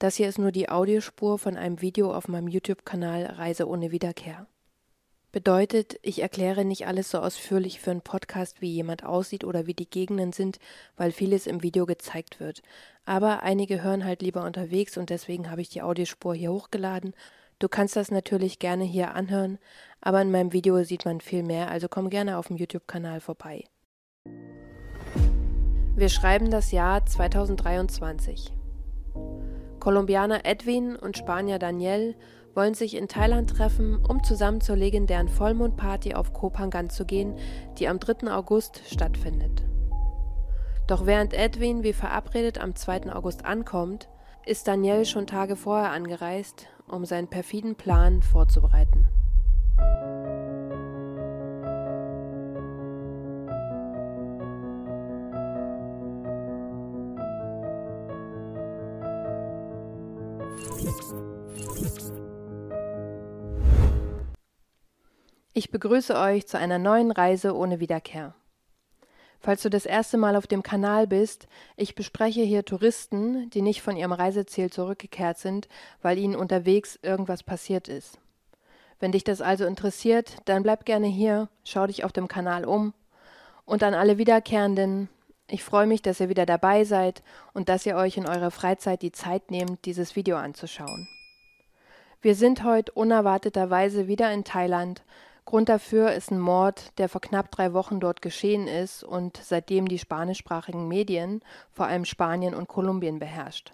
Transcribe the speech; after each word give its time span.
Das 0.00 0.16
hier 0.16 0.30
ist 0.30 0.38
nur 0.38 0.50
die 0.50 0.70
Audiospur 0.70 1.38
von 1.38 1.58
einem 1.58 1.82
Video 1.82 2.14
auf 2.14 2.26
meinem 2.26 2.48
YouTube-Kanal 2.48 3.26
Reise 3.26 3.68
ohne 3.68 3.90
Wiederkehr. 3.90 4.46
Bedeutet, 5.30 5.98
ich 6.00 6.22
erkläre 6.22 6.64
nicht 6.64 6.86
alles 6.86 7.10
so 7.10 7.18
ausführlich 7.18 7.80
für 7.80 7.90
einen 7.90 8.00
Podcast, 8.00 8.62
wie 8.62 8.72
jemand 8.72 9.04
aussieht 9.04 9.44
oder 9.44 9.66
wie 9.66 9.74
die 9.74 9.90
Gegenden 9.90 10.32
sind, 10.32 10.58
weil 10.96 11.12
vieles 11.12 11.46
im 11.46 11.62
Video 11.62 11.84
gezeigt 11.84 12.40
wird. 12.40 12.62
Aber 13.04 13.42
einige 13.42 13.82
hören 13.82 14.06
halt 14.06 14.22
lieber 14.22 14.42
unterwegs 14.44 14.96
und 14.96 15.10
deswegen 15.10 15.50
habe 15.50 15.60
ich 15.60 15.68
die 15.68 15.82
Audiospur 15.82 16.34
hier 16.34 16.50
hochgeladen. 16.50 17.12
Du 17.58 17.68
kannst 17.68 17.94
das 17.94 18.10
natürlich 18.10 18.58
gerne 18.58 18.84
hier 18.84 19.14
anhören, 19.14 19.58
aber 20.00 20.22
in 20.22 20.30
meinem 20.30 20.54
Video 20.54 20.82
sieht 20.82 21.04
man 21.04 21.20
viel 21.20 21.42
mehr, 21.42 21.70
also 21.70 21.88
komm 21.88 22.08
gerne 22.08 22.38
auf 22.38 22.46
dem 22.46 22.56
YouTube-Kanal 22.56 23.20
vorbei. 23.20 23.64
Wir 25.94 26.08
schreiben 26.08 26.50
das 26.50 26.72
Jahr 26.72 27.04
2023. 27.04 28.50
Kolumbianer 29.80 30.44
Edwin 30.44 30.94
und 30.94 31.16
Spanier 31.16 31.58
Daniel 31.58 32.14
wollen 32.54 32.74
sich 32.74 32.96
in 32.96 33.08
Thailand 33.08 33.50
treffen, 33.50 33.96
um 33.96 34.22
zusammen 34.22 34.60
zur 34.60 34.76
legendären 34.76 35.28
Vollmondparty 35.28 36.14
auf 36.14 36.32
Koh 36.32 36.50
Phangan 36.50 36.90
zu 36.90 37.06
gehen, 37.06 37.34
die 37.78 37.88
am 37.88 37.98
3. 37.98 38.30
August 38.30 38.82
stattfindet. 38.86 39.62
Doch 40.86 41.06
während 41.06 41.32
Edwin 41.32 41.82
wie 41.82 41.92
verabredet 41.92 42.60
am 42.60 42.74
2. 42.74 43.12
August 43.14 43.44
ankommt, 43.44 44.08
ist 44.44 44.68
Daniel 44.68 45.04
schon 45.04 45.26
Tage 45.26 45.56
vorher 45.56 45.92
angereist, 45.92 46.66
um 46.88 47.04
seinen 47.04 47.28
perfiden 47.28 47.76
Plan 47.76 48.22
vorzubereiten. 48.22 49.08
Ich 65.52 65.70
begrüße 65.70 66.16
euch 66.16 66.46
zu 66.46 66.58
einer 66.58 66.78
neuen 66.78 67.10
Reise 67.10 67.54
ohne 67.54 67.80
Wiederkehr. 67.80 68.34
Falls 69.40 69.62
du 69.62 69.70
das 69.70 69.86
erste 69.86 70.18
Mal 70.18 70.36
auf 70.36 70.46
dem 70.46 70.62
Kanal 70.62 71.06
bist, 71.06 71.48
ich 71.76 71.94
bespreche 71.94 72.42
hier 72.42 72.64
Touristen, 72.64 73.48
die 73.50 73.62
nicht 73.62 73.82
von 73.82 73.96
ihrem 73.96 74.12
Reiseziel 74.12 74.70
zurückgekehrt 74.70 75.38
sind, 75.38 75.68
weil 76.02 76.18
ihnen 76.18 76.36
unterwegs 76.36 76.98
irgendwas 77.02 77.42
passiert 77.42 77.88
ist. 77.88 78.18
Wenn 79.00 79.12
dich 79.12 79.24
das 79.24 79.40
also 79.40 79.64
interessiert, 79.64 80.36
dann 80.44 80.62
bleib 80.62 80.84
gerne 80.84 81.06
hier, 81.06 81.48
schau 81.64 81.86
dich 81.86 82.04
auf 82.04 82.12
dem 82.12 82.28
Kanal 82.28 82.66
um. 82.66 82.92
Und 83.64 83.82
an 83.82 83.94
alle 83.94 84.18
Wiederkehrenden, 84.18 85.08
ich 85.50 85.64
freue 85.64 85.86
mich, 85.86 86.02
dass 86.02 86.20
ihr 86.20 86.28
wieder 86.28 86.46
dabei 86.46 86.84
seid 86.84 87.22
und 87.52 87.68
dass 87.68 87.86
ihr 87.86 87.96
euch 87.96 88.16
in 88.16 88.26
eurer 88.26 88.50
Freizeit 88.50 89.02
die 89.02 89.12
Zeit 89.12 89.50
nehmt, 89.50 89.84
dieses 89.84 90.16
Video 90.16 90.36
anzuschauen. 90.36 91.08
Wir 92.22 92.34
sind 92.34 92.64
heute 92.64 92.92
unerwarteterweise 92.92 94.06
wieder 94.06 94.32
in 94.32 94.44
Thailand 94.44 95.02
Grund 95.50 95.68
dafür 95.68 96.12
ist 96.12 96.30
ein 96.30 96.38
Mord, 96.38 96.96
der 96.98 97.08
vor 97.08 97.20
knapp 97.20 97.50
drei 97.50 97.72
Wochen 97.72 97.98
dort 97.98 98.22
geschehen 98.22 98.68
ist 98.68 99.02
und 99.02 99.36
seitdem 99.36 99.88
die 99.88 99.98
spanischsprachigen 99.98 100.86
Medien, 100.86 101.42
vor 101.72 101.86
allem 101.86 102.04
Spanien 102.04 102.54
und 102.54 102.68
Kolumbien, 102.68 103.18
beherrscht. 103.18 103.72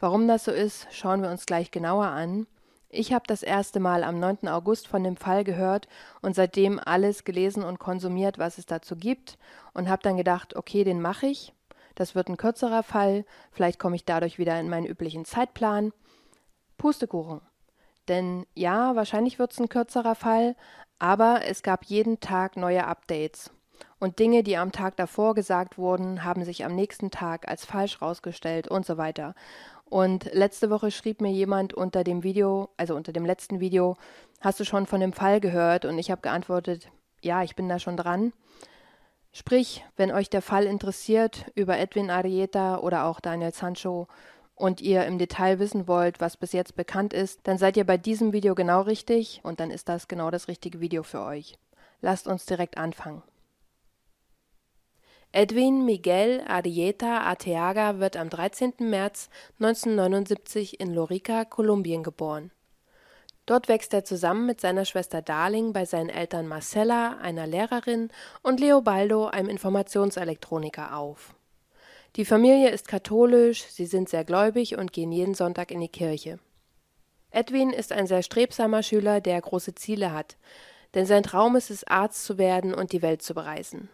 Warum 0.00 0.28
das 0.28 0.44
so 0.44 0.50
ist, 0.50 0.86
schauen 0.90 1.22
wir 1.22 1.30
uns 1.30 1.46
gleich 1.46 1.70
genauer 1.70 2.08
an. 2.08 2.46
Ich 2.90 3.12
habe 3.12 3.24
das 3.26 3.42
erste 3.42 3.80
Mal 3.80 4.02
am 4.02 4.18
9. 4.18 4.48
August 4.48 4.88
von 4.88 5.04
dem 5.04 5.16
Fall 5.16 5.44
gehört 5.44 5.88
und 6.22 6.34
seitdem 6.34 6.80
alles 6.82 7.24
gelesen 7.24 7.62
und 7.62 7.78
konsumiert, 7.78 8.38
was 8.38 8.56
es 8.56 8.64
dazu 8.64 8.96
gibt 8.96 9.36
und 9.74 9.90
habe 9.90 10.02
dann 10.02 10.16
gedacht, 10.16 10.56
okay, 10.56 10.84
den 10.84 11.02
mache 11.02 11.26
ich. 11.26 11.52
Das 11.94 12.14
wird 12.14 12.28
ein 12.28 12.38
kürzerer 12.38 12.82
Fall, 12.82 13.26
vielleicht 13.50 13.78
komme 13.78 13.96
ich 13.96 14.06
dadurch 14.06 14.38
wieder 14.38 14.58
in 14.58 14.70
meinen 14.70 14.86
üblichen 14.86 15.26
Zeitplan. 15.26 15.92
Pustekuchen. 16.78 17.42
Denn 18.08 18.46
ja, 18.54 18.96
wahrscheinlich 18.96 19.38
wird 19.38 19.52
es 19.52 19.60
ein 19.60 19.68
kürzerer 19.68 20.14
Fall, 20.14 20.56
aber 20.98 21.42
es 21.44 21.62
gab 21.62 21.84
jeden 21.84 22.20
Tag 22.20 22.56
neue 22.56 22.86
Updates. 22.86 23.50
Und 24.00 24.18
Dinge, 24.18 24.42
die 24.42 24.56
am 24.56 24.72
Tag 24.72 24.96
davor 24.96 25.34
gesagt 25.34 25.76
wurden, 25.76 26.24
haben 26.24 26.44
sich 26.44 26.64
am 26.64 26.74
nächsten 26.74 27.10
Tag 27.10 27.48
als 27.48 27.64
falsch 27.64 28.00
rausgestellt 28.00 28.68
und 28.68 28.86
so 28.86 28.96
weiter. 28.96 29.34
Und 29.88 30.32
letzte 30.32 30.70
Woche 30.70 30.90
schrieb 30.90 31.20
mir 31.20 31.32
jemand 31.32 31.74
unter 31.74 32.04
dem 32.04 32.22
Video, 32.22 32.68
also 32.76 32.94
unter 32.94 33.12
dem 33.12 33.24
letzten 33.24 33.60
Video, 33.60 33.96
hast 34.40 34.60
du 34.60 34.64
schon 34.64 34.86
von 34.86 35.00
dem 35.00 35.12
Fall 35.12 35.40
gehört? 35.40 35.84
Und 35.84 35.98
ich 35.98 36.10
habe 36.10 36.20
geantwortet, 36.20 36.90
ja, 37.22 37.42
ich 37.42 37.56
bin 37.56 37.68
da 37.68 37.78
schon 37.78 37.96
dran. 37.96 38.32
Sprich, 39.32 39.84
wenn 39.96 40.10
euch 40.10 40.30
der 40.30 40.42
Fall 40.42 40.64
interessiert 40.64 41.46
über 41.54 41.78
Edwin 41.78 42.10
Arieta 42.10 42.78
oder 42.78 43.04
auch 43.04 43.20
Daniel 43.20 43.52
Sancho, 43.52 44.08
und 44.58 44.80
ihr 44.80 45.06
im 45.06 45.18
Detail 45.18 45.58
wissen 45.58 45.88
wollt, 45.88 46.20
was 46.20 46.36
bis 46.36 46.52
jetzt 46.52 46.76
bekannt 46.76 47.12
ist, 47.12 47.40
dann 47.44 47.58
seid 47.58 47.76
ihr 47.76 47.84
bei 47.84 47.96
diesem 47.96 48.32
Video 48.32 48.54
genau 48.54 48.82
richtig 48.82 49.40
und 49.44 49.60
dann 49.60 49.70
ist 49.70 49.88
das 49.88 50.08
genau 50.08 50.30
das 50.30 50.48
richtige 50.48 50.80
Video 50.80 51.02
für 51.02 51.22
euch. 51.22 51.56
Lasst 52.00 52.26
uns 52.26 52.44
direkt 52.44 52.76
anfangen. 52.76 53.22
Edwin 55.30 55.84
Miguel 55.84 56.42
Arrieta 56.48 57.20
Arteaga 57.20 57.98
wird 57.98 58.16
am 58.16 58.30
13. 58.30 58.72
März 58.78 59.28
1979 59.60 60.80
in 60.80 60.94
Lorica, 60.94 61.44
Kolumbien 61.44 62.02
geboren. 62.02 62.50
Dort 63.44 63.68
wächst 63.68 63.92
er 63.92 64.04
zusammen 64.04 64.46
mit 64.46 64.62
seiner 64.62 64.86
Schwester 64.86 65.20
Darling 65.20 65.74
bei 65.74 65.84
seinen 65.84 66.08
Eltern 66.08 66.48
Marcella, 66.48 67.18
einer 67.18 67.46
Lehrerin, 67.46 68.08
und 68.42 68.58
Leobaldo, 68.58 69.26
einem 69.26 69.50
Informationselektroniker, 69.50 70.96
auf. 70.96 71.34
Die 72.16 72.24
Familie 72.24 72.70
ist 72.70 72.88
katholisch, 72.88 73.64
sie 73.64 73.86
sind 73.86 74.08
sehr 74.08 74.24
gläubig 74.24 74.78
und 74.78 74.94
gehen 74.94 75.12
jeden 75.12 75.34
Sonntag 75.34 75.70
in 75.70 75.80
die 75.80 75.88
Kirche. 75.88 76.38
Edwin 77.30 77.70
ist 77.70 77.92
ein 77.92 78.06
sehr 78.06 78.22
strebsamer 78.22 78.82
Schüler, 78.82 79.20
der 79.20 79.42
große 79.42 79.74
Ziele 79.74 80.14
hat, 80.14 80.38
denn 80.94 81.04
sein 81.04 81.22
Traum 81.22 81.54
ist 81.54 81.70
es, 81.70 81.84
Arzt 81.84 82.24
zu 82.24 82.38
werden 82.38 82.72
und 82.72 82.92
die 82.92 83.02
Welt 83.02 83.20
zu 83.20 83.34
bereisen. 83.34 83.90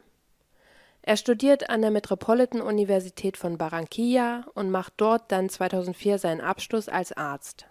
Er 1.06 1.19
studiert 1.19 1.69
an 1.69 1.82
der 1.82 1.91
Metropolitan 1.91 2.62
Universität 2.62 3.37
von 3.37 3.59
Barranquilla 3.59 4.47
und 4.54 4.70
macht 4.70 4.94
dort 4.97 5.31
dann 5.31 5.50
2004 5.50 6.16
seinen 6.16 6.41
Abschluss 6.41 6.88
als 6.88 7.12
Arzt. 7.12 7.66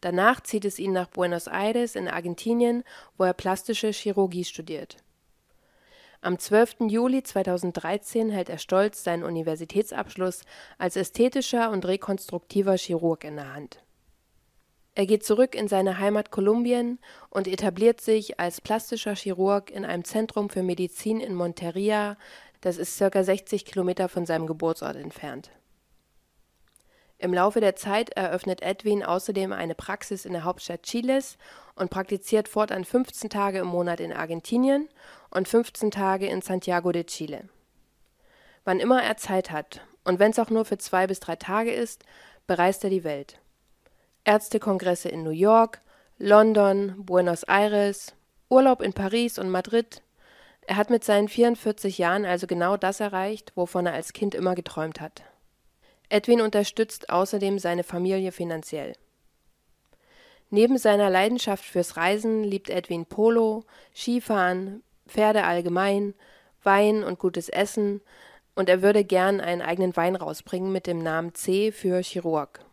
Danach 0.00 0.40
zieht 0.40 0.64
es 0.64 0.80
ihn 0.80 0.92
nach 0.92 1.06
Buenos 1.06 1.46
Aires 1.46 1.94
in 1.94 2.08
Argentinien, 2.08 2.82
wo 3.16 3.22
er 3.22 3.34
plastische 3.34 3.92
Chirurgie 3.92 4.42
studiert. 4.42 4.96
Am 6.22 6.36
12. 6.36 6.88
Juli 6.88 7.22
2013 7.22 8.30
hält 8.30 8.48
er 8.48 8.58
stolz 8.58 9.04
seinen 9.04 9.22
Universitätsabschluss 9.22 10.42
als 10.76 10.96
ästhetischer 10.96 11.70
und 11.70 11.86
rekonstruktiver 11.86 12.76
Chirurg 12.76 13.22
in 13.22 13.36
der 13.36 13.54
Hand. 13.54 13.83
Er 14.96 15.06
geht 15.06 15.24
zurück 15.24 15.56
in 15.56 15.66
seine 15.66 15.98
Heimat 15.98 16.30
Kolumbien 16.30 17.00
und 17.28 17.48
etabliert 17.48 18.00
sich 18.00 18.38
als 18.38 18.60
plastischer 18.60 19.16
Chirurg 19.16 19.70
in 19.70 19.84
einem 19.84 20.04
Zentrum 20.04 20.50
für 20.50 20.62
Medizin 20.62 21.20
in 21.20 21.34
Monteria, 21.34 22.16
das 22.60 22.78
ist 22.78 22.98
ca. 22.98 23.22
60 23.22 23.64
Kilometer 23.64 24.08
von 24.08 24.24
seinem 24.24 24.46
Geburtsort 24.46 24.96
entfernt. 24.96 25.50
Im 27.18 27.34
Laufe 27.34 27.60
der 27.60 27.74
Zeit 27.74 28.10
eröffnet 28.10 28.62
Edwin 28.62 29.02
außerdem 29.02 29.52
eine 29.52 29.74
Praxis 29.74 30.24
in 30.24 30.32
der 30.32 30.44
Hauptstadt 30.44 30.82
Chiles 30.82 31.38
und 31.74 31.90
praktiziert 31.90 32.48
fortan 32.48 32.84
15 32.84 33.30
Tage 33.30 33.58
im 33.58 33.66
Monat 33.66 34.00
in 34.00 34.12
Argentinien 34.12 34.88
und 35.30 35.48
15 35.48 35.90
Tage 35.90 36.26
in 36.26 36.40
Santiago 36.40 36.92
de 36.92 37.04
Chile. 37.04 37.48
Wann 38.64 38.80
immer 38.80 39.02
er 39.02 39.16
Zeit 39.16 39.50
hat, 39.50 39.80
und 40.04 40.18
wenn 40.18 40.30
es 40.30 40.38
auch 40.38 40.50
nur 40.50 40.64
für 40.64 40.78
zwei 40.78 41.06
bis 41.06 41.20
drei 41.20 41.36
Tage 41.36 41.72
ist, 41.72 42.04
bereist 42.46 42.84
er 42.84 42.90
die 42.90 43.04
Welt. 43.04 43.40
Ärztekongresse 44.24 45.08
in 45.08 45.22
New 45.22 45.30
York, 45.30 45.80
London, 46.18 46.94
Buenos 46.98 47.42
Aires, 47.44 48.14
Urlaub 48.48 48.80
in 48.80 48.92
Paris 48.92 49.38
und 49.38 49.50
Madrid. 49.50 50.02
Er 50.66 50.76
hat 50.76 50.88
mit 50.88 51.04
seinen 51.04 51.28
44 51.28 51.98
Jahren 51.98 52.24
also 52.24 52.46
genau 52.46 52.76
das 52.76 53.00
erreicht, 53.00 53.52
wovon 53.54 53.86
er 53.86 53.92
als 53.92 54.14
Kind 54.14 54.34
immer 54.34 54.54
geträumt 54.54 55.00
hat. 55.00 55.22
Edwin 56.08 56.40
unterstützt 56.40 57.10
außerdem 57.10 57.58
seine 57.58 57.84
Familie 57.84 58.32
finanziell. 58.32 58.94
Neben 60.50 60.78
seiner 60.78 61.10
Leidenschaft 61.10 61.64
fürs 61.64 61.96
Reisen 61.96 62.44
liebt 62.44 62.70
Edwin 62.70 63.06
Polo, 63.06 63.64
Skifahren, 63.94 64.82
Pferde 65.06 65.44
allgemein, 65.44 66.14
Wein 66.62 67.04
und 67.04 67.18
gutes 67.18 67.48
Essen, 67.48 68.00
und 68.54 68.68
er 68.68 68.80
würde 68.80 69.04
gern 69.04 69.40
einen 69.40 69.62
eigenen 69.62 69.96
Wein 69.96 70.14
rausbringen 70.14 70.70
mit 70.70 70.86
dem 70.86 70.98
Namen 70.98 71.34
C 71.34 71.72
für 71.72 72.00
Chirurg. 72.02 72.63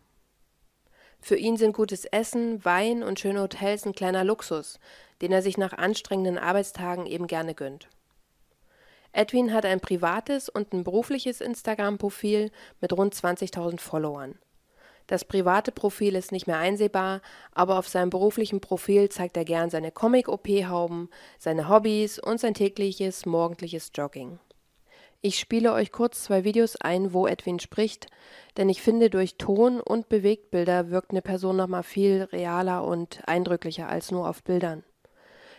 Für 1.24 1.36
ihn 1.36 1.56
sind 1.56 1.72
gutes 1.72 2.04
Essen, 2.04 2.64
Wein 2.64 3.04
und 3.04 3.20
schöne 3.20 3.40
Hotels 3.42 3.86
ein 3.86 3.94
kleiner 3.94 4.24
Luxus, 4.24 4.80
den 5.20 5.30
er 5.30 5.40
sich 5.40 5.56
nach 5.56 5.72
anstrengenden 5.72 6.36
Arbeitstagen 6.36 7.06
eben 7.06 7.28
gerne 7.28 7.54
gönnt. 7.54 7.88
Edwin 9.12 9.52
hat 9.52 9.64
ein 9.64 9.78
privates 9.78 10.48
und 10.48 10.72
ein 10.72 10.82
berufliches 10.82 11.40
Instagram-Profil 11.40 12.50
mit 12.80 12.92
rund 12.92 13.14
20.000 13.14 13.78
Followern. 13.78 14.36
Das 15.06 15.24
private 15.24 15.70
Profil 15.70 16.16
ist 16.16 16.32
nicht 16.32 16.48
mehr 16.48 16.58
einsehbar, 16.58 17.20
aber 17.52 17.78
auf 17.78 17.86
seinem 17.86 18.10
beruflichen 18.10 18.60
Profil 18.60 19.08
zeigt 19.08 19.36
er 19.36 19.44
gern 19.44 19.70
seine 19.70 19.92
Comic-OP-Hauben, 19.92 21.08
seine 21.38 21.68
Hobbys 21.68 22.18
und 22.18 22.40
sein 22.40 22.54
tägliches 22.54 23.26
morgendliches 23.26 23.92
Jogging. 23.94 24.40
Ich 25.24 25.38
spiele 25.38 25.72
euch 25.72 25.92
kurz 25.92 26.24
zwei 26.24 26.42
Videos 26.42 26.74
ein, 26.74 27.12
wo 27.12 27.28
Edwin 27.28 27.60
spricht, 27.60 28.08
denn 28.56 28.68
ich 28.68 28.82
finde, 28.82 29.08
durch 29.08 29.36
Ton 29.36 29.80
und 29.80 30.08
Bewegtbilder 30.08 30.90
wirkt 30.90 31.12
eine 31.12 31.22
Person 31.22 31.56
nochmal 31.56 31.84
viel 31.84 32.24
realer 32.32 32.82
und 32.82 33.22
eindrücklicher 33.28 33.88
als 33.88 34.10
nur 34.10 34.28
auf 34.28 34.42
Bildern. 34.42 34.82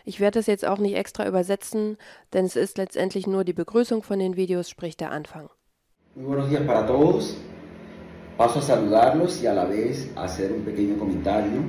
Ich 0.04 0.19
werde 0.19 0.39
das 0.39 0.48
jetzt 0.48 0.68
auch 0.68 0.80
nicht 0.80 0.98
extra 0.98 1.25
übersetzen, 1.25 1.95
denn 2.33 2.44
es 2.44 2.57
ist 2.57 2.77
letztendlich 2.77 3.25
nur 3.25 3.45
die 3.45 3.54
Begrüßung 3.54 4.04
von 4.04 4.19
den 4.19 4.36
Videos, 4.36 4.69
sprich 4.69 4.98
der 4.98 5.12
Anfang. 5.12 5.50
Muy 6.15 6.25
buenos 6.25 6.50
días 6.50 6.63
para 6.68 6.86
todos. 6.86 7.38
Paso 8.38 8.60
a 8.60 8.62
saludarlos 8.62 9.42
y 9.42 9.48
a 9.48 9.54
la 9.54 9.63
vez 9.63 10.12
a 10.18 10.25
hacer 10.25 10.51
un 10.51 10.65
pequeño 10.65 11.00
comentario 11.00 11.62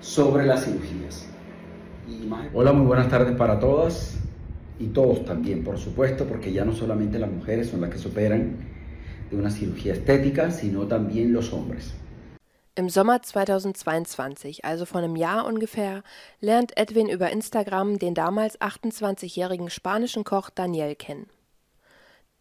sobre 0.00 0.46
las 0.46 0.64
cirugías. 0.64 1.26
Hola, 2.52 2.72
muy 2.72 2.86
buenas 2.86 3.08
tardes 3.08 3.36
para 3.36 3.58
todas 3.58 4.23
y 4.78 4.86
todos 4.88 5.24
también, 5.24 5.64
por 5.64 5.78
supuesto, 5.78 6.26
porque 6.26 6.52
ya 6.52 6.64
no 6.64 6.74
solamente 6.74 7.18
las 7.18 7.30
mujeres 7.30 7.68
son 7.68 7.80
las 7.80 7.90
que 7.90 7.98
se 7.98 8.08
operan 8.08 8.56
de 9.30 9.36
una 9.36 9.50
cirugía 9.50 9.92
estética, 9.94 10.50
sino 10.50 10.86
también 10.86 11.32
los 11.32 11.52
hombres. 11.52 11.94
Im 12.76 12.88
Sommer 12.88 13.22
2022, 13.22 14.64
also 14.64 14.84
vor 14.84 15.00
einem 15.00 15.14
Jahr 15.14 15.46
ungefähr, 15.46 16.02
lernt 16.40 16.76
Edwin 16.76 17.08
über 17.08 17.30
Instagram 17.30 18.00
den 18.00 18.14
damals 18.14 18.60
28-jährigen 18.60 19.70
spanischen 19.70 20.24
Koch 20.24 20.50
Daniel 20.50 20.96
kennen. 20.96 21.28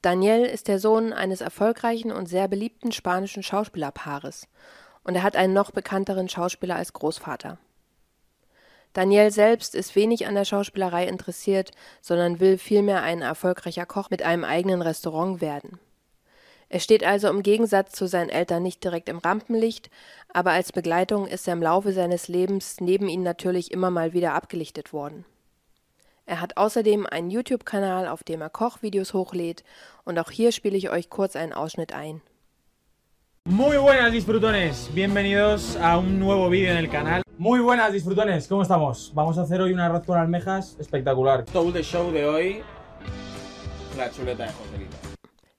Daniel 0.01 0.43
ist 0.45 0.67
der 0.67 0.79
Sohn 0.79 1.13
eines 1.13 1.41
erfolgreichen 1.41 2.11
und 2.11 2.27
sehr 2.27 2.47
beliebten 2.47 2.91
spanischen 2.91 3.43
Schauspielerpaares 3.43 4.47
und 5.03 5.15
er 5.15 5.23
hat 5.23 5.35
einen 5.35 5.53
noch 5.53 5.71
bekannteren 5.71 6.27
Schauspieler 6.27 6.77
als 6.77 6.93
Großvater. 6.93 7.59
Daniel 8.93 9.31
selbst 9.31 9.73
ist 9.73 9.95
wenig 9.95 10.27
an 10.27 10.35
der 10.35 10.45
Schauspielerei 10.45 11.07
interessiert, 11.07 11.71
sondern 12.01 12.39
will 12.39 12.57
vielmehr 12.57 13.01
ein 13.01 13.21
erfolgreicher 13.21 13.87
Koch 13.87 14.09
mit 14.11 14.21
einem 14.21 14.43
eigenen 14.43 14.81
Restaurant 14.83 15.41
werden. 15.41 15.79
Er 16.69 16.79
steht 16.79 17.03
also 17.03 17.27
im 17.29 17.43
Gegensatz 17.43 17.91
zu 17.91 18.07
seinen 18.07 18.29
Eltern 18.29 18.63
nicht 18.63 18.83
direkt 18.83 19.09
im 19.09 19.19
Rampenlicht, 19.19 19.89
aber 20.29 20.51
als 20.51 20.71
Begleitung 20.71 21.27
ist 21.27 21.47
er 21.47 21.53
im 21.53 21.61
Laufe 21.61 21.91
seines 21.91 22.27
Lebens 22.27 22.77
neben 22.79 23.09
ihnen 23.09 23.23
natürlich 23.23 23.71
immer 23.71 23.91
mal 23.91 24.13
wieder 24.13 24.33
abgelichtet 24.33 24.93
worden. 24.93 25.25
Er 26.25 26.39
hat 26.39 26.57
außerdem 26.57 27.05
einen 27.05 27.29
YouTube-Kanal, 27.29 28.07
auf 28.07 28.23
dem 28.23 28.41
er 28.41 28.49
Kochvideos 28.49 29.13
hochlädt, 29.13 29.63
und 30.05 30.17
auch 30.17 30.31
hier 30.31 30.51
spiele 30.51 30.77
ich 30.77 30.89
euch 30.89 31.09
kurz 31.09 31.35
einen 31.35 31.53
Ausschnitt 31.53 31.93
ein. 31.93 32.21
Muy 33.45 33.75
buenas 33.75 34.13
disfrutones, 34.13 34.89
bienvenidos 34.93 35.75
a 35.75 35.97
un 35.97 36.17
nuevo 36.17 36.49
vídeo 36.49 36.71
en 36.71 36.77
el 36.77 36.89
canal. 36.89 37.23
Muy 37.37 37.59
buenas 37.59 37.91
disfrutones, 37.91 38.47
¿cómo 38.47 38.61
estamos? 38.61 39.11
Vamos 39.13 39.37
a 39.37 39.41
hacer 39.41 39.59
hoy 39.59 39.73
un 39.73 39.81
arroz 39.81 40.05
con 40.05 40.17
almejas 40.17 40.77
espectacular. 40.79 41.43
Todo 41.43 41.77
el 41.77 41.83
show 41.83 42.09
de 42.09 42.25
hoy, 42.25 42.63
la 43.97 44.09
chuleta 44.09 44.45
de 44.45 44.49
Joselito. 44.53 44.95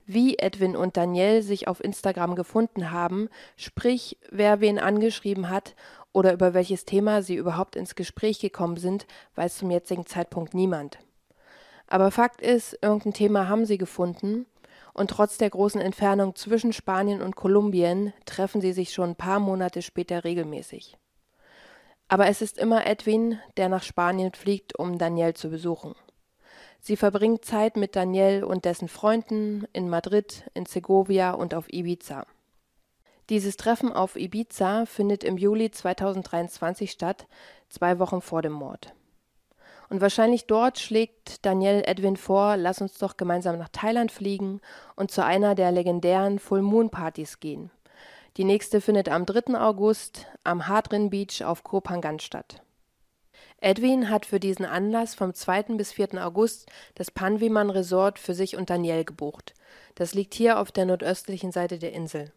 wie 0.07 0.39
Edwin 0.39 0.77
und 0.77 0.97
Danielle 0.97 1.43
sich 1.43 1.69
auf 1.69 1.85
Instagram 1.85 2.37
gefunden 2.37 2.91
haben, 2.91 3.29
sprich 3.57 4.17
wer 4.31 4.61
wen 4.61 4.79
angeschrieben 4.79 5.51
hat 5.51 5.75
oder 6.13 6.33
über 6.33 6.55
welches 6.55 6.87
Thema 6.87 7.21
sie 7.21 7.35
überhaupt 7.35 7.77
ins 7.77 7.95
Gespräch 7.95 8.41
gekommen 8.41 8.79
sind, 8.79 9.07
weiß 9.35 9.59
zum 9.59 9.71
jetzigen 9.71 10.07
Zeitpunkt 10.07 10.55
niemand. 10.55 10.99
Aber 11.87 12.11
Fakt 12.11 12.41
ist, 12.41 12.79
irgendein 12.81 13.13
Thema 13.13 13.47
haben 13.47 13.67
sie 13.67 13.77
gefunden, 13.77 14.47
und 14.95 15.11
trotz 15.11 15.37
der 15.37 15.51
großen 15.51 15.81
Entfernung 15.81 16.35
zwischen 16.37 16.73
Spanien 16.73 17.21
und 17.21 17.37
Kolumbien 17.37 18.15
treffen 18.25 18.61
sie 18.61 18.73
sich 18.73 18.93
schon 18.93 19.11
ein 19.11 19.17
paar 19.17 19.41
Monate 19.41 19.83
später 19.83 20.25
regelmäßig. 20.25 20.97
Aber 22.09 22.29
es 22.29 22.41
ist 22.41 22.59
immer 22.59 22.87
Edwin, 22.87 23.39
der 23.57 23.69
nach 23.69 23.83
Spanien 23.83 24.33
fliegt, 24.33 24.79
um 24.79 24.99
Danielle 24.99 25.35
zu 25.35 25.51
besuchen. 25.51 25.95
Sie 26.81 26.97
verbringt 26.97 27.45
Zeit 27.45 27.77
mit 27.77 27.97
Daniel 27.97 28.45
und 28.45 28.67
dessen 28.67 28.89
Freunden 28.89 29.67
in 29.73 29.89
Madrid, 29.89 30.45
in 30.55 30.67
Segovia 30.67 31.33
und 31.33 31.55
auf 31.55 31.73
Ibiza. 31.73 32.27
Dieses 33.31 33.57
Treffen 33.57 33.91
auf 33.91 34.17
Ibiza 34.17 34.85
findet 34.85 35.25
im 35.25 35.39
Juli 35.39 35.71
2023 35.71 36.91
statt, 36.91 37.27
zwei 37.71 37.99
Wochen 37.99 38.21
vor 38.21 38.43
dem 38.43 38.53
Mord. 38.53 38.93
Und 39.95 40.01
wahrscheinlich 40.01 40.49
dort 40.49 40.81
schlägt 40.81 41.47
Daniel 41.47 41.85
Edwin 41.87 42.17
vor, 42.17 42.57
lass 42.57 42.81
uns 42.81 42.99
doch 42.99 43.17
gemeinsam 43.17 43.59
nach 43.59 43.69
Thailand 43.69 44.11
fliegen 44.11 44.61
und 44.97 45.13
zu 45.13 45.25
einer 45.25 45.55
der 45.55 45.71
legendären 45.71 46.41
Full 46.41 46.63
Moon 46.63 46.91
Partys 46.91 47.39
gehen. 47.39 47.71
Die 48.37 48.43
nächste 48.43 48.81
findet 48.81 49.09
am 49.09 49.25
3. 49.25 49.57
August 49.57 50.27
am 50.43 50.67
Hadrin 50.67 51.11
Beach 51.11 51.45
auf 51.45 51.63
Koh 51.63 51.81
Phangan 51.81 52.19
statt. 52.19 52.61
Edwin 53.61 54.11
hat 54.11 54.27
für 54.27 54.41
diesen 54.41 54.65
Anlass 54.65 55.15
vom 55.15 55.33
2. 55.33 55.77
bis 55.77 55.93
4. 55.93 56.27
August 56.27 56.69
das 56.97 57.13
Panviman 57.13 57.71
Resort 57.71 58.19
für 58.19 58.35
sich 58.35 58.57
und 58.57 58.71
Danielle 58.71 59.05
gebucht. 59.05 59.55
Das 59.95 60.13
liegt 60.13 60.35
hier 60.35 60.59
auf 60.59 60.73
der 60.73 60.87
nordöstlichen 60.87 61.53
Seite 61.53 61.79
der 61.79 61.93
Insel. 61.93 62.33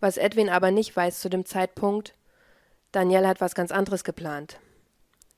Was 0.00 0.16
Edwin 0.16 0.48
aber 0.48 0.70
nicht 0.70 0.96
weiß 0.96 1.20
zu 1.20 1.28
dem 1.28 1.44
Zeitpunkt, 1.44 2.14
Danielle 2.92 3.28
hat 3.28 3.42
was 3.42 3.54
ganz 3.54 3.70
anderes 3.70 4.04
geplant. 4.04 4.58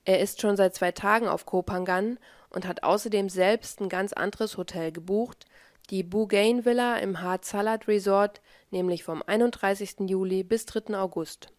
Er 0.07 0.21
ist 0.21 0.39
schon 0.39 0.55
seit 0.55 0.73
zwei 0.73 0.93
Tagen 0.93 1.27
auf 1.27 1.45
Kopangan 1.45 2.17
und 2.49 2.65
hat 2.65 2.81
außerdem 2.81 3.27
selbst 3.27 3.81
ein 3.81 3.89
ganz 3.89 4.13
anderes 4.13 4.55
Hotel 4.55 4.93
gebucht, 4.93 5.45
die 5.89 6.01
Bougain 6.01 6.63
Villa 6.63 6.95
im 6.99 7.21
Hard 7.21 7.43
Salad 7.43 7.89
Resort, 7.89 8.39
nämlich 8.71 9.03
vom 9.03 9.21
31. 9.21 10.09
Juli 10.09 10.43
bis 10.43 10.65
3. 10.65 10.97
August. 10.97 11.49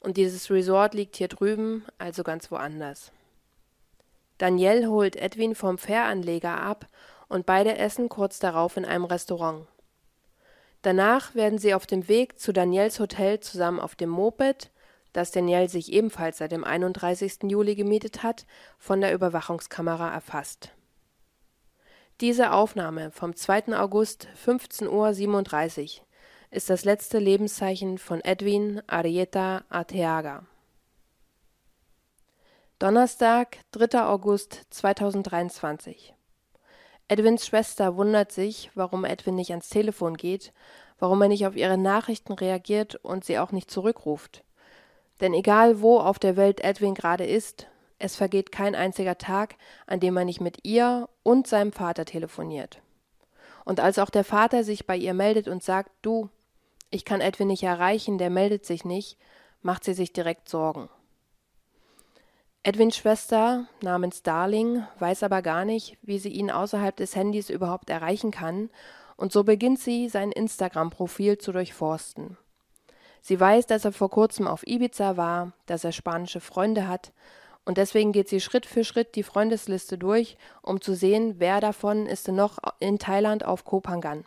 Und 0.00 0.16
dieses 0.16 0.50
Resort 0.50 0.94
liegt 0.94 1.14
hier 1.14 1.28
drüben, 1.28 1.84
also 1.96 2.24
ganz 2.24 2.50
woanders. 2.50 3.12
Danielle 4.38 4.88
holt 4.88 5.14
Edwin 5.14 5.54
vom 5.54 5.78
Fähranleger 5.78 6.60
ab 6.60 6.86
und 7.28 7.46
beide 7.46 7.78
essen 7.78 8.08
kurz 8.08 8.40
darauf 8.40 8.76
in 8.76 8.84
einem 8.84 9.04
Restaurant. 9.04 9.64
Danach 10.82 11.36
werden 11.36 11.60
sie 11.60 11.72
auf 11.72 11.86
dem 11.86 12.08
Weg 12.08 12.40
zu 12.40 12.52
Daniels 12.52 12.98
Hotel 12.98 13.38
zusammen 13.38 13.78
auf 13.78 13.94
dem 13.94 14.10
Moped, 14.10 14.72
das 15.16 15.30
Danielle 15.30 15.68
sich 15.68 15.92
ebenfalls 15.92 16.38
seit 16.38 16.52
dem 16.52 16.62
31. 16.62 17.44
Juli 17.44 17.74
gemietet 17.74 18.22
hat, 18.22 18.46
von 18.78 19.00
der 19.00 19.14
Überwachungskamera 19.14 20.12
erfasst. 20.12 20.72
Diese 22.20 22.52
Aufnahme 22.52 23.10
vom 23.10 23.34
2. 23.34 23.78
August 23.78 24.28
15.37 24.44 26.00
Uhr 26.00 26.06
ist 26.50 26.70
das 26.70 26.84
letzte 26.84 27.18
Lebenszeichen 27.18 27.98
von 27.98 28.20
Edwin 28.22 28.82
Arieta 28.86 29.64
Arteaga. 29.68 30.44
Donnerstag, 32.78 33.58
3. 33.72 34.02
August 34.02 34.66
2023. 34.70 36.14
Edwins 37.08 37.46
Schwester 37.46 37.96
wundert 37.96 38.32
sich, 38.32 38.70
warum 38.74 39.04
Edwin 39.04 39.36
nicht 39.36 39.50
ans 39.50 39.70
Telefon 39.70 40.16
geht, 40.16 40.52
warum 40.98 41.22
er 41.22 41.28
nicht 41.28 41.46
auf 41.46 41.56
ihre 41.56 41.78
Nachrichten 41.78 42.32
reagiert 42.32 42.96
und 42.96 43.24
sie 43.24 43.38
auch 43.38 43.52
nicht 43.52 43.70
zurückruft. 43.70 44.42
Denn 45.20 45.34
egal 45.34 45.80
wo 45.80 45.98
auf 45.98 46.18
der 46.18 46.36
Welt 46.36 46.62
Edwin 46.62 46.94
gerade 46.94 47.24
ist, 47.24 47.66
es 47.98 48.16
vergeht 48.16 48.52
kein 48.52 48.74
einziger 48.74 49.16
Tag, 49.16 49.56
an 49.86 50.00
dem 50.00 50.16
er 50.16 50.24
nicht 50.24 50.40
mit 50.40 50.58
ihr 50.64 51.08
und 51.22 51.46
seinem 51.46 51.72
Vater 51.72 52.04
telefoniert. 52.04 52.80
Und 53.64 53.80
als 53.80 53.98
auch 53.98 54.10
der 54.10 54.24
Vater 54.24 54.64
sich 54.64 54.86
bei 54.86 54.96
ihr 54.96 55.14
meldet 55.14 55.48
und 55.48 55.62
sagt, 55.62 55.90
du, 56.02 56.28
ich 56.90 57.04
kann 57.04 57.20
Edwin 57.20 57.48
nicht 57.48 57.62
erreichen, 57.62 58.18
der 58.18 58.30
meldet 58.30 58.64
sich 58.66 58.84
nicht, 58.84 59.18
macht 59.62 59.84
sie 59.84 59.94
sich 59.94 60.12
direkt 60.12 60.48
Sorgen. 60.48 60.88
Edwins 62.62 62.96
Schwester 62.96 63.66
namens 63.80 64.22
Darling 64.22 64.84
weiß 64.98 65.22
aber 65.22 65.40
gar 65.40 65.64
nicht, 65.64 65.98
wie 66.02 66.18
sie 66.18 66.30
ihn 66.30 66.50
außerhalb 66.50 66.96
des 66.96 67.16
Handys 67.16 67.48
überhaupt 67.48 67.90
erreichen 67.90 68.30
kann, 68.30 68.70
und 69.16 69.32
so 69.32 69.44
beginnt 69.44 69.78
sie, 69.78 70.08
sein 70.08 70.30
Instagram-Profil 70.30 71.38
zu 71.38 71.52
durchforsten. 71.52 72.36
Sie 73.20 73.38
weiß, 73.38 73.66
dass 73.66 73.84
er 73.84 73.92
vor 73.92 74.10
kurzem 74.10 74.46
auf 74.46 74.66
Ibiza 74.66 75.16
war, 75.16 75.52
dass 75.66 75.84
er 75.84 75.92
spanische 75.92 76.40
Freunde 76.40 76.88
hat, 76.88 77.12
und 77.64 77.78
deswegen 77.78 78.12
geht 78.12 78.28
sie 78.28 78.40
Schritt 78.40 78.64
für 78.64 78.84
Schritt 78.84 79.16
die 79.16 79.24
Freundesliste 79.24 79.98
durch, 79.98 80.36
um 80.62 80.80
zu 80.80 80.94
sehen, 80.94 81.36
wer 81.38 81.60
davon 81.60 82.06
ist 82.06 82.28
denn 82.28 82.36
noch 82.36 82.58
in 82.78 83.00
Thailand 83.00 83.44
auf 83.44 83.64
Kopangan 83.64 84.24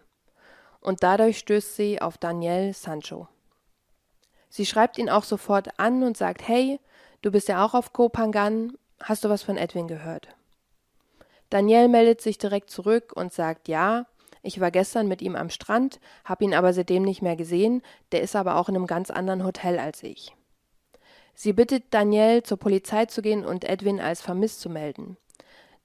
und 0.82 1.04
dadurch 1.04 1.40
stößt 1.40 1.76
sie 1.76 2.02
auf 2.02 2.18
Daniel 2.18 2.74
Sancho. 2.74 3.28
Sie 4.50 4.66
schreibt 4.66 4.98
ihn 4.98 5.10
auch 5.10 5.24
sofort 5.24 5.80
an 5.80 6.04
und 6.04 6.18
sagt, 6.18 6.48
hey, 6.48 6.80
du 7.22 7.32
bist 7.32 7.48
ja 7.48 7.66
auch 7.66 7.74
auf 7.74 7.94
Kopangan, 7.94 8.78
hast 9.02 9.24
du 9.24 9.30
was 9.30 9.44
von 9.44 9.58
Edwin 9.58 9.88
gehört? 9.88 10.30
Daniel 11.50 11.88
meldet 11.88 12.22
sich 12.22 12.38
direkt 12.38 12.70
zurück 12.70 13.12
und 13.16 13.34
sagt 13.34 13.68
ja, 13.68 14.06
Ich 14.42 14.60
war 14.60 14.72
gestern 14.72 15.08
mit 15.08 15.22
ihm 15.22 15.36
am 15.36 15.50
Strand, 15.50 16.00
hab 16.24 16.42
ihn 16.42 16.54
aber 16.54 16.74
seitdem 16.74 17.04
nicht 17.04 17.22
mehr 17.22 17.36
gesehen, 17.36 17.82
der 18.12 18.22
ist 18.22 18.36
aber 18.36 18.56
auch 18.56 18.70
in 18.70 18.76
einem 18.76 18.88
ganz 18.88 19.12
anderen 19.12 19.44
Hotel 19.44 19.80
als 19.80 20.04
ich. 20.04 20.36
Sie 21.36 21.54
bittet 21.54 21.86
Danielle, 21.92 22.44
zur 22.44 22.58
Polizei 22.58 23.06
zu 23.06 23.22
gehen 23.22 23.46
und 23.46 23.64
Edwin 23.64 24.00
als 24.00 24.22
vermisst 24.22 24.62
zu 24.62 24.70
melden. 24.70 25.18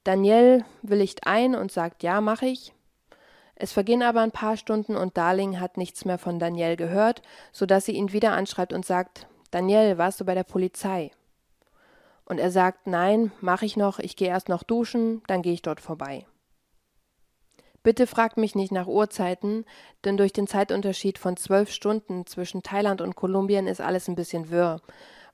Danielle 0.03 0.65
willigt 0.81 1.25
ein 1.27 1.55
und 1.55 1.71
sagt, 1.71 2.03
ja, 2.03 2.21
mach 2.21 2.41
ich. 2.41 2.73
Es 3.55 3.71
vergehen 3.71 4.03
aber 4.03 4.21
ein 4.21 4.31
paar 4.31 4.57
Stunden 4.57 4.97
und 4.97 5.17
Darling 5.17 5.59
hat 5.59 5.77
nichts 5.77 6.03
mehr 6.03 6.17
von 6.17 6.39
Danielle 6.39 6.75
gehört, 6.75 7.21
so 7.53 7.65
dass 7.65 7.85
sie 7.85 7.93
ihn 7.93 8.11
wieder 8.11 8.33
anschreibt 8.33 8.73
und 8.73 8.85
sagt, 8.85 9.27
Danielle, 9.51 9.97
warst 9.97 10.19
du 10.19 10.25
bei 10.25 10.35
der 10.35 10.43
Polizei? 10.43 11.11
Und 12.25 12.39
er 12.39 12.51
sagt, 12.51 12.87
nein, 12.87 13.31
mach 13.39 13.61
ich 13.61 13.77
noch, 13.77 13.99
ich 13.99 14.17
gehe 14.17 14.27
erst 14.27 14.49
noch 14.49 14.63
duschen, 14.63 15.23
dann 15.27 15.41
gehe 15.41 15.53
ich 15.53 15.61
dort 15.61 15.79
vorbei. 15.79 16.25
Bitte 17.85 18.07
fragt 18.07 18.37
mich 18.37 18.55
nicht 18.55 18.71
nach 18.71 18.87
Uhrzeiten, 18.87 19.63
denn 20.05 20.17
durch 20.17 20.33
den 20.33 20.47
Zeitunterschied 20.47 21.19
von 21.19 21.37
zwölf 21.37 21.69
Stunden 21.69 22.25
zwischen 22.25 22.63
Thailand 22.63 22.99
und 22.99 23.15
Kolumbien 23.15 23.67
ist 23.67 23.79
alles 23.79 24.07
ein 24.07 24.15
bisschen 24.15 24.49
wirr, 24.49 24.81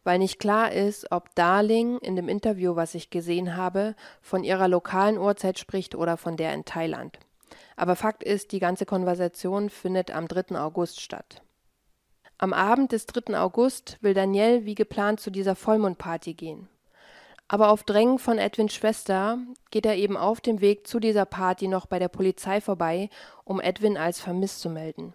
weil 0.03 0.20
nicht 0.20 0.38
klar 0.38 0.74
ist, 0.74 1.13
ob 1.13 1.34
Darling 1.34 1.98
in 2.00 2.17
dem 2.17 2.27
Interview, 2.27 2.75
was 2.75 2.93
ich 2.93 3.10
gesehen 3.10 3.55
habe, 3.55 3.96
von 4.22 4.43
ihrer 4.43 4.67
lokalen 4.67 5.17
Uhrzeit 5.17 5.60
spricht 5.60 5.96
oder 5.96 6.17
von 6.17 6.36
der 6.36 6.53
in 6.53 6.65
Thailand. 6.65 7.20
Aber 7.77 7.96
Fakt 7.96 8.22
ist, 8.22 8.51
die 8.51 8.60
ganze 8.60 8.86
Konversation 8.86 9.70
findet 9.70 10.12
am 10.12 10.27
3. 10.27 10.60
August 10.60 11.00
statt. 11.00 11.43
Am 12.38 12.51
Abend 12.51 12.91
des 12.91 13.05
3. 13.05 13.39
August 13.39 13.98
will 14.01 14.13
Danielle 14.13 14.65
wie 14.65 14.75
geplant 14.75 15.22
zu 15.22 15.31
dieser 15.31 15.55
Vollmondparty 15.55 16.34
gehen. 16.34 16.67
Aber 17.51 17.70
auf 17.70 17.84
Drängen 17.84 18.17
von 18.17 18.38
Edwins 18.38 18.74
Schwester 18.74 19.38
geht 19.72 19.86
er 19.86 19.98
eben 19.98 20.15
auf 20.15 20.39
dem 20.39 20.62
Weg 20.62 20.88
zu 20.88 21.01
dieser 21.01 21.25
Party 21.25 21.67
noch 21.67 21.86
bei 21.86 22.00
der 22.00 22.08
Polizei 22.08 22.62
vorbei, 22.62 23.10
um 23.43 23.60
Edwin 23.60 23.98
als 23.98 24.22
vermisst 24.22 24.62
zu 24.62 24.70
melden. 24.70 25.13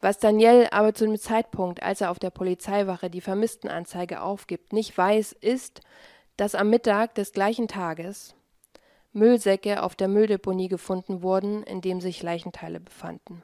Was 0.00 0.20
Daniel 0.20 0.68
aber 0.70 0.94
zu 0.94 1.04
dem 1.04 1.18
Zeitpunkt, 1.18 1.82
als 1.82 2.00
er 2.00 2.12
auf 2.12 2.20
der 2.20 2.30
Polizeiwache 2.30 3.10
die 3.10 3.20
Vermisstenanzeige 3.20 4.22
aufgibt, 4.22 4.72
nicht 4.72 4.96
weiß, 4.96 5.32
ist, 5.32 5.80
dass 6.36 6.54
am 6.54 6.70
Mittag 6.70 7.16
des 7.16 7.32
gleichen 7.32 7.66
Tages 7.66 8.36
Müllsäcke 9.12 9.82
auf 9.82 9.96
der 9.96 10.06
Mülldeponie 10.06 10.68
gefunden 10.68 11.22
wurden, 11.22 11.64
in 11.64 11.80
dem 11.80 12.00
sich 12.00 12.22
Leichenteile 12.22 12.78
befanden. 12.78 13.42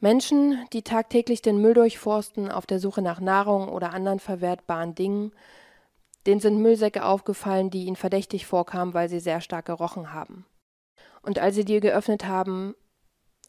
Menschen, 0.00 0.66
die 0.74 0.82
tagtäglich 0.82 1.40
den 1.40 1.62
Müll 1.62 1.72
durchforsten 1.72 2.50
auf 2.50 2.66
der 2.66 2.78
Suche 2.78 3.00
nach 3.00 3.20
Nahrung 3.20 3.70
oder 3.70 3.94
anderen 3.94 4.20
verwertbaren 4.20 4.94
Dingen, 4.94 5.32
Denen 6.26 6.40
sind 6.40 6.60
Müllsäcke 6.60 7.04
aufgefallen, 7.04 7.70
die 7.70 7.84
ihnen 7.84 7.96
verdächtig 7.96 8.46
vorkamen, 8.46 8.94
weil 8.94 9.08
sie 9.08 9.20
sehr 9.20 9.40
stark 9.40 9.66
gerochen 9.66 10.12
haben. 10.12 10.44
Und 11.22 11.38
als 11.38 11.54
sie 11.54 11.64
die 11.64 11.80
geöffnet 11.80 12.26
haben, 12.26 12.74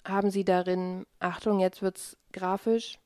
haben 0.05 0.31
sie 0.31 0.45
darin, 0.45 1.05
Achtung, 1.19 1.59
jetzt 1.59 1.81
wird's 1.81 2.17
grafisch, 2.31 2.99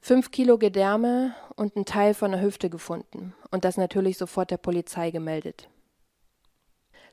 fünf 0.00 0.30
Kilo 0.30 0.58
Gedärme 0.58 1.34
und 1.56 1.76
einen 1.76 1.84
Teil 1.84 2.14
von 2.14 2.32
der 2.32 2.40
Hüfte 2.40 2.70
gefunden 2.70 3.34
und 3.50 3.64
das 3.64 3.76
natürlich 3.76 4.16
sofort 4.16 4.50
der 4.50 4.56
Polizei 4.56 5.10
gemeldet. 5.10 5.68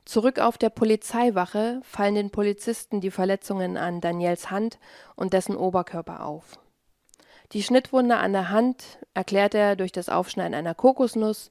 Zurück 0.06 0.40
auf 0.40 0.58
der 0.58 0.70
Polizeiwache 0.70 1.82
fallen 1.84 2.16
den 2.16 2.30
Polizisten 2.30 3.02
die 3.02 3.12
Verletzungen 3.12 3.76
an 3.76 4.00
Daniels 4.00 4.50
Hand 4.50 4.80
und 5.16 5.34
dessen 5.34 5.58
Oberkörper 5.58 6.26
auf. 6.26 6.58
Die 7.54 7.64
Schnittwunde 7.64 8.18
an 8.18 8.34
der 8.34 8.50
Hand 8.50 9.00
erklärt 9.14 9.56
er 9.56 9.76
durch 9.76 9.92
das 9.92 10.10
Aufschneiden 10.10 10.54
einer 10.54 10.76
Kokosnuss 10.76 11.50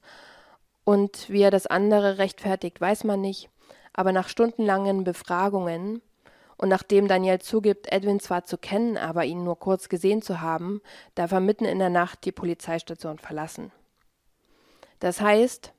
und 0.83 1.29
wie 1.29 1.41
er 1.41 1.51
das 1.51 1.65
andere 1.65 2.19
rechtfertigt, 2.19 2.79
weiß 2.79 3.03
man 3.03 3.19
nicht, 3.19 3.49
aber 3.93 4.11
nach 4.11 4.29
stundenlangen 4.29 5.03
Befragungen 5.03 6.01
und 6.57 6.69
nachdem 6.69 7.07
Daniel 7.07 7.39
zugibt, 7.39 7.91
Edwin 7.91 8.19
zwar 8.19 8.45
zu 8.45 8.57
kennen, 8.57 8.97
aber 8.97 9.25
ihn 9.25 9.43
nur 9.43 9.59
kurz 9.59 9.89
gesehen 9.89 10.21
zu 10.21 10.41
haben, 10.41 10.81
darf 11.15 11.31
er 11.31 11.39
mitten 11.39 11.65
in 11.65 11.79
der 11.79 11.89
Nacht 11.89 12.25
die 12.25 12.31
Polizeistation 12.31 13.17
verlassen. 13.19 13.71
Das 14.99 15.21
heißt, 15.21 15.73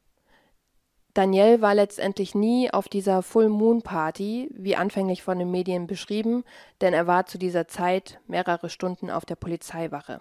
Daniel 1.15 1.61
war 1.61 1.75
letztendlich 1.75 2.35
nie 2.35 2.71
auf 2.71 2.89
dieser 2.89 3.23
Full 3.23 3.49
Moon 3.49 3.83
Party, 3.83 4.49
wie 4.53 4.77
anfänglich 4.77 5.23
von 5.23 5.39
den 5.39 5.51
Medien 5.51 5.87
beschrieben, 5.87 6.45
denn 6.81 6.95
er 6.95 7.07
war 7.07 7.27
zu 7.27 7.39
dieser 7.39 7.67
Zeit 7.67 8.21
mehrere 8.27 8.71
Stunden 8.71 9.11
auf 9.11 9.25
der 9.25 9.37
Polizeiwache. 9.37 10.21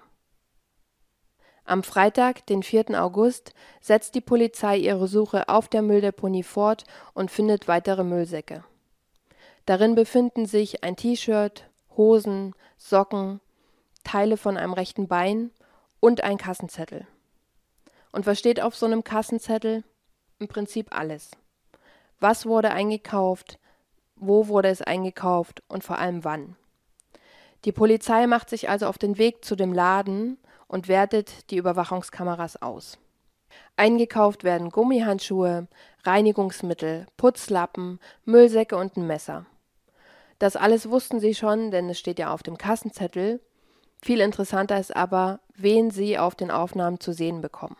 Am 1.65 1.83
Freitag, 1.83 2.45
den 2.45 2.63
4. 2.63 3.01
August, 3.01 3.53
setzt 3.81 4.15
die 4.15 4.21
Polizei 4.21 4.77
ihre 4.77 5.07
Suche 5.07 5.49
auf 5.49 5.67
der 5.67 5.81
Mülldeponie 5.81 6.43
fort 6.43 6.85
und 7.13 7.29
findet 7.29 7.67
weitere 7.67 8.05
Müllsäcke. 8.05 8.63
Darin 9.65 9.93
befinden 9.93 10.45
sich 10.45 10.85
ein 10.85 10.95
T-Shirt, 10.95 11.69
Hosen, 11.97 12.55
Socken, 12.77 13.41
Teile 14.05 14.37
von 14.37 14.55
einem 14.55 14.71
rechten 14.71 15.09
Bein 15.09 15.51
und 15.99 16.23
ein 16.23 16.37
Kassenzettel. 16.37 17.05
Und 18.13 18.25
was 18.25 18.39
steht 18.39 18.61
auf 18.61 18.73
so 18.73 18.85
einem 18.85 19.03
Kassenzettel? 19.03 19.83
Im 20.39 20.47
Prinzip 20.47 20.95
alles. 20.95 21.31
Was 22.19 22.45
wurde 22.45 22.71
eingekauft, 22.71 23.59
wo 24.15 24.47
wurde 24.47 24.69
es 24.69 24.81
eingekauft 24.81 25.63
und 25.67 25.83
vor 25.83 25.99
allem 25.99 26.23
wann. 26.23 26.55
Die 27.65 27.71
Polizei 27.71 28.27
macht 28.27 28.49
sich 28.49 28.69
also 28.69 28.87
auf 28.87 28.97
den 28.97 29.17
Weg 29.17 29.43
zu 29.43 29.55
dem 29.55 29.73
Laden 29.73 30.37
und 30.67 30.87
wertet 30.87 31.49
die 31.51 31.57
Überwachungskameras 31.57 32.61
aus. 32.61 32.97
Eingekauft 33.75 34.43
werden 34.43 34.69
Gummihandschuhe, 34.69 35.67
Reinigungsmittel, 36.03 37.07
Putzlappen, 37.17 37.99
Müllsäcke 38.25 38.75
und 38.75 38.97
ein 38.97 39.07
Messer. 39.07 39.45
Das 40.39 40.55
alles 40.55 40.89
wussten 40.89 41.19
sie 41.19 41.33
schon, 41.33 41.71
denn 41.71 41.89
es 41.89 41.99
steht 41.99 42.19
ja 42.19 42.31
auf 42.31 42.43
dem 42.43 42.57
Kassenzettel. 42.57 43.41
Viel 44.03 44.21
interessanter 44.21 44.79
ist 44.79 44.95
aber, 44.95 45.39
wen 45.55 45.89
sie 45.89 46.19
auf 46.19 46.35
den 46.35 46.51
Aufnahmen 46.51 46.99
zu 46.99 47.13
sehen 47.13 47.41
bekommen. 47.41 47.77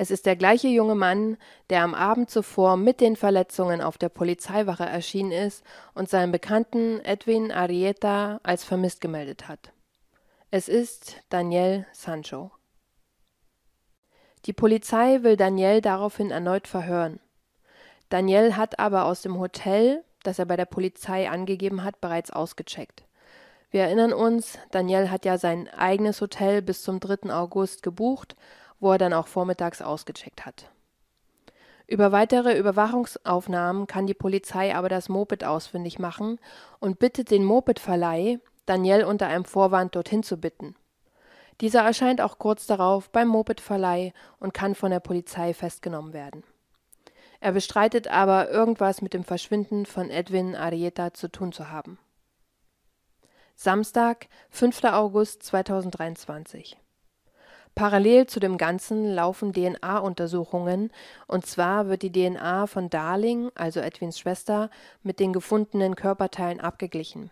Es 0.00 0.10
ist 0.10 0.24
der 0.24 0.34
gleiche 0.34 0.68
junge 0.68 0.94
Mann, 0.94 1.36
der 1.68 1.82
am 1.82 1.94
Abend 1.94 2.30
zuvor 2.30 2.78
mit 2.78 3.02
den 3.02 3.16
Verletzungen 3.16 3.82
auf 3.82 3.98
der 3.98 4.08
Polizeiwache 4.08 4.86
erschienen 4.86 5.30
ist 5.30 5.62
und 5.92 6.08
seinen 6.08 6.32
Bekannten 6.32 7.00
Edwin 7.04 7.52
Arieta 7.52 8.40
als 8.42 8.64
vermisst 8.64 9.02
gemeldet 9.02 9.46
hat. 9.46 9.74
Es 10.50 10.70
ist 10.70 11.16
Daniel 11.28 11.86
Sancho. 11.92 12.50
Die 14.46 14.54
Polizei 14.54 15.22
will 15.22 15.36
Daniel 15.36 15.82
daraufhin 15.82 16.30
erneut 16.30 16.66
verhören. 16.66 17.20
Daniel 18.08 18.56
hat 18.56 18.78
aber 18.78 19.04
aus 19.04 19.20
dem 19.20 19.38
Hotel, 19.38 20.02
das 20.22 20.38
er 20.38 20.46
bei 20.46 20.56
der 20.56 20.64
Polizei 20.64 21.28
angegeben 21.28 21.84
hat, 21.84 22.00
bereits 22.00 22.30
ausgecheckt. 22.30 23.04
Wir 23.70 23.82
erinnern 23.82 24.14
uns, 24.14 24.58
Daniel 24.70 25.10
hat 25.10 25.26
ja 25.26 25.36
sein 25.36 25.68
eigenes 25.68 26.22
Hotel 26.22 26.62
bis 26.62 26.82
zum 26.84 27.00
3. 27.00 27.30
August 27.34 27.82
gebucht 27.82 28.34
wo 28.80 28.92
er 28.92 28.98
dann 28.98 29.12
auch 29.12 29.28
vormittags 29.28 29.82
ausgecheckt 29.82 30.44
hat. 30.44 30.70
Über 31.86 32.12
weitere 32.12 32.56
Überwachungsaufnahmen 32.56 33.86
kann 33.86 34.06
die 34.06 34.14
Polizei 34.14 34.74
aber 34.74 34.88
das 34.88 35.08
Moped 35.08 35.44
ausfindig 35.44 35.98
machen 35.98 36.38
und 36.78 36.98
bittet 36.98 37.30
den 37.30 37.44
Mopedverleih, 37.44 38.38
Daniel 38.64 39.04
unter 39.04 39.26
einem 39.26 39.44
Vorwand 39.44 39.96
dorthin 39.96 40.22
zu 40.22 40.36
bitten. 40.36 40.76
Dieser 41.60 41.82
erscheint 41.82 42.20
auch 42.20 42.38
kurz 42.38 42.66
darauf 42.66 43.10
beim 43.10 43.28
Mopedverleih 43.28 44.12
und 44.38 44.54
kann 44.54 44.74
von 44.74 44.92
der 44.92 45.00
Polizei 45.00 45.52
festgenommen 45.52 46.12
werden. 46.12 46.44
Er 47.40 47.52
bestreitet 47.52 48.06
aber, 48.06 48.50
irgendwas 48.50 49.02
mit 49.02 49.12
dem 49.12 49.24
Verschwinden 49.24 49.84
von 49.84 50.10
Edwin 50.10 50.54
Arieta 50.54 51.12
zu 51.12 51.28
tun 51.28 51.52
zu 51.52 51.70
haben. 51.70 51.98
Samstag, 53.56 54.28
5. 54.50 54.84
August 54.84 55.42
2023 55.42 56.78
Parallel 57.74 58.26
zu 58.26 58.40
dem 58.40 58.58
Ganzen 58.58 59.14
laufen 59.14 59.52
DNA-Untersuchungen, 59.52 60.90
und 61.26 61.46
zwar 61.46 61.88
wird 61.88 62.02
die 62.02 62.12
DNA 62.12 62.66
von 62.66 62.90
Darling, 62.90 63.50
also 63.54 63.80
Edwins 63.80 64.18
Schwester, 64.18 64.70
mit 65.02 65.20
den 65.20 65.32
gefundenen 65.32 65.96
Körperteilen 65.96 66.60
abgeglichen. 66.60 67.30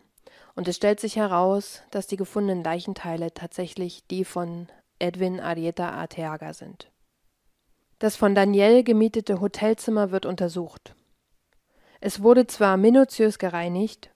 Und 0.54 0.66
es 0.68 0.76
stellt 0.76 1.00
sich 1.00 1.16
heraus, 1.16 1.82
dass 1.90 2.06
die 2.06 2.16
gefundenen 2.16 2.64
Leichenteile 2.64 3.32
tatsächlich 3.34 4.06
die 4.06 4.24
von 4.24 4.68
Edwin 4.98 5.38
Arieta 5.38 5.90
Arteaga 5.90 6.52
sind. 6.52 6.90
Das 7.98 8.16
von 8.16 8.34
Danielle 8.34 8.84
gemietete 8.84 9.40
Hotelzimmer 9.40 10.10
wird 10.10 10.24
untersucht. 10.24 10.94
Es 12.00 12.22
wurde 12.22 12.46
zwar 12.46 12.76
minutiös 12.76 13.38
gereinigt, 13.38 14.10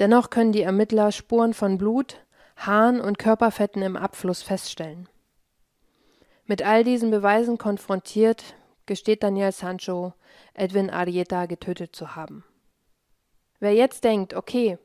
dennoch 0.00 0.30
können 0.30 0.52
die 0.52 0.62
Ermittler 0.62 1.12
Spuren 1.12 1.54
von 1.54 1.78
Blut, 1.78 2.24
Haaren 2.56 3.00
und 3.00 3.18
Körperfetten 3.18 3.82
im 3.82 3.96
Abfluss 3.96 4.42
feststellen. 4.42 5.08
Mit 6.50 6.62
all 6.62 6.82
diesen 6.82 7.10
Beweisen 7.10 7.58
konfrontiert, 7.58 8.54
gesteht 8.86 9.22
Daniel 9.22 9.52
Sancho, 9.52 10.14
Edwin 10.54 10.88
Arieta 10.88 11.44
getötet 11.44 11.94
zu 11.94 12.16
haben. 12.16 12.42
Wer 13.60 13.74
jetzt 13.74 14.02
denkt, 14.02 14.32
okay, 14.32 14.78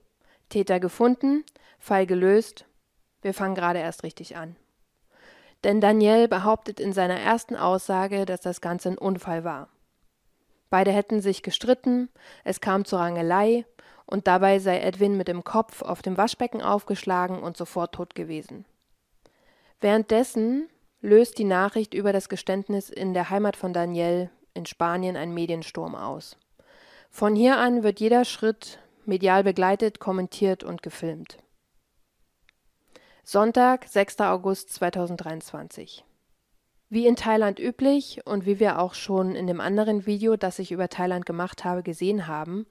Täter 0.50 0.82
gefunden, 0.82 1.46
Fall 1.79 2.05
gelöst, 2.05 2.65
wir 3.22 3.34
fangen 3.34 3.55
gerade 3.55 3.79
erst 3.79 4.03
richtig 4.03 4.36
an. 4.36 4.58
Denn 5.63 5.79
Daniel 5.79 6.27
behauptet 6.27 6.82
in 6.82 6.91
seiner 6.91 7.17
ersten 7.17 7.55
Aussage, 7.55 8.25
dass 8.25 8.41
das 8.41 8.60
Ganze 8.60 8.89
ein 8.89 8.98
Unfall 8.98 9.46
war. 9.46 9.70
Beide 10.70 10.91
hätten 10.91 11.22
sich 11.22 11.43
gestritten, 11.43 12.10
es 12.43 12.60
kam 12.60 12.84
zur 12.84 13.00
Rangelei 13.00 13.65
und 14.05 14.27
dabei 14.27 14.60
sei 14.60 14.82
Edwin 14.82 15.15
mit 15.15 15.29
dem 15.29 15.46
Kopf 15.46 15.82
auf 15.82 16.01
dem 16.01 16.17
Waschbecken 16.17 16.62
aufgeschlagen 16.62 17.41
und 17.41 17.55
sofort 17.55 17.96
tot 17.96 18.15
gewesen. 18.15 18.65
Währenddessen 19.79 20.67
löst 21.03 21.38
die 21.38 21.43
Nachricht 21.43 21.93
über 21.93 22.13
das 22.13 22.29
Geständnis 22.29 22.89
in 22.89 23.13
der 23.13 23.29
Heimat 23.29 23.57
von 23.57 23.74
Daniel 23.74 24.31
in 24.53 24.65
Spanien 24.65 25.17
einen 25.17 25.33
Mediensturm 25.33 25.95
aus. 25.95 26.38
Von 27.12 27.36
hier 27.36 27.57
an 27.57 27.83
wird 27.83 28.00
jeder 28.00 28.24
Schritt 28.25 28.79
medial 29.05 29.43
begleitet, 29.43 30.00
kommentiert 30.00 30.63
und 30.63 30.81
gefilmt. 30.81 31.38
Sonntag, 33.25 33.86
6. 33.86 34.22
August 34.22 34.74
2023. 34.74 36.05
Wie 36.88 37.05
in 37.05 37.17
Thailand 37.17 37.60
üblich 37.60 38.22
und 38.25 38.45
wie 38.45 38.60
wir 38.60 38.79
auch 38.79 38.93
schon 38.93 39.36
in 39.36 39.45
dem 39.45 39.60
anderen 39.60 40.05
Video, 40.05 40.38
das 40.38 40.57
ich 40.57 40.72
über 40.72 40.88
Thailand 40.88 41.25
gemacht 41.25 41.65
habe, 41.65 41.83
gesehen 41.83 42.27
haben, 42.27 42.65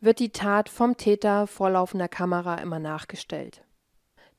wird 0.00 0.18
die 0.18 0.30
Tat 0.30 0.68
vom 0.68 0.96
Täter 0.96 1.46
vor 1.46 1.70
laufender 1.70 2.08
Kamera 2.08 2.56
immer 2.56 2.80
nachgestellt. 2.80 3.62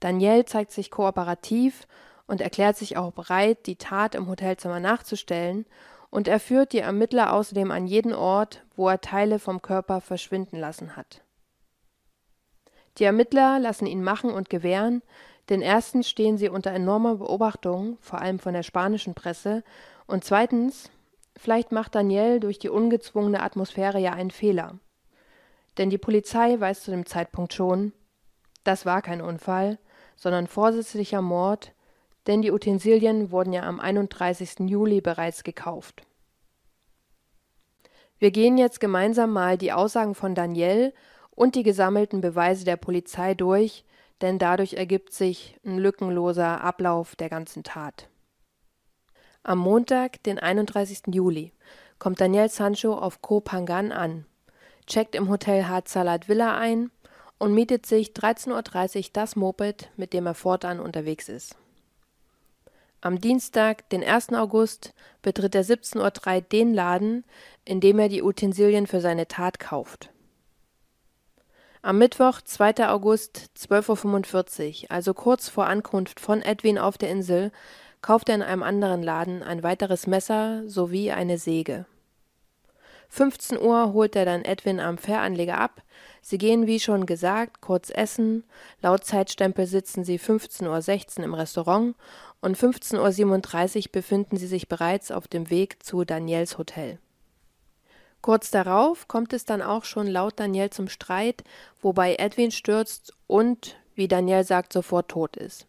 Daniel 0.01 0.43
zeigt 0.45 0.71
sich 0.71 0.91
kooperativ 0.91 1.87
und 2.29 2.41
erklärt 2.41 2.77
sich 2.77 2.95
auch 2.95 3.11
bereit, 3.11 3.65
die 3.65 3.75
Tat 3.75 4.13
im 4.13 4.27
Hotelzimmer 4.27 4.79
nachzustellen, 4.79 5.65
und 6.11 6.27
er 6.27 6.39
führt 6.39 6.73
die 6.73 6.79
Ermittler 6.79 7.33
außerdem 7.33 7.71
an 7.71 7.87
jeden 7.87 8.13
Ort, 8.13 8.63
wo 8.75 8.87
er 8.87 9.01
Teile 9.01 9.39
vom 9.39 9.63
Körper 9.63 9.99
verschwinden 9.99 10.57
lassen 10.57 10.95
hat. 10.95 11.23
Die 12.99 13.03
Ermittler 13.03 13.57
lassen 13.59 13.87
ihn 13.87 14.03
machen 14.03 14.29
und 14.29 14.49
gewähren, 14.49 15.01
denn 15.49 15.61
erstens 15.61 16.07
stehen 16.07 16.37
sie 16.37 16.49
unter 16.49 16.69
enormer 16.69 17.15
Beobachtung, 17.15 17.97
vor 17.99 18.21
allem 18.21 18.37
von 18.37 18.53
der 18.53 18.63
spanischen 18.63 19.15
Presse, 19.15 19.63
und 20.05 20.23
zweitens, 20.23 20.91
vielleicht 21.35 21.71
macht 21.71 21.95
Daniel 21.95 22.39
durch 22.39 22.59
die 22.59 22.69
ungezwungene 22.69 23.41
Atmosphäre 23.41 23.99
ja 23.99 24.13
einen 24.13 24.31
Fehler. 24.31 24.77
Denn 25.79 25.89
die 25.89 25.97
Polizei 25.97 26.59
weiß 26.59 26.83
zu 26.83 26.91
dem 26.91 27.07
Zeitpunkt 27.07 27.53
schon, 27.53 27.91
das 28.63 28.85
war 28.85 29.01
kein 29.01 29.21
Unfall, 29.21 29.79
sondern 30.15 30.45
vorsätzlicher 30.45 31.21
Mord, 31.23 31.71
denn 32.27 32.41
die 32.41 32.51
Utensilien 32.51 33.31
wurden 33.31 33.53
ja 33.53 33.63
am 33.63 33.79
31. 33.79 34.59
Juli 34.69 35.01
bereits 35.01 35.43
gekauft. 35.43 36.03
Wir 38.19 38.31
gehen 38.31 38.57
jetzt 38.57 38.79
gemeinsam 38.79 39.31
mal 39.31 39.57
die 39.57 39.71
Aussagen 39.71 40.13
von 40.13 40.35
Daniel 40.35 40.93
und 41.31 41.55
die 41.55 41.63
gesammelten 41.63 42.19
Beweise 42.19 42.65
der 42.65 42.75
Polizei 42.75 43.33
durch, 43.33 43.85
denn 44.21 44.39
dadurch 44.39 44.73
ergibt 44.73 45.13
sich 45.13 45.57
ein 45.65 45.77
lückenloser 45.77 46.61
Ablauf 46.61 47.15
der 47.15 47.29
ganzen 47.29 47.63
Tat. 47.63 48.09
Am 49.43 49.57
Montag, 49.57 50.21
den 50.23 50.37
31. 50.37 51.03
Juli, 51.13 51.53
kommt 51.97 52.19
Daniel 52.19 52.49
Sancho 52.49 52.93
auf 52.93 53.21
Koh 53.21 53.41
Phangan 53.41 53.93
an, 53.93 54.25
checkt 54.85 55.15
im 55.15 55.29
Hotel 55.29 55.67
Hard 55.67 55.87
Salat 55.87 56.27
Villa 56.27 56.57
ein 56.57 56.91
und 57.37 57.53
mietet 57.53 57.85
sich 57.85 58.09
13.30 58.09 58.97
Uhr 58.97 59.09
das 59.13 59.35
Moped, 59.37 59.89
mit 59.95 60.11
dem 60.11 60.25
er 60.25 60.33
fortan 60.33 60.81
unterwegs 60.81 61.29
ist. 61.29 61.55
Am 63.01 63.21
Dienstag, 63.21 63.89
den 63.89 64.03
1. 64.03 64.33
August, 64.33 64.93
betritt 65.21 65.55
er 65.55 65.63
17.03 65.63 66.35
Uhr 66.35 66.41
den 66.41 66.73
Laden, 66.73 67.23
in 67.63 67.79
dem 67.79 67.97
er 67.97 68.09
die 68.09 68.21
Utensilien 68.21 68.87
für 68.87 68.99
seine 68.99 69.27
Tat 69.27 69.57
kauft. 69.57 70.09
Am 71.81 71.97
Mittwoch, 71.97 72.41
2. 72.41 72.89
August, 72.89 73.51
12.45 73.57 74.83
Uhr, 74.83 74.91
also 74.91 75.13
kurz 75.13 75.47
vor 75.47 75.67
Ankunft 75.67 76.19
von 76.19 76.41
Edwin 76.41 76.77
auf 76.77 76.97
der 76.97 77.09
Insel, 77.09 77.53
kauft 78.01 78.27
er 78.27 78.35
in 78.35 78.41
einem 78.41 78.63
anderen 78.63 79.01
Laden 79.01 79.43
ein 79.43 79.63
weiteres 79.63 80.05
Messer 80.05 80.67
sowie 80.67 81.11
eine 81.11 81.37
Säge. 81.37 81.85
15 83.09 83.59
Uhr 83.59 83.93
holt 83.93 84.15
er 84.15 84.25
dann 84.25 84.45
Edwin 84.45 84.79
am 84.79 84.97
Fähranleger 84.97 85.57
ab. 85.57 85.81
Sie 86.21 86.37
gehen 86.37 86.67
wie 86.67 86.79
schon 86.79 87.07
gesagt 87.07 87.59
kurz 87.59 87.89
essen. 87.89 88.43
Laut 88.81 89.03
Zeitstempel 89.03 89.65
sitzen 89.65 90.03
sie 90.03 90.19
15.16 90.19 91.19
Uhr 91.19 91.25
im 91.25 91.33
Restaurant 91.33 91.95
und 92.41 92.57
15.37 92.57 93.77
Uhr 93.77 93.91
befinden 93.91 94.37
sie 94.37 94.47
sich 94.47 94.67
bereits 94.67 95.11
auf 95.11 95.27
dem 95.27 95.49
Weg 95.49 95.83
zu 95.83 96.05
Daniels 96.05 96.57
Hotel. 96.57 96.99
Kurz 98.21 98.51
darauf 98.51 99.07
kommt 99.07 99.33
es 99.33 99.45
dann 99.45 99.61
auch 99.61 99.85
schon 99.85 100.07
laut 100.07 100.39
Daniel 100.39 100.69
zum 100.69 100.89
Streit, 100.89 101.43
wobei 101.81 102.15
Edwin 102.15 102.51
stürzt 102.51 103.13
und, 103.27 103.77
wie 103.95 104.07
Daniel 104.07 104.43
sagt, 104.43 104.73
sofort 104.73 105.09
tot 105.09 105.37
ist. 105.37 105.67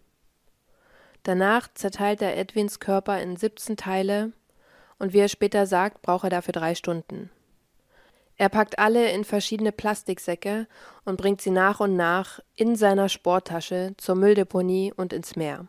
Danach 1.23 1.69
zerteilt 1.75 2.23
er 2.23 2.37
Edwins 2.37 2.81
Körper 2.81 3.21
in 3.21 3.37
17 3.37 3.77
Teile 3.77 4.33
und 4.99 5.13
wie 5.13 5.19
er 5.19 5.29
später 5.29 5.67
sagt, 5.67 6.03
braucht 6.03 6.25
er 6.25 6.31
dafür 6.31 6.53
drei 6.53 6.75
Stunden. 6.75 7.31
Er 8.37 8.49
packt 8.49 8.79
alle 8.79 9.11
in 9.11 9.25
verschiedene 9.25 9.71
Plastiksäcke 9.71 10.67
und 11.05 11.19
bringt 11.19 11.43
sie 11.43 11.51
nach 11.51 11.79
und 11.81 11.95
nach 11.95 12.41
in 12.57 12.75
seiner 12.75 13.11
Sporttasche 13.11 13.93
zur 13.99 14.15
Mülldeponie 14.15 14.95
und 14.97 15.13
ins 15.13 15.37
Meer. 15.37 15.67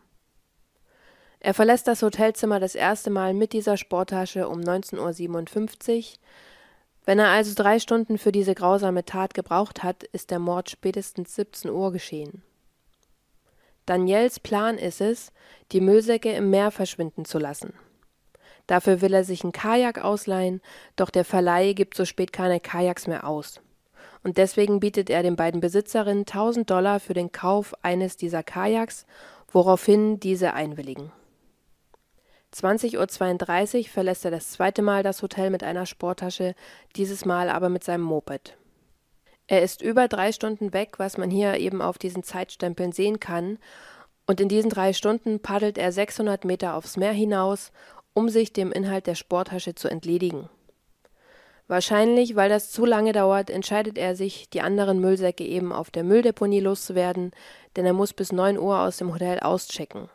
Er 1.44 1.54
verlässt 1.54 1.88
das 1.88 2.02
Hotelzimmer 2.02 2.60
das 2.60 2.76
erste 2.76 3.10
Mal 3.10 3.34
mit 3.34 3.52
dieser 3.52 3.76
Sporttasche 3.76 4.48
um 4.48 4.60
19.57 4.60 5.98
Uhr, 5.98 6.04
wenn 7.04 7.18
er 7.18 7.30
also 7.30 7.52
drei 7.60 7.80
Stunden 7.80 8.16
für 8.16 8.30
diese 8.30 8.54
grausame 8.54 9.04
Tat 9.04 9.34
gebraucht 9.34 9.82
hat, 9.82 10.04
ist 10.04 10.30
der 10.30 10.38
Mord 10.38 10.70
spätestens 10.70 11.34
17 11.34 11.68
Uhr 11.68 11.90
geschehen. 11.90 12.42
Daniels 13.86 14.38
Plan 14.38 14.78
ist 14.78 15.00
es, 15.00 15.32
die 15.72 15.80
Müllsäcke 15.80 16.30
im 16.30 16.50
Meer 16.50 16.70
verschwinden 16.70 17.24
zu 17.24 17.40
lassen. 17.40 17.74
Dafür 18.68 19.00
will 19.00 19.12
er 19.12 19.24
sich 19.24 19.42
ein 19.42 19.50
Kajak 19.50 19.98
ausleihen, 20.04 20.60
doch 20.94 21.10
der 21.10 21.24
Verleih 21.24 21.72
gibt 21.72 21.96
so 21.96 22.04
spät 22.04 22.32
keine 22.32 22.60
Kajaks 22.60 23.08
mehr 23.08 23.26
aus. 23.26 23.60
Und 24.22 24.36
deswegen 24.36 24.78
bietet 24.78 25.10
er 25.10 25.24
den 25.24 25.34
beiden 25.34 25.60
Besitzerinnen 25.60 26.20
1000 26.20 26.70
Dollar 26.70 27.00
für 27.00 27.14
den 27.14 27.32
Kauf 27.32 27.74
eines 27.82 28.16
dieser 28.16 28.44
Kajaks, 28.44 29.06
woraufhin 29.50 30.20
diese 30.20 30.54
einwilligen. 30.54 31.10
20.32 32.54 33.78
Uhr 33.78 33.84
verlässt 33.88 34.24
er 34.24 34.30
das 34.30 34.50
zweite 34.50 34.82
Mal 34.82 35.02
das 35.02 35.22
Hotel 35.22 35.50
mit 35.50 35.62
einer 35.62 35.86
Sporttasche, 35.86 36.54
dieses 36.96 37.24
Mal 37.24 37.48
aber 37.48 37.68
mit 37.68 37.82
seinem 37.82 38.02
Moped. 38.02 38.56
Er 39.46 39.62
ist 39.62 39.82
über 39.82 40.08
drei 40.08 40.32
Stunden 40.32 40.72
weg, 40.72 40.98
was 40.98 41.18
man 41.18 41.30
hier 41.30 41.56
eben 41.56 41.82
auf 41.82 41.98
diesen 41.98 42.22
Zeitstempeln 42.22 42.92
sehen 42.92 43.20
kann, 43.20 43.58
und 44.26 44.40
in 44.40 44.48
diesen 44.48 44.70
drei 44.70 44.92
Stunden 44.92 45.40
paddelt 45.40 45.78
er 45.78 45.90
600 45.92 46.44
Meter 46.44 46.74
aufs 46.74 46.96
Meer 46.96 47.12
hinaus, 47.12 47.72
um 48.14 48.28
sich 48.28 48.52
dem 48.52 48.70
Inhalt 48.70 49.06
der 49.06 49.14
Sporttasche 49.14 49.74
zu 49.74 49.88
entledigen. 49.88 50.48
Wahrscheinlich, 51.66 52.36
weil 52.36 52.48
das 52.48 52.70
zu 52.70 52.84
lange 52.84 53.12
dauert, 53.12 53.50
entscheidet 53.50 53.96
er 53.96 54.14
sich, 54.14 54.50
die 54.50 54.60
anderen 54.60 55.00
Müllsäcke 55.00 55.44
eben 55.44 55.72
auf 55.72 55.90
der 55.90 56.04
Mülldeponie 56.04 56.60
loszuwerden, 56.60 57.32
denn 57.76 57.86
er 57.86 57.94
muss 57.94 58.12
bis 58.12 58.30
9 58.30 58.58
Uhr 58.58 58.78
aus 58.80 58.98
dem 58.98 59.12
Hotel 59.12 59.40
auschecken. 59.40 60.08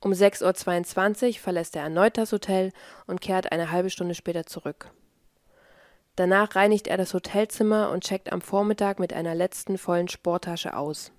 Um 0.00 0.12
6.22 0.12 1.26
Uhr 1.26 1.34
verlässt 1.34 1.74
er 1.74 1.82
erneut 1.82 2.16
das 2.16 2.32
Hotel 2.32 2.72
und 3.06 3.20
kehrt 3.20 3.50
eine 3.50 3.72
halbe 3.72 3.90
Stunde 3.90 4.14
später 4.14 4.46
zurück. 4.46 4.90
Danach 6.14 6.56
reinigt 6.56 6.86
er 6.88 6.96
das 6.96 7.14
Hotelzimmer 7.14 7.90
und 7.90 8.04
checkt 8.04 8.32
am 8.32 8.40
Vormittag 8.40 8.98
mit 8.98 9.12
einer 9.12 9.34
letzten 9.34 9.78
vollen 9.78 10.08
Sporttasche 10.08 10.76
aus. 10.76 11.12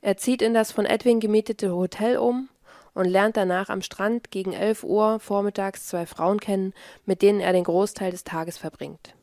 Er 0.00 0.16
zieht 0.16 0.42
in 0.42 0.54
das 0.54 0.72
von 0.72 0.86
Edwin 0.86 1.20
gemietete 1.20 1.74
Hotel 1.74 2.18
um 2.18 2.48
und 2.94 3.06
lernt 3.06 3.36
danach 3.36 3.68
am 3.68 3.82
Strand 3.82 4.30
gegen 4.30 4.52
11 4.52 4.84
Uhr 4.84 5.20
vormittags 5.20 5.86
zwei 5.86 6.06
Frauen 6.06 6.40
kennen, 6.40 6.72
mit 7.04 7.22
denen 7.22 7.40
er 7.40 7.52
den 7.52 7.64
Großteil 7.64 8.10
des 8.10 8.24
Tages 8.24 8.56
verbringt. 8.56 9.14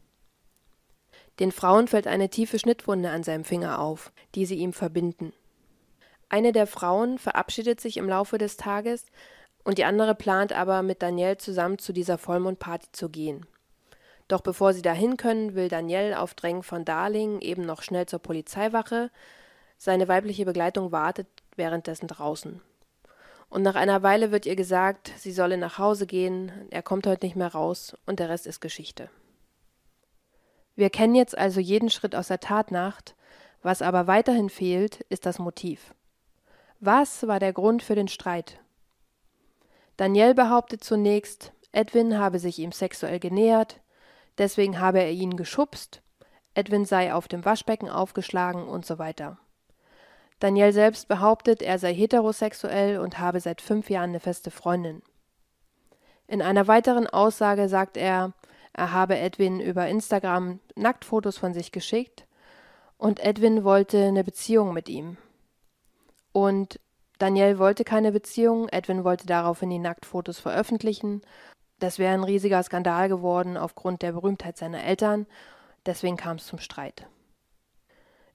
Den 1.40 1.52
Frauen 1.52 1.88
fällt 1.88 2.06
eine 2.06 2.30
tiefe 2.30 2.60
Schnittwunde 2.60 3.10
an 3.10 3.24
seinem 3.24 3.44
Finger 3.44 3.80
auf, 3.80 4.12
die 4.36 4.46
sie 4.46 4.56
ihm 4.56 4.74
verbinden. 4.74 5.34
Eine 6.34 6.52
der 6.52 6.66
Frauen 6.66 7.20
verabschiedet 7.20 7.80
sich 7.80 7.98
im 7.98 8.10
Laufe 8.10 8.40
des 8.40 8.58
Tages 8.58 9.06
und 9.64 9.78
die 9.78 9.86
andere 9.86 10.16
plant 10.16 10.52
aber, 10.52 10.82
mit 10.82 11.04
Daniel 11.04 11.38
zusammen 11.38 11.78
zu 11.78 11.94
dieser 11.94 12.18
Vollmondparty 12.18 12.88
zu 12.92 13.10
gehen. 13.10 13.46
Doch 14.28 14.42
bevor 14.42 14.74
sie 14.74 14.82
dahin 14.82 15.16
können, 15.16 15.54
will 15.54 15.68
Daniel 15.68 16.16
auf 16.16 16.34
Drängen 16.34 16.64
von 16.64 16.86
Darling 16.86 17.40
eben 17.42 17.68
noch 17.68 17.84
schnell 17.84 18.08
zur 18.08 18.18
Polizeiwache. 18.18 19.12
Seine 19.78 20.08
weibliche 20.08 20.44
Begleitung 20.44 20.92
wartet 20.92 21.28
währenddessen 21.56 22.08
draußen. 22.08 22.62
Und 23.52 23.62
nach 23.62 23.76
einer 23.76 24.02
Weile 24.02 24.32
wird 24.32 24.48
ihr 24.48 24.56
gesagt, 24.56 25.12
sie 25.16 25.34
solle 25.34 25.60
nach 25.60 25.78
Hause 25.78 26.08
gehen, 26.08 26.52
er 26.72 26.82
kommt 26.82 27.06
heute 27.06 27.28
nicht 27.28 27.36
mehr 27.36 27.52
raus 27.52 27.96
und 28.08 28.20
der 28.20 28.30
Rest 28.30 28.48
ist 28.48 28.60
Geschichte. 28.60 29.12
Wir 30.76 30.90
kennen 30.90 31.14
jetzt 31.14 31.38
also 31.38 31.60
jeden 31.60 31.92
Schritt 31.92 32.16
aus 32.16 32.30
der 32.30 32.40
Tatnacht, 32.40 33.14
was 33.62 33.84
aber 33.84 34.08
weiterhin 34.08 34.50
fehlt, 34.50 35.02
ist 35.10 35.28
das 35.28 35.38
Motiv. 35.38 35.94
Was 36.86 37.26
war 37.30 37.40
der 37.40 37.54
Grund 37.54 37.82
für 37.82 37.96
den 37.96 38.10
Streit? 38.10 38.60
Daniel 39.96 40.34
behauptet 40.34 40.84
zunächst, 40.84 41.54
Edwin 41.72 42.20
habe 42.20 42.40
sich 42.40 42.60
ihm 42.60 42.74
sexuell 42.74 43.22
genähert, 43.22 43.80
deswegen 44.38 44.82
habe 44.82 45.00
er 45.00 45.12
ihn 45.12 45.38
geschubst, 45.38 46.02
Edwin 46.56 46.84
sei 46.84 47.14
auf 47.14 47.30
dem 47.30 47.46
Waschbecken 47.46 47.90
aufgeschlagen 47.90 48.68
und 48.68 48.86
so 48.86 49.00
weiter. 49.00 49.38
Daniel 50.40 50.74
selbst 50.74 51.08
behauptet, 51.08 51.62
er 51.62 51.80
sei 51.80 51.94
heterosexuell 51.94 53.00
und 53.00 53.18
habe 53.18 53.40
seit 53.40 53.62
fünf 53.62 53.90
Jahren 53.90 54.10
eine 54.10 54.20
feste 54.20 54.52
Freundin. 54.52 55.04
In 56.28 56.42
einer 56.42 56.68
weiteren 56.68 57.08
Aussage 57.08 57.70
sagt 57.70 57.96
er, 57.96 58.34
er 58.74 58.92
habe 58.92 59.18
Edwin 59.18 59.62
über 59.62 59.88
Instagram 59.88 60.60
Nacktfotos 60.76 61.38
von 61.38 61.54
sich 61.54 61.72
geschickt 61.72 62.28
und 62.98 63.22
Edwin 63.22 63.64
wollte 63.64 64.04
eine 64.04 64.26
Beziehung 64.26 64.74
mit 64.74 64.90
ihm. 64.90 65.16
Und 66.34 66.80
Danielle 67.20 67.60
wollte 67.60 67.86
keine 67.86 68.12
Beziehung, 68.12 68.68
Edwin 68.68 69.06
wollte 69.06 69.26
daraufhin 69.26 69.70
die 69.70 69.80
Nacktfotos 69.80 70.40
veröffentlichen. 70.40 71.22
Das 71.80 72.00
wäre 72.00 72.14
ein 72.14 72.24
riesiger 72.24 72.62
Skandal 72.62 73.08
geworden 73.08 73.56
aufgrund 73.56 74.02
der 74.02 74.12
Berühmtheit 74.12 74.58
seiner 74.58 74.84
Eltern, 74.84 75.28
deswegen 75.86 76.18
kam 76.18 76.38
es 76.38 76.48
zum 76.48 76.60
Streit. 76.60 77.08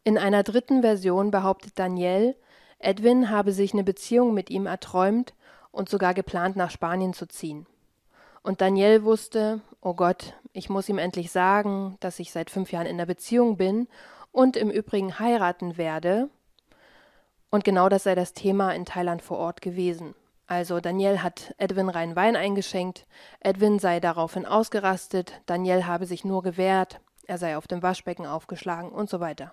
In 0.04 0.16
einer 0.16 0.42
dritten 0.42 0.80
Version 0.80 1.30
behauptet 1.30 1.78
Danielle, 1.78 2.36
Edwin 2.78 3.30
habe 3.30 3.52
sich 3.52 3.72
eine 3.72 3.84
Beziehung 3.84 4.32
mit 4.32 4.48
ihm 4.48 4.66
erträumt 4.66 5.34
und 5.70 5.88
sogar 5.88 6.14
geplant, 6.14 6.56
nach 6.56 6.70
Spanien 6.70 7.12
zu 7.12 7.26
ziehen. 7.26 7.66
Und 8.42 8.60
Danielle 8.60 9.04
wusste, 9.04 9.60
oh 9.82 9.94
Gott, 9.94 10.34
ich 10.52 10.70
muss 10.70 10.88
ihm 10.88 10.98
endlich 10.98 11.30
sagen, 11.30 11.96
dass 12.00 12.20
ich 12.20 12.32
seit 12.32 12.50
fünf 12.50 12.72
Jahren 12.72 12.86
in 12.86 12.96
der 12.96 13.06
Beziehung 13.06 13.56
bin 13.56 13.88
und 14.32 14.56
im 14.56 14.70
Übrigen 14.70 15.18
heiraten 15.18 15.76
werde, 15.76 16.30
und 17.50 17.64
genau 17.64 17.88
das 17.88 18.04
sei 18.04 18.14
das 18.14 18.32
Thema 18.32 18.74
in 18.74 18.84
Thailand 18.84 19.22
vor 19.22 19.38
Ort 19.38 19.60
gewesen. 19.60 20.14
Also 20.46 20.80
Daniel 20.80 21.22
hat 21.22 21.54
Edwin 21.58 21.88
rein 21.88 22.16
Wein 22.16 22.36
eingeschenkt, 22.36 23.06
Edwin 23.40 23.78
sei 23.78 24.00
daraufhin 24.00 24.46
ausgerastet, 24.46 25.40
Daniel 25.46 25.86
habe 25.86 26.06
sich 26.06 26.24
nur 26.24 26.42
gewehrt, 26.42 27.00
er 27.26 27.36
sei 27.36 27.56
auf 27.56 27.66
dem 27.66 27.82
Waschbecken 27.82 28.26
aufgeschlagen 28.26 28.90
und 28.90 29.10
so 29.10 29.20
weiter. 29.20 29.52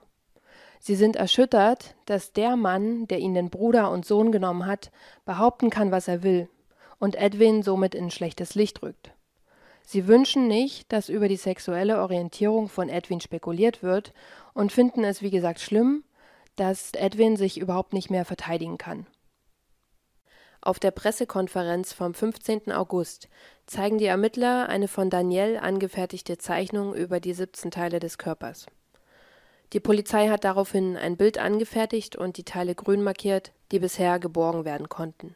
Sie 0.83 0.95
sind 0.95 1.15
erschüttert, 1.15 1.95
dass 2.05 2.33
der 2.33 2.55
Mann, 2.55 3.07
der 3.07 3.19
ihnen 3.19 3.51
Bruder 3.51 3.91
und 3.91 4.03
Sohn 4.03 4.31
genommen 4.31 4.65
hat, 4.65 4.91
behaupten 5.25 5.69
kann, 5.69 5.91
was 5.91 6.07
er 6.07 6.23
will 6.23 6.49
und 6.97 7.15
Edwin 7.15 7.61
somit 7.61 7.93
in 7.93 8.09
schlechtes 8.09 8.55
Licht 8.55 8.81
rückt. 8.81 9.13
Sie 9.83 10.07
wünschen 10.07 10.47
nicht, 10.47 10.91
dass 10.91 11.07
über 11.07 11.27
die 11.27 11.37
sexuelle 11.37 12.01
Orientierung 12.01 12.67
von 12.67 12.89
Edwin 12.89 13.21
spekuliert 13.21 13.83
wird 13.83 14.11
und 14.55 14.71
finden 14.71 15.03
es, 15.03 15.21
wie 15.21 15.29
gesagt, 15.29 15.59
schlimm, 15.59 16.03
dass 16.55 16.93
Edwin 16.93 17.37
sich 17.37 17.59
überhaupt 17.59 17.93
nicht 17.93 18.09
mehr 18.09 18.25
verteidigen 18.25 18.79
kann. 18.79 19.05
Auf 20.61 20.79
der 20.79 20.91
Pressekonferenz 20.91 21.93
vom 21.93 22.15
15. 22.15 22.71
August 22.71 23.29
zeigen 23.67 23.99
die 23.99 24.05
Ermittler 24.05 24.67
eine 24.67 24.87
von 24.87 25.11
Danielle 25.11 25.61
angefertigte 25.61 26.39
Zeichnung 26.39 26.95
über 26.95 27.19
die 27.19 27.33
17 27.33 27.69
Teile 27.69 27.99
des 27.99 28.17
Körpers. 28.17 28.65
Die 29.73 29.79
Polizei 29.79 30.27
hat 30.27 30.43
daraufhin 30.43 30.97
ein 30.97 31.15
Bild 31.15 31.37
angefertigt 31.37 32.15
und 32.15 32.37
die 32.37 32.43
Teile 32.43 32.75
grün 32.75 33.03
markiert, 33.03 33.53
die 33.71 33.79
bisher 33.79 34.19
geborgen 34.19 34.65
werden 34.65 34.89
konnten. 34.89 35.35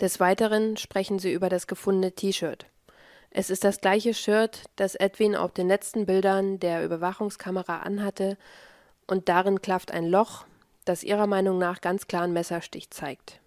Des 0.00 0.18
Weiteren 0.20 0.76
sprechen 0.76 1.18
sie 1.18 1.32
über 1.32 1.48
das 1.48 1.66
gefundene 1.66 2.12
T-Shirt. 2.12 2.66
Es 3.30 3.50
ist 3.50 3.62
das 3.62 3.80
gleiche 3.80 4.14
Shirt, 4.14 4.64
das 4.76 4.94
Edwin 4.94 5.36
auf 5.36 5.52
den 5.52 5.68
letzten 5.68 6.06
Bildern 6.06 6.58
der 6.58 6.84
Überwachungskamera 6.84 7.78
anhatte, 7.78 8.36
und 9.06 9.28
darin 9.28 9.62
klafft 9.62 9.90
ein 9.90 10.06
Loch, 10.06 10.44
das 10.84 11.02
ihrer 11.02 11.26
Meinung 11.26 11.58
nach 11.58 11.80
ganz 11.80 12.06
klar 12.08 12.22
einen 12.22 12.32
Messerstich 12.32 12.90
zeigt. 12.90 13.40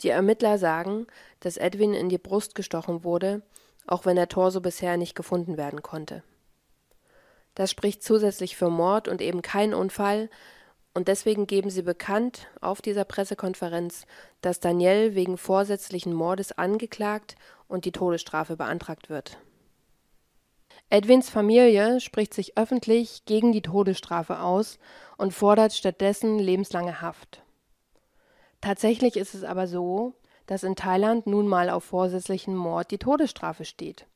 Die 0.00 0.08
Ermittler 0.08 0.58
sagen, 0.58 1.06
dass 1.40 1.56
Edwin 1.56 1.94
in 1.94 2.08
die 2.08 2.18
Brust 2.18 2.54
gestochen 2.54 3.04
wurde, 3.04 3.42
auch 3.86 4.04
wenn 4.04 4.16
der 4.16 4.28
Torso 4.28 4.60
bisher 4.60 4.96
nicht 4.96 5.14
gefunden 5.14 5.56
werden 5.56 5.82
konnte. 5.82 6.22
Das 7.54 7.70
spricht 7.70 8.02
zusätzlich 8.02 8.56
für 8.56 8.70
Mord 8.70 9.08
und 9.08 9.20
eben 9.20 9.42
kein 9.42 9.74
Unfall, 9.74 10.30
und 10.94 11.08
deswegen 11.08 11.46
geben 11.46 11.70
sie 11.70 11.82
bekannt 11.82 12.48
auf 12.60 12.82
dieser 12.82 13.04
Pressekonferenz, 13.04 14.04
dass 14.42 14.60
Daniel 14.60 15.14
wegen 15.14 15.38
vorsätzlichen 15.38 16.12
Mordes 16.12 16.52
angeklagt 16.52 17.36
und 17.66 17.86
die 17.86 17.92
Todesstrafe 17.92 18.56
beantragt 18.56 19.08
wird. 19.08 19.38
Edwins 20.90 21.30
Familie 21.30 22.00
spricht 22.00 22.34
sich 22.34 22.58
öffentlich 22.58 23.24
gegen 23.24 23.52
die 23.52 23.62
Todesstrafe 23.62 24.40
aus 24.40 24.78
und 25.16 25.32
fordert 25.32 25.72
stattdessen 25.72 26.38
lebenslange 26.38 27.00
Haft. 27.00 27.42
Tatsächlich 28.60 29.16
ist 29.16 29.34
es 29.34 29.44
aber 29.44 29.66
so, 29.66 30.12
dass 30.46 30.62
in 30.62 30.76
Thailand 30.76 31.26
nun 31.26 31.48
mal 31.48 31.70
auf 31.70 31.84
vorsätzlichen 31.84 32.54
Mord 32.54 32.90
die 32.90 32.98
Todesstrafe 32.98 33.64
steht. 33.64 34.06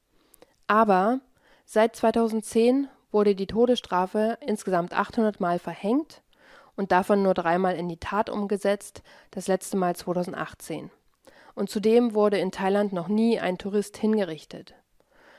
Aber 0.67 1.21
seit 1.65 1.97
2010 1.97 2.89
wurde 3.11 3.35
die 3.35 3.47
Todesstrafe 3.47 4.39
insgesamt 4.41 4.93
800 4.93 5.41
Mal 5.41 5.59
verhängt 5.59 6.23
und 6.77 6.93
davon 6.93 7.23
nur 7.23 7.35
dreimal 7.35 7.77
in 7.77 7.89
die 7.89 7.99
Tat 7.99 8.31
umgesetzt, 8.31 9.03
das 9.31 9.49
letzte 9.49 9.77
Mal 9.77 9.97
2018. 9.97 10.91
Und 11.55 11.71
zudem 11.71 12.15
wurde 12.15 12.39
in 12.39 12.53
Thailand 12.53 12.93
noch 12.93 13.09
nie 13.09 13.41
ein 13.41 13.59
Tourist 13.59 13.97
hingerichtet. 13.97 14.75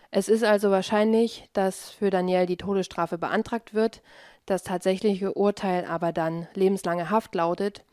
Es 0.10 0.30
ist 0.30 0.43
also 0.43 0.71
wahrscheinlich, 0.71 1.49
dass 1.53 1.89
für 1.89 2.10
Daniel 2.10 2.45
die 2.45 2.58
Todesstrafe 2.58 3.17
beantragt 3.17 3.73
wird, 3.73 4.01
das 4.45 4.63
tatsächliche 4.63 5.34
Urteil 5.34 5.86
aber 5.86 6.13
dann 6.13 6.47
lebenslange 6.53 7.10
Haft 7.10 7.36
lautet 7.36 7.84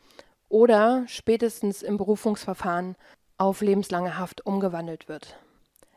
oder 0.48 1.04
spätestens 1.08 1.82
im 1.82 1.96
Berufungsverfahren 1.96 2.96
auf 3.37 3.60
lebenslange 3.60 4.16
Haft 4.16 4.46
umgewandelt 4.46 5.08
wird. 5.08 5.37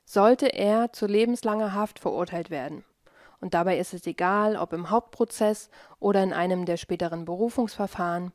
Sollte 0.06 0.48
er 0.48 0.92
zu 0.94 1.06
lebenslanger 1.06 1.74
Haft 1.74 2.00
verurteilt 2.00 2.50
werden, 2.50 2.84
und 3.40 3.54
dabei 3.54 3.78
ist 3.78 3.94
es 3.94 4.06
egal, 4.08 4.56
ob 4.56 4.74
im 4.74 4.90
Hauptprozess 4.90 5.70
oder 6.00 6.24
in 6.24 6.34
einem 6.34 6.66
der 6.66 6.78
späteren 6.78 7.26
Berufungsverfahren, 7.26 8.32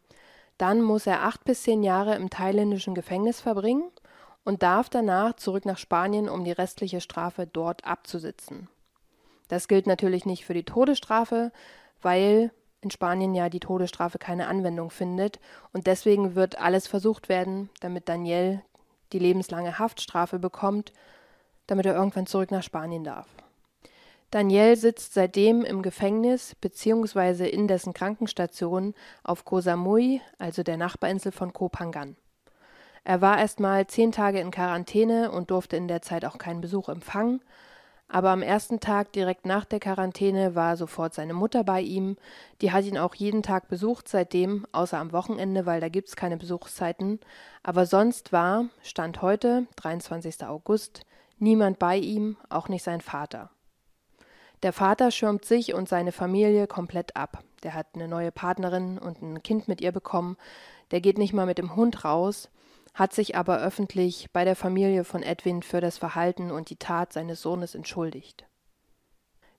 dann 0.58 0.82
muss 0.82 1.06
er 1.06 1.22
acht 1.22 1.44
bis 1.44 1.62
zehn 1.62 1.82
Jahre 1.82 2.14
im 2.14 2.30
thailändischen 2.30 2.94
Gefängnis 2.94 3.40
verbringen 3.40 3.90
und 4.44 4.62
darf 4.62 4.88
danach 4.88 5.34
zurück 5.34 5.64
nach 5.64 5.78
Spanien, 5.78 6.28
um 6.28 6.44
die 6.44 6.52
restliche 6.52 7.00
Strafe 7.00 7.46
dort 7.46 7.84
abzusitzen. 7.84 8.68
Das 9.48 9.68
gilt 9.68 9.86
natürlich 9.86 10.24
nicht 10.24 10.44
für 10.44 10.54
die 10.54 10.64
Todesstrafe, 10.64 11.52
weil 12.00 12.52
in 12.80 12.90
Spanien 12.90 13.34
ja 13.34 13.48
die 13.48 13.60
Todesstrafe 13.60 14.18
keine 14.18 14.48
Anwendung 14.48 14.90
findet 14.90 15.40
und 15.72 15.86
deswegen 15.86 16.34
wird 16.34 16.58
alles 16.58 16.86
versucht 16.86 17.28
werden, 17.28 17.70
damit 17.80 18.08
Daniel 18.08 18.62
die 19.12 19.18
lebenslange 19.18 19.78
Haftstrafe 19.78 20.38
bekommt, 20.38 20.92
damit 21.66 21.86
er 21.86 21.94
irgendwann 21.94 22.26
zurück 22.26 22.50
nach 22.50 22.62
Spanien 22.62 23.04
darf. 23.04 23.28
Daniel 24.32 24.76
sitzt 24.76 25.12
seitdem 25.12 25.62
im 25.62 25.82
Gefängnis 25.82 26.54
bzw. 26.54 27.46
in 27.50 27.68
dessen 27.68 27.92
Krankenstation 27.92 28.94
auf 29.24 29.44
Koh 29.44 29.60
Samui, 29.60 30.22
also 30.38 30.62
der 30.62 30.78
Nachbarinsel 30.78 31.32
von 31.32 31.52
Koh 31.52 31.68
Phangan. 31.68 32.16
Er 33.04 33.20
war 33.20 33.38
erst 33.38 33.60
mal 33.60 33.86
zehn 33.88 34.10
Tage 34.10 34.40
in 34.40 34.50
Quarantäne 34.50 35.30
und 35.30 35.50
durfte 35.50 35.76
in 35.76 35.86
der 35.86 36.00
Zeit 36.00 36.24
auch 36.24 36.38
keinen 36.38 36.62
Besuch 36.62 36.88
empfangen, 36.88 37.42
aber 38.08 38.30
am 38.30 38.40
ersten 38.40 38.80
Tag 38.80 39.12
direkt 39.12 39.44
nach 39.44 39.66
der 39.66 39.80
Quarantäne 39.80 40.54
war 40.54 40.78
sofort 40.78 41.12
seine 41.12 41.34
Mutter 41.34 41.62
bei 41.62 41.82
ihm, 41.82 42.16
die 42.62 42.72
hat 42.72 42.86
ihn 42.86 42.96
auch 42.96 43.14
jeden 43.14 43.42
Tag 43.42 43.68
besucht 43.68 44.08
seitdem, 44.08 44.66
außer 44.72 44.96
am 44.96 45.12
Wochenende, 45.12 45.66
weil 45.66 45.82
da 45.82 45.90
gibt's 45.90 46.16
keine 46.16 46.38
Besuchszeiten, 46.38 47.20
aber 47.62 47.84
sonst 47.84 48.32
war, 48.32 48.64
Stand 48.82 49.20
heute, 49.20 49.66
23. 49.76 50.46
August, 50.46 51.02
niemand 51.38 51.78
bei 51.78 51.98
ihm, 51.98 52.38
auch 52.48 52.70
nicht 52.70 52.82
sein 52.82 53.02
Vater. 53.02 53.50
Der 54.62 54.72
Vater 54.72 55.10
schirmt 55.10 55.44
sich 55.44 55.74
und 55.74 55.88
seine 55.88 56.12
Familie 56.12 56.66
komplett 56.66 57.16
ab. 57.16 57.42
Der 57.62 57.74
hat 57.74 57.88
eine 57.94 58.06
neue 58.06 58.30
Partnerin 58.30 58.98
und 58.98 59.20
ein 59.20 59.42
Kind 59.42 59.66
mit 59.66 59.80
ihr 59.80 59.92
bekommen. 59.92 60.36
Der 60.92 61.00
geht 61.00 61.18
nicht 61.18 61.32
mal 61.32 61.46
mit 61.46 61.58
dem 61.58 61.74
Hund 61.76 62.04
raus. 62.04 62.48
hat 62.94 63.14
sich 63.14 63.36
aber 63.36 63.58
öffentlich 63.58 64.28
bei 64.34 64.44
der 64.44 64.54
Familie 64.54 65.04
von 65.04 65.22
Edwin 65.22 65.62
für 65.62 65.80
das 65.80 65.96
Verhalten 65.96 66.50
und 66.50 66.68
die 66.68 66.76
Tat 66.76 67.14
seines 67.14 67.40
Sohnes 67.40 67.74
entschuldigt. 67.74 68.44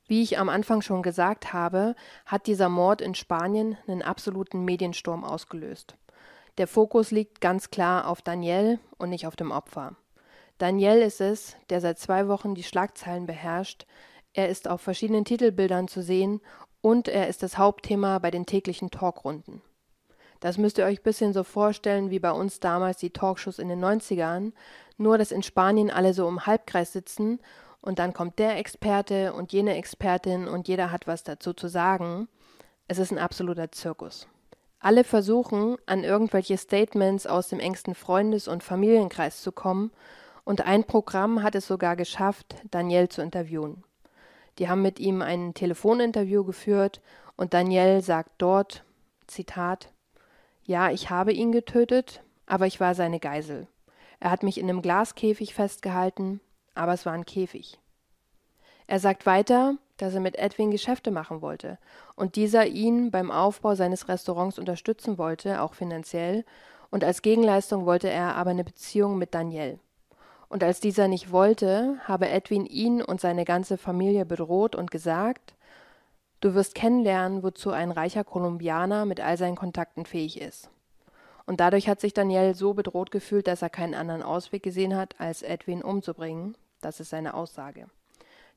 Wie 0.05 0.21
ich 0.21 0.37
am 0.37 0.49
Anfang 0.49 0.83
schon 0.83 1.01
gesagt 1.01 1.51
habe, 1.51 1.95
hat 2.27 2.45
dieser 2.45 2.69
Mord 2.69 3.01
in 3.01 3.15
Spanien 3.15 3.75
einen 3.87 4.03
absoluten 4.03 4.63
Mediensturm 4.63 5.23
ausgelöst. 5.23 5.95
Der 6.59 6.67
Fokus 6.67 7.09
liegt 7.09 7.41
ganz 7.41 7.71
klar 7.71 8.07
auf 8.07 8.21
Daniel 8.21 8.79
und 8.99 9.09
nicht 9.09 9.25
auf 9.25 9.35
dem 9.35 9.49
Opfer. 9.49 9.95
Daniel 10.59 11.01
ist 11.01 11.19
es, 11.19 11.55
der 11.71 11.81
seit 11.81 11.97
zwei 11.97 12.27
Wochen 12.27 12.53
die 12.53 12.63
Schlagzeilen 12.63 13.25
beherrscht. 13.25 13.87
Er 14.33 14.49
ist 14.49 14.67
auf 14.67 14.81
verschiedenen 14.81 15.25
Titelbildern 15.25 15.87
zu 15.87 16.01
sehen 16.01 16.41
und 16.81 17.07
er 17.07 17.27
ist 17.27 17.43
das 17.43 17.57
Hauptthema 17.57 18.19
bei 18.19 18.31
den 18.31 18.45
täglichen 18.45 18.89
Talkrunden. 18.89 19.61
Das 20.39 20.57
müsst 20.57 20.77
ihr 20.77 20.85
euch 20.85 20.99
ein 20.99 21.03
bisschen 21.03 21.33
so 21.33 21.43
vorstellen 21.43 22.09
wie 22.09 22.19
bei 22.19 22.31
uns 22.31 22.59
damals 22.59 22.97
die 22.97 23.11
Talkshows 23.11 23.59
in 23.59 23.69
den 23.69 23.83
90ern, 23.83 24.51
nur 24.97 25.17
dass 25.17 25.31
in 25.31 25.43
Spanien 25.43 25.89
alle 25.89 26.13
so 26.13 26.27
im 26.27 26.45
Halbkreis 26.45 26.91
sitzen 26.91 27.39
und 27.79 27.99
dann 27.99 28.13
kommt 28.13 28.39
der 28.39 28.57
Experte 28.57 29.33
und 29.33 29.53
jene 29.53 29.75
Expertin 29.75 30.47
und 30.47 30.67
jeder 30.67 30.91
hat 30.91 31.07
was 31.07 31.23
dazu 31.23 31.53
zu 31.53 31.67
sagen. 31.67 32.27
Es 32.87 32.97
ist 32.97 33.11
ein 33.11 33.19
absoluter 33.19 33.71
Zirkus. 33.71 34.27
Alle 34.79 35.05
versuchen, 35.05 35.77
an 35.85 36.03
irgendwelche 36.03 36.57
Statements 36.57 37.25
aus 37.25 37.47
dem 37.47 37.59
engsten 37.59 37.95
Freundes- 37.95 38.49
und 38.49 38.63
Familienkreis 38.63 39.41
zu 39.41 39.51
kommen, 39.51 39.91
und 40.43 40.65
ein 40.65 40.83
Programm 40.83 41.41
hat 41.41 41.55
es 41.55 41.67
sogar 41.67 41.95
geschafft, 41.95 42.55
Daniel 42.69 43.07
zu 43.07 43.21
interviewen. 43.21 43.85
Die 44.59 44.69
haben 44.69 44.81
mit 44.81 44.99
ihm 44.99 45.21
ein 45.21 45.53
Telefoninterview 45.53 46.43
geführt 46.43 47.01
und 47.35 47.53
Daniel 47.53 48.01
sagt 48.01 48.31
dort, 48.37 48.83
Zitat, 49.27 49.91
ja, 50.63 50.91
ich 50.91 51.09
habe 51.09 51.33
ihn 51.33 51.51
getötet, 51.51 52.21
aber 52.45 52.67
ich 52.67 52.79
war 52.79 52.95
seine 52.95 53.19
Geisel. 53.19 53.67
Er 54.19 54.31
hat 54.31 54.43
mich 54.43 54.57
in 54.57 54.69
einem 54.69 54.81
Glaskäfig 54.81 55.53
festgehalten, 55.53 56.39
aber 56.75 56.93
es 56.93 57.05
war 57.05 57.13
ein 57.13 57.25
Käfig. 57.25 57.79
Er 58.87 58.99
sagt 58.99 59.25
weiter, 59.25 59.75
dass 59.97 60.13
er 60.13 60.19
mit 60.19 60.35
Edwin 60.35 60.71
Geschäfte 60.71 61.11
machen 61.11 61.41
wollte 61.41 61.77
und 62.15 62.35
dieser 62.35 62.67
ihn 62.67 63.11
beim 63.11 63.31
Aufbau 63.31 63.75
seines 63.75 64.07
Restaurants 64.07 64.59
unterstützen 64.59 65.17
wollte, 65.17 65.61
auch 65.61 65.73
finanziell, 65.73 66.45
und 66.89 67.03
als 67.03 67.21
Gegenleistung 67.21 67.85
wollte 67.85 68.09
er 68.09 68.35
aber 68.35 68.51
eine 68.51 68.63
Beziehung 68.63 69.17
mit 69.17 69.33
Daniel. 69.33 69.79
Und 70.53 70.63
als 70.63 70.79
dieser 70.79 71.07
nicht 71.07 71.31
wollte, 71.31 71.97
habe 72.03 72.29
Edwin 72.29 72.67
ihn 72.67 73.01
und 73.01 73.19
seine 73.19 73.43
ganze 73.43 73.75
Familie 73.75 74.23
bedroht 74.23 74.75
und 74.75 74.91
gesagt, 74.91 75.55
du 76.41 76.53
wirst 76.53 76.75
kennenlernen, 76.75 77.41
wozu 77.41 77.71
ein 77.71 77.89
reicher 77.89 78.23
Kolumbianer 78.23 79.05
mit 79.05 79.19
all 79.19 79.35
seinen 79.35 79.55
Kontakten 79.55 80.05
fähig 80.05 80.39
ist. 80.39 80.69
Und 81.47 81.59
dadurch 81.59 81.89
hat 81.89 81.99
sich 81.99 82.13
Daniel 82.13 82.53
so 82.53 82.75
bedroht 82.75 83.09
gefühlt, 83.09 83.47
dass 83.47 83.63
er 83.63 83.71
keinen 83.71 83.95
anderen 83.95 84.21
Ausweg 84.21 84.61
gesehen 84.61 84.95
hat, 84.95 85.19
als 85.19 85.41
Edwin 85.41 85.81
umzubringen. 85.81 86.55
Das 86.81 86.99
ist 86.99 87.09
seine 87.09 87.33
Aussage. 87.33 87.87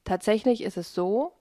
Tatsächlich 0.05 0.65
ist 0.65 0.77
es 0.77 0.93
so, 0.93 1.33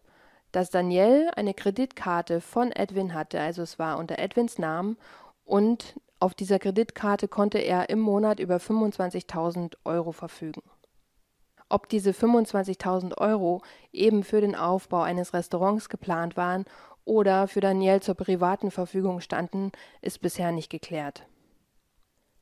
dass 0.53 0.69
Daniel 0.69 1.31
eine 1.35 1.53
Kreditkarte 1.53 2.39
von 2.39 2.71
Edwin 2.71 3.13
hatte, 3.13 3.41
also 3.41 3.61
es 3.61 3.77
war 3.77 3.97
unter 3.97 4.19
Edwins 4.19 4.57
Namen 4.57 4.95
und 5.43 5.95
auf 6.25 6.33
dieser 6.33 6.57
Kreditkarte 6.57 7.27
konnte 7.27 7.59
er 7.59 7.91
im 7.91 7.99
Monat 7.99 8.39
über 8.39 8.57
25.000 8.57 9.75
Euro 9.83 10.11
verfügen. 10.11 10.63
Ob 11.69 11.87
diese 11.87 12.13
25.000 12.13 13.19
Euro 13.19 13.61
eben 13.93 14.23
für 14.23 14.41
den 14.41 14.55
Aufbau 14.55 15.03
eines 15.03 15.35
Restaurants 15.35 15.87
geplant 15.87 16.35
waren 16.35 16.65
oder 17.05 17.47
für 17.47 17.61
Daniel 17.61 18.01
zur 18.01 18.15
privaten 18.15 18.71
Verfügung 18.71 19.21
standen, 19.21 19.71
ist 20.01 20.19
bisher 20.19 20.51
nicht 20.51 20.71
geklärt. 20.71 21.27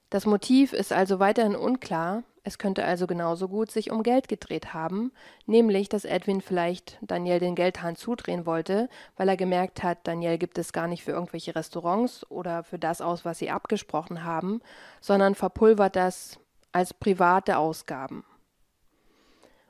Das 0.09 0.25
Motiv 0.25 0.71
ist 0.71 0.93
also 0.93 1.19
weiterhin 1.19 1.57
unklar, 1.57 2.23
es 2.43 2.57
könnte 2.57 2.83
also 2.83 3.07
genauso 3.07 3.47
gut 3.47 3.71
sich 3.71 3.89
um 3.89 4.03
Geld 4.03 4.27
gedreht 4.27 4.73
haben, 4.73 5.13
nämlich 5.45 5.87
dass 5.87 6.03
Edwin 6.03 6.41
vielleicht 6.41 6.97
Daniel 7.01 7.39
den 7.39 7.55
Geldhahn 7.55 7.95
zudrehen 7.95 8.45
wollte, 8.45 8.89
weil 9.15 9.29
er 9.29 9.37
gemerkt 9.37 9.81
hat, 9.81 9.99
Daniel 10.03 10.37
gibt 10.37 10.57
es 10.57 10.73
gar 10.73 10.87
nicht 10.87 11.03
für 11.03 11.11
irgendwelche 11.11 11.55
Restaurants 11.55 12.29
oder 12.29 12.63
für 12.63 12.77
das 12.77 12.99
aus, 12.99 13.23
was 13.23 13.39
sie 13.39 13.49
abgesprochen 13.49 14.23
haben, 14.23 14.61
sondern 14.99 15.35
verpulvert 15.35 15.95
das 15.95 16.37
als 16.73 16.93
private 16.93 17.57
Ausgaben. 17.57 18.25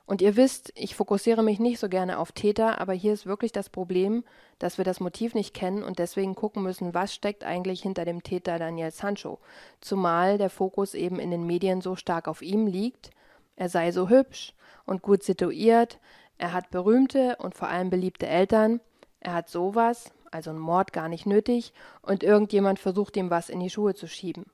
Und 0.06 0.20
ihr 0.20 0.36
wisst, 0.36 0.70
ich 0.74 0.94
fokussiere 0.94 1.42
mich 1.42 1.58
nicht 1.58 1.78
so 1.78 1.88
gerne 1.88 2.18
auf 2.18 2.32
Täter, 2.32 2.78
aber 2.78 2.92
hier 2.92 3.14
ist 3.14 3.24
wirklich 3.24 3.52
das 3.52 3.70
Problem, 3.70 4.22
dass 4.58 4.76
wir 4.76 4.84
das 4.84 5.00
Motiv 5.00 5.34
nicht 5.34 5.54
kennen 5.54 5.82
und 5.82 5.98
deswegen 5.98 6.34
gucken 6.34 6.62
müssen, 6.62 6.92
was 6.92 7.14
steckt 7.14 7.42
eigentlich 7.42 7.80
hinter 7.82 8.04
dem 8.04 8.22
Täter 8.22 8.58
Daniel 8.58 8.90
Sancho. 8.90 9.38
Zumal 9.80 10.36
der 10.36 10.50
Fokus 10.50 10.92
eben 10.92 11.18
in 11.18 11.30
den 11.30 11.46
Medien 11.46 11.80
so 11.80 11.96
stark 11.96 12.28
auf 12.28 12.42
ihm 12.42 12.66
liegt. 12.66 13.10
Er 13.56 13.70
sei 13.70 13.92
so 13.92 14.10
hübsch 14.10 14.52
und 14.84 15.00
gut 15.00 15.22
situiert, 15.22 15.98
er 16.36 16.52
hat 16.52 16.70
berühmte 16.70 17.36
und 17.36 17.54
vor 17.54 17.68
allem 17.68 17.88
beliebte 17.88 18.26
Eltern, 18.26 18.80
er 19.20 19.32
hat 19.32 19.48
sowas, 19.48 20.12
also 20.30 20.50
einen 20.50 20.58
Mord 20.58 20.92
gar 20.92 21.08
nicht 21.08 21.24
nötig, 21.24 21.72
und 22.02 22.22
irgendjemand 22.22 22.78
versucht 22.78 23.16
ihm 23.16 23.30
was 23.30 23.48
in 23.48 23.60
die 23.60 23.70
Schuhe 23.70 23.94
zu 23.94 24.06
schieben. 24.08 24.44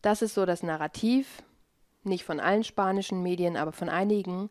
Das 0.00 0.22
ist 0.22 0.34
so 0.34 0.46
das 0.46 0.62
Narrativ, 0.62 1.42
nicht 2.04 2.24
von 2.24 2.40
allen 2.40 2.64
spanischen 2.64 3.22
Medien, 3.22 3.56
aber 3.56 3.72
von 3.72 3.88
einigen, 3.88 4.50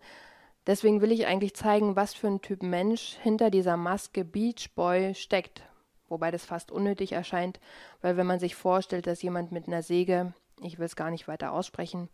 Deswegen 0.66 1.02
will 1.02 1.12
ich 1.12 1.26
eigentlich 1.26 1.56
zeigen, 1.56 1.96
was 1.96 2.14
für 2.14 2.28
ein 2.28 2.42
Typ 2.42 2.64
Mensch 2.64 3.18
hinter 3.22 3.50
dieser 3.50 3.76
Maske 3.76 4.24
Beach 4.24 4.72
Boy 4.76 5.14
steckt. 5.14 5.64
Wobei 6.08 6.32
das 6.32 6.46
fast 6.46 6.72
unnötig 6.72 7.12
erscheint, 7.12 7.60
weil 8.02 8.18
wenn 8.18 8.28
man 8.28 8.40
sich 8.40 8.56
vorstellt, 8.56 9.08
dass 9.08 9.22
jemand 9.22 9.52
mit 9.52 9.68
einer 9.68 9.82
Säge, 9.82 10.34
ich 10.62 10.78
will 10.78 10.86
es 10.86 10.96
gar 10.96 11.10
nicht 11.10 11.28
weiter 11.28 11.52
aussprechen, 11.52 12.10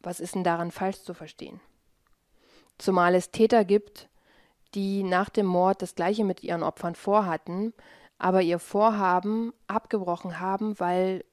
was 0.00 0.20
ist 0.20 0.34
denn 0.34 0.44
daran 0.44 0.70
falsch 0.70 1.02
zu 1.02 1.14
verstehen? 1.14 1.60
Zumal 2.78 3.14
es 3.14 3.32
Täter 3.32 3.64
gibt, 3.64 4.08
die 4.74 5.02
nach 5.02 5.28
dem 5.28 5.46
Mord 5.46 5.82
das 5.82 5.94
gleiche 5.94 6.24
mit 6.24 6.42
ihren 6.44 6.62
Opfern 6.62 6.94
vorhatten, 6.94 7.74
aber 8.18 8.42
ihr 8.42 8.58
Vorhaben 8.58 9.52
abgebrochen 9.66 10.40
haben, 10.40 10.78
weil 10.78 11.24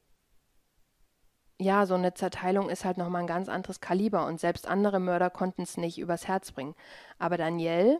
ja, 1.57 1.85
so 1.85 1.93
eine 1.95 2.13
Zerteilung 2.13 2.69
ist 2.69 2.83
halt 2.83 2.97
nochmal 2.97 3.21
ein 3.21 3.27
ganz 3.27 3.47
anderes 3.47 3.79
Kaliber 3.79 4.25
und 4.25 4.39
selbst 4.39 4.67
andere 4.67 4.99
Mörder 4.99 5.29
konnten 5.29 5.61
es 5.61 5.77
nicht 5.77 5.97
übers 5.97 6.27
Herz 6.27 6.51
bringen. 6.51 6.75
Aber 7.17 7.37
Daniel 7.37 7.99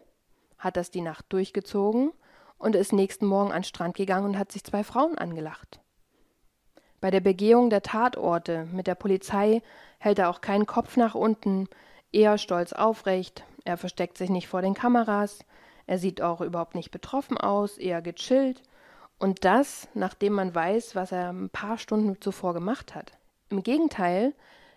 hat 0.58 0.78
das 0.78 0.92
die 0.92 1.02
Nacht 1.02 1.26
durchgezogen 1.30 2.12
und 2.58 2.76
ist 2.76 2.94
nächsten 2.94 3.26
Morgen 3.26 3.52
an 3.52 3.62
den 3.62 3.64
Strand 3.64 3.96
gegangen 3.96 4.26
und 4.26 4.38
hat 4.38 4.52
sich 4.52 4.64
zwei 4.64 4.84
Frauen 4.84 5.18
angelacht. 5.18 5.80
Bei 7.00 7.12
der 7.12 7.20
Begehung 7.20 7.70
der 7.70 7.82
Tatorte 7.82 8.68
mit 8.72 8.88
der 8.88 8.96
Polizei 8.96 9.62
hält 10.00 10.20
er 10.20 10.30
auch 10.30 10.42
keinen 10.42 10.66
Kopf 10.66 10.98
nach 10.98 11.16
unten, 11.16 11.68
eher 12.12 12.38
stolz 12.38 12.74
aufrecht, 12.74 13.44
er 13.64 13.78
versteckt 13.78 14.18
sich 14.18 14.30
nicht 14.30 14.48
vor 14.48 14.62
den 14.62 14.74
Kameras, 14.74 15.40
er 15.88 15.98
sieht 15.98 16.22
auch 16.22 16.42
überhaupt 16.42 16.76
nicht 16.76 16.92
betroffen 16.92 17.38
aus, 17.38 17.78
eher 17.78 18.02
gechillt. 18.02 18.64
Und 19.20 19.46
das, 19.46 19.88
nachdem 19.94 20.34
man 20.34 20.54
weiß, 20.54 20.96
was 20.96 21.12
er 21.12 21.30
ein 21.30 21.50
paar 21.50 21.78
Stunden 21.78 22.20
zuvor 22.22 22.54
gemacht 22.54 22.96
hat. 22.96 23.14
Im 23.50 23.64
Gegenteil, 23.64 24.34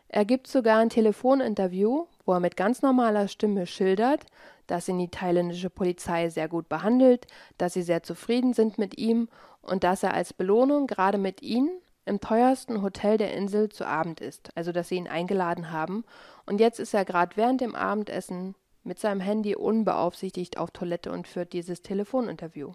er 0.09 0.25
gibt 0.25 0.47
sogar 0.47 0.79
ein 0.79 0.91
Telefoninterview, 0.91 2.07
wo 2.25 2.33
er 2.33 2.41
mit 2.41 2.57
ganz 2.57 2.83
normaler 2.83 3.29
Stimme 3.29 3.67
schildert, 3.67 4.25
dass 4.67 4.89
ihn 4.89 4.99
die 4.99 5.09
thailändische 5.09 5.71
Polizei 5.71 6.29
sehr 6.29 6.49
gut 6.49 6.69
behandelt, 6.69 7.27
dass 7.57 7.75
sie 7.75 7.83
sehr 7.83 8.03
zufrieden 8.03 8.53
sind 8.53 8.79
mit 8.79 8.99
ihm 8.99 9.29
und 9.63 9.85
dass 9.85 10.03
er 10.03 10.15
als 10.15 10.33
Belohnung 10.33 10.87
gerade 10.87 11.19
mit 11.19 11.43
ihnen 11.43 11.71
im 12.05 12.21
teuersten 12.21 12.83
Hotel 12.83 13.19
der 13.19 13.35
Insel 13.35 13.69
zu 13.69 13.87
Abend 13.87 14.21
ist, 14.21 14.51
also 14.57 14.73
dass 14.73 14.89
sie 14.89 14.97
ihn 14.97 15.09
eingeladen 15.09 15.73
haben. 15.73 16.05
Und 16.47 16.61
jetzt 16.61 16.81
ist 16.81 16.95
er 16.95 17.05
gerade 17.05 17.37
während 17.37 17.61
dem 17.61 17.75
Abendessen 17.75 18.55
mit 18.83 18.99
seinem 18.99 19.21
Handy 19.21 19.55
unbeaufsichtigt 19.55 20.57
auf 20.57 20.71
Toilette 20.71 21.13
und 21.13 21.29
führt 21.29 21.53
dieses 21.53 21.83
Telefoninterview. 21.83 22.73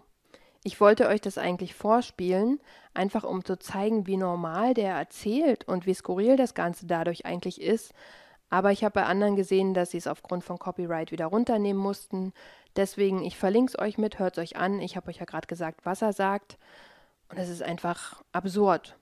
Ich 0.66 0.80
wollte 0.80 1.08
euch 1.08 1.20
das 1.20 1.36
eigentlich 1.36 1.74
vorspielen, 1.74 2.58
einfach 2.94 3.22
um 3.22 3.44
zu 3.44 3.58
zeigen, 3.58 4.06
wie 4.06 4.16
normal 4.16 4.72
der 4.72 4.94
erzählt 4.94 5.68
und 5.68 5.84
wie 5.84 5.92
skurril 5.92 6.36
das 6.36 6.54
Ganze 6.54 6.86
dadurch 6.86 7.26
eigentlich 7.26 7.60
ist. 7.60 7.92
Aber 8.48 8.72
ich 8.72 8.82
habe 8.82 8.94
bei 8.94 9.04
anderen 9.04 9.36
gesehen, 9.36 9.74
dass 9.74 9.90
sie 9.90 9.98
es 9.98 10.06
aufgrund 10.06 10.42
von 10.42 10.58
Copyright 10.58 11.12
wieder 11.12 11.26
runternehmen 11.26 11.82
mussten. 11.82 12.32
Deswegen, 12.76 13.22
ich 13.22 13.36
verlinke 13.36 13.72
es 13.72 13.78
euch 13.78 13.98
mit, 13.98 14.18
hört 14.18 14.38
es 14.38 14.42
euch 14.42 14.56
an. 14.56 14.80
Ich 14.80 14.96
habe 14.96 15.08
euch 15.08 15.18
ja 15.18 15.26
gerade 15.26 15.46
gesagt, 15.46 15.84
was 15.84 16.00
er 16.00 16.14
sagt. 16.14 16.56
Und 17.28 17.38
es 17.38 17.50
ist 17.50 17.62
einfach 17.62 18.22
absurd. 18.32 18.96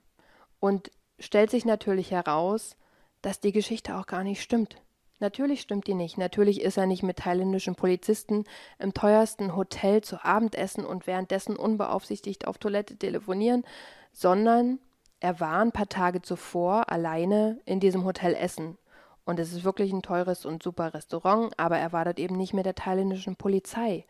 Und 0.59 0.91
stellt 1.17 1.49
sich 1.49 1.63
natürlich 1.63 2.11
heraus, 2.11 2.75
dass 3.21 3.39
die 3.39 3.53
Geschichte 3.53 3.95
auch 3.95 4.05
gar 4.05 4.25
nicht 4.25 4.41
stimmt. 4.41 4.81
Natürlich 5.23 5.61
stimmt 5.61 5.87
die 5.87 5.93
nicht. 5.93 6.17
Natürlich 6.17 6.59
ist 6.59 6.75
er 6.75 6.85
nicht 6.85 7.01
mit 7.01 7.15
thailändischen 7.15 7.75
Polizisten 7.75 8.43
im 8.77 8.93
teuersten 8.93 9.55
Hotel 9.55 10.01
zu 10.01 10.21
Abendessen 10.21 10.83
und 10.83 11.07
währenddessen 11.07 11.55
unbeaufsichtigt 11.55 12.45
auf 12.45 12.57
Toilette 12.57 12.97
telefonieren, 12.97 13.63
sondern 14.11 14.79
er 15.21 15.39
war 15.39 15.61
ein 15.61 15.71
paar 15.71 15.87
Tage 15.87 16.21
zuvor 16.21 16.91
alleine 16.91 17.61
in 17.63 17.79
diesem 17.79 18.03
Hotel 18.03 18.35
essen. 18.35 18.77
Und 19.23 19.39
es 19.39 19.53
ist 19.53 19.63
wirklich 19.63 19.93
ein 19.93 20.01
teures 20.01 20.45
und 20.45 20.61
super 20.61 20.93
Restaurant, 20.93 21.57
aber 21.57 21.77
er 21.77 21.93
war 21.93 22.03
dort 22.03 22.19
eben 22.19 22.35
nicht 22.35 22.53
mit 22.53 22.65
der 22.65 22.75
thailändischen 22.75 23.37
Polizei. 23.37 24.03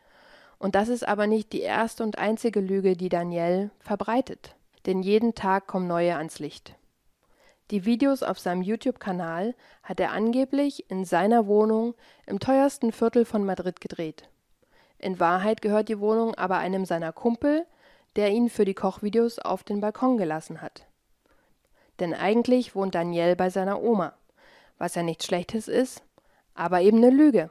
Und 0.57 0.73
das 0.73 0.89
ist 0.89 1.07
aber 1.07 1.27
nicht 1.27 1.53
die 1.53 1.61
erste 1.61 2.01
und 2.01 2.17
einzige 2.17 2.59
Lüge, 2.59 2.97
die 2.97 3.09
Daniel 3.09 3.69
verbreitet. 3.81 4.55
Denn 4.87 5.03
jeden 5.03 5.35
Tag 5.35 5.67
kommen 5.67 5.85
neue 5.85 6.15
ans 6.15 6.39
Licht. 6.39 6.73
Die 7.73 7.85
Videos 7.85 8.21
auf 8.21 8.37
seinem 8.37 8.61
YouTube-Kanal 8.61 9.55
hat 9.81 9.99
er 9.99 10.11
angeblich 10.11 10.91
in 10.91 11.05
seiner 11.05 11.47
Wohnung 11.47 11.95
im 12.27 12.39
teuersten 12.39 12.91
Viertel 12.91 13.25
von 13.25 13.43
Madrid 13.43 13.81
gedreht. 13.81 14.29
In 14.99 15.19
Wahrheit 15.19 15.63
gehört 15.63 15.89
die 15.89 15.99
Wohnung 15.99 16.35
aber 16.35 16.59
einem 16.59 16.85
seiner 16.85 17.11
Kumpel, 17.11 17.65
der 18.15 18.29
ihn 18.29 18.51
für 18.51 18.63
die 18.63 18.75
Kochvideos 18.75 19.39
auf 19.39 19.63
den 19.63 19.81
Balkon 19.81 20.17
gelassen 20.17 20.61
hat. 20.61 20.85
Denn 21.99 22.13
eigentlich 22.13 22.75
wohnt 22.75 22.93
Daniel 22.93 23.35
bei 23.35 23.49
seiner 23.49 23.81
Oma, 23.81 24.13
was 24.77 24.93
ja 24.93 25.01
nichts 25.01 25.25
Schlechtes 25.25 25.67
ist, 25.67 26.03
aber 26.53 26.81
eben 26.81 26.97
eine 26.97 27.09
Lüge. 27.09 27.49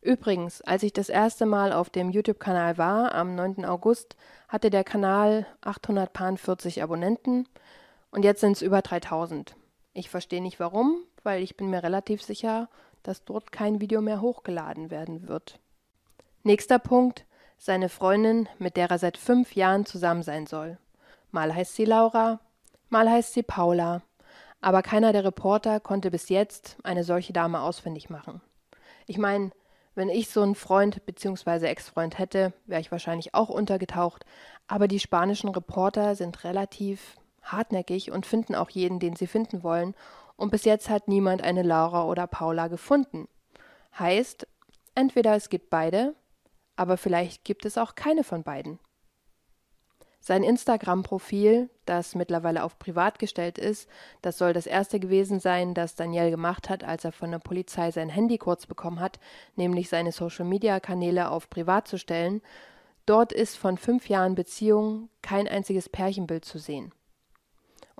Übrigens, 0.00 0.62
als 0.62 0.82
ich 0.82 0.94
das 0.94 1.10
erste 1.10 1.44
Mal 1.44 1.74
auf 1.74 1.90
dem 1.90 2.08
YouTube-Kanal 2.08 2.78
war, 2.78 3.14
am 3.14 3.34
9. 3.34 3.66
August, 3.66 4.16
hatte 4.48 4.70
der 4.70 4.82
Kanal 4.82 5.46
840 5.60 6.82
Abonnenten 6.82 7.46
und 8.10 8.24
jetzt 8.24 8.40
sind 8.40 8.52
es 8.52 8.62
über 8.62 8.82
3000. 8.82 9.56
Ich 9.92 10.10
verstehe 10.10 10.42
nicht 10.42 10.60
warum, 10.60 11.04
weil 11.22 11.42
ich 11.42 11.56
bin 11.56 11.70
mir 11.70 11.82
relativ 11.82 12.22
sicher, 12.22 12.68
dass 13.02 13.24
dort 13.24 13.52
kein 13.52 13.80
Video 13.80 14.00
mehr 14.00 14.20
hochgeladen 14.20 14.90
werden 14.90 15.28
wird. 15.28 15.58
Nächster 16.42 16.78
Punkt, 16.78 17.24
seine 17.58 17.88
Freundin, 17.88 18.48
mit 18.58 18.76
der 18.76 18.90
er 18.90 18.98
seit 18.98 19.16
fünf 19.16 19.54
Jahren 19.54 19.84
zusammen 19.84 20.22
sein 20.22 20.46
soll. 20.46 20.78
Mal 21.30 21.54
heißt 21.54 21.74
sie 21.74 21.84
Laura, 21.84 22.40
mal 22.88 23.08
heißt 23.08 23.34
sie 23.34 23.42
Paula, 23.42 24.02
aber 24.60 24.82
keiner 24.82 25.12
der 25.12 25.24
Reporter 25.24 25.80
konnte 25.80 26.10
bis 26.10 26.28
jetzt 26.28 26.76
eine 26.82 27.04
solche 27.04 27.32
Dame 27.32 27.60
ausfindig 27.60 28.10
machen. 28.10 28.40
Ich 29.06 29.18
meine, 29.18 29.50
wenn 29.94 30.08
ich 30.08 30.30
so 30.30 30.42
einen 30.42 30.54
Freund 30.54 31.04
bzw. 31.04 31.66
Ex-Freund 31.66 32.18
hätte, 32.18 32.52
wäre 32.66 32.80
ich 32.80 32.92
wahrscheinlich 32.92 33.34
auch 33.34 33.48
untergetaucht, 33.48 34.24
aber 34.66 34.88
die 34.88 35.00
spanischen 35.00 35.50
Reporter 35.50 36.14
sind 36.14 36.44
relativ 36.44 37.16
hartnäckig 37.42 38.10
und 38.10 38.26
finden 38.26 38.54
auch 38.54 38.70
jeden, 38.70 38.98
den 38.98 39.16
sie 39.16 39.26
finden 39.26 39.62
wollen, 39.62 39.94
und 40.36 40.50
bis 40.50 40.64
jetzt 40.64 40.88
hat 40.88 41.06
niemand 41.06 41.42
eine 41.42 41.62
Laura 41.62 42.04
oder 42.04 42.26
Paula 42.26 42.68
gefunden. 42.68 43.28
Heißt, 43.98 44.46
entweder 44.94 45.34
es 45.34 45.50
gibt 45.50 45.68
beide, 45.68 46.14
aber 46.76 46.96
vielleicht 46.96 47.44
gibt 47.44 47.66
es 47.66 47.76
auch 47.76 47.94
keine 47.94 48.24
von 48.24 48.42
beiden. 48.42 48.78
Sein 50.22 50.42
Instagram-Profil, 50.42 51.70
das 51.86 52.14
mittlerweile 52.14 52.62
auf 52.62 52.78
privat 52.78 53.18
gestellt 53.18 53.58
ist, 53.58 53.88
das 54.20 54.36
soll 54.36 54.52
das 54.52 54.66
erste 54.66 55.00
gewesen 55.00 55.40
sein, 55.40 55.72
das 55.72 55.94
Daniel 55.94 56.30
gemacht 56.30 56.68
hat, 56.68 56.84
als 56.84 57.04
er 57.04 57.12
von 57.12 57.30
der 57.30 57.38
Polizei 57.38 57.90
sein 57.90 58.10
Handy 58.10 58.36
kurz 58.36 58.66
bekommen 58.66 59.00
hat, 59.00 59.18
nämlich 59.56 59.88
seine 59.88 60.12
Social-Media-Kanäle 60.12 61.30
auf 61.30 61.48
privat 61.48 61.88
zu 61.88 61.98
stellen. 61.98 62.42
Dort 63.06 63.32
ist 63.32 63.56
von 63.56 63.78
fünf 63.78 64.08
Jahren 64.08 64.34
Beziehung 64.34 65.08
kein 65.22 65.48
einziges 65.48 65.88
Pärchenbild 65.88 66.44
zu 66.44 66.58
sehen. 66.58 66.92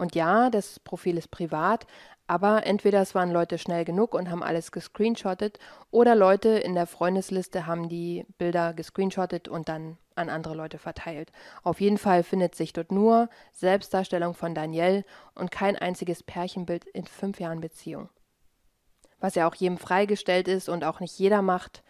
Und 0.01 0.15
ja, 0.15 0.49
das 0.49 0.81
Profil 0.81 1.19
ist 1.19 1.31
privat, 1.31 1.87
aber 2.27 2.67
entweder 2.67 3.03
es 3.03 3.15
waren 3.15 3.31
Leute 3.31 3.59
schnell 3.59 3.85
genug 3.85 4.15
und 4.15 4.31
haben 4.31 4.43
alles 4.43 4.73
gescreenshottet 4.73 5.59
oder 5.91 6.15
Leute 6.15 6.49
in 6.49 6.75
der 6.75 6.87
Freundesliste 6.87 7.67
haben 7.67 7.91
die 7.91 8.25
Bilder 8.39 8.73
gescreenshottet 8.73 9.47
und 9.47 9.69
dann 9.69 9.99
an 10.15 10.31
andere 10.31 10.55
Leute 10.55 10.79
verteilt. 10.79 11.33
Auf 11.65 11.83
jeden 11.83 11.99
Fall 11.99 12.23
findet 12.23 12.55
sich 12.55 12.73
dort 12.73 12.91
nur 12.91 13.29
Selbstdarstellung 13.53 14.33
von 14.33 14.55
Danielle 14.55 15.05
und 15.35 15.51
kein 15.51 15.77
einziges 15.77 16.23
Pärchenbild 16.23 16.87
in 16.87 17.05
fünf 17.05 17.39
Jahren 17.39 17.61
Beziehung. 17.61 18.09
Was 19.19 19.35
ja 19.35 19.47
auch 19.47 19.55
jedem 19.55 19.77
freigestellt 19.77 20.49
ist 20.49 20.71
und 20.71 20.83
auch 20.83 21.01
nicht 21.01 21.19
jeder 21.19 21.43
macht. 21.43 21.83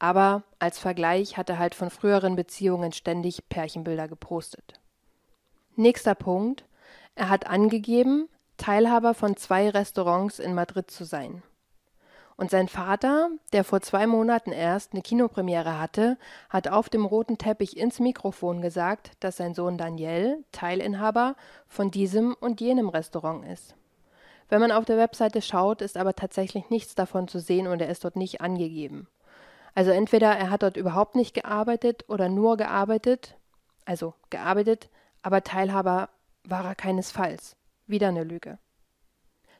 Aber 0.00 0.42
als 0.58 0.80
Vergleich 0.80 1.36
hat 1.36 1.48
er 1.48 1.60
halt 1.60 1.76
von 1.76 1.90
früheren 1.90 2.34
Beziehungen 2.34 2.90
ständig 2.90 3.48
Pärchenbilder 3.48 4.08
gepostet. 4.08 4.80
Nächster 5.76 6.16
Punkt. 6.16 6.64
Er 7.14 7.28
hat 7.28 7.46
angegeben, 7.46 8.28
Teilhaber 8.56 9.14
von 9.14 9.36
zwei 9.36 9.68
Restaurants 9.68 10.38
in 10.38 10.54
Madrid 10.54 10.90
zu 10.90 11.04
sein. 11.04 11.42
Und 12.36 12.50
sein 12.50 12.68
Vater, 12.68 13.30
der 13.52 13.62
vor 13.62 13.82
zwei 13.82 14.06
Monaten 14.06 14.52
erst 14.52 14.92
eine 14.92 15.02
Kinopremiere 15.02 15.78
hatte, 15.78 16.16
hat 16.48 16.68
auf 16.68 16.88
dem 16.88 17.04
roten 17.04 17.38
Teppich 17.38 17.76
ins 17.76 18.00
Mikrofon 18.00 18.62
gesagt, 18.62 19.12
dass 19.20 19.36
sein 19.36 19.54
Sohn 19.54 19.76
Daniel 19.76 20.42
Teilinhaber 20.50 21.36
von 21.68 21.90
diesem 21.90 22.34
und 22.34 22.60
jenem 22.60 22.88
Restaurant 22.88 23.46
ist. 23.46 23.74
Wenn 24.48 24.60
man 24.60 24.72
auf 24.72 24.84
der 24.84 24.96
Webseite 24.96 25.42
schaut, 25.42 25.82
ist 25.82 25.96
aber 25.96 26.14
tatsächlich 26.14 26.70
nichts 26.70 26.94
davon 26.94 27.28
zu 27.28 27.38
sehen 27.38 27.66
und 27.66 27.80
er 27.80 27.88
ist 27.88 28.04
dort 28.04 28.16
nicht 28.16 28.40
angegeben. 28.40 29.08
Also 29.74 29.90
entweder 29.90 30.30
er 30.30 30.50
hat 30.50 30.62
dort 30.62 30.76
überhaupt 30.76 31.14
nicht 31.14 31.34
gearbeitet 31.34 32.04
oder 32.08 32.28
nur 32.28 32.56
gearbeitet, 32.56 33.36
also 33.84 34.14
gearbeitet, 34.30 34.90
aber 35.22 35.42
Teilhaber 35.42 36.08
war 36.44 36.64
er 36.64 36.74
keinesfalls. 36.74 37.56
Wieder 37.86 38.08
eine 38.08 38.24
Lüge. 38.24 38.58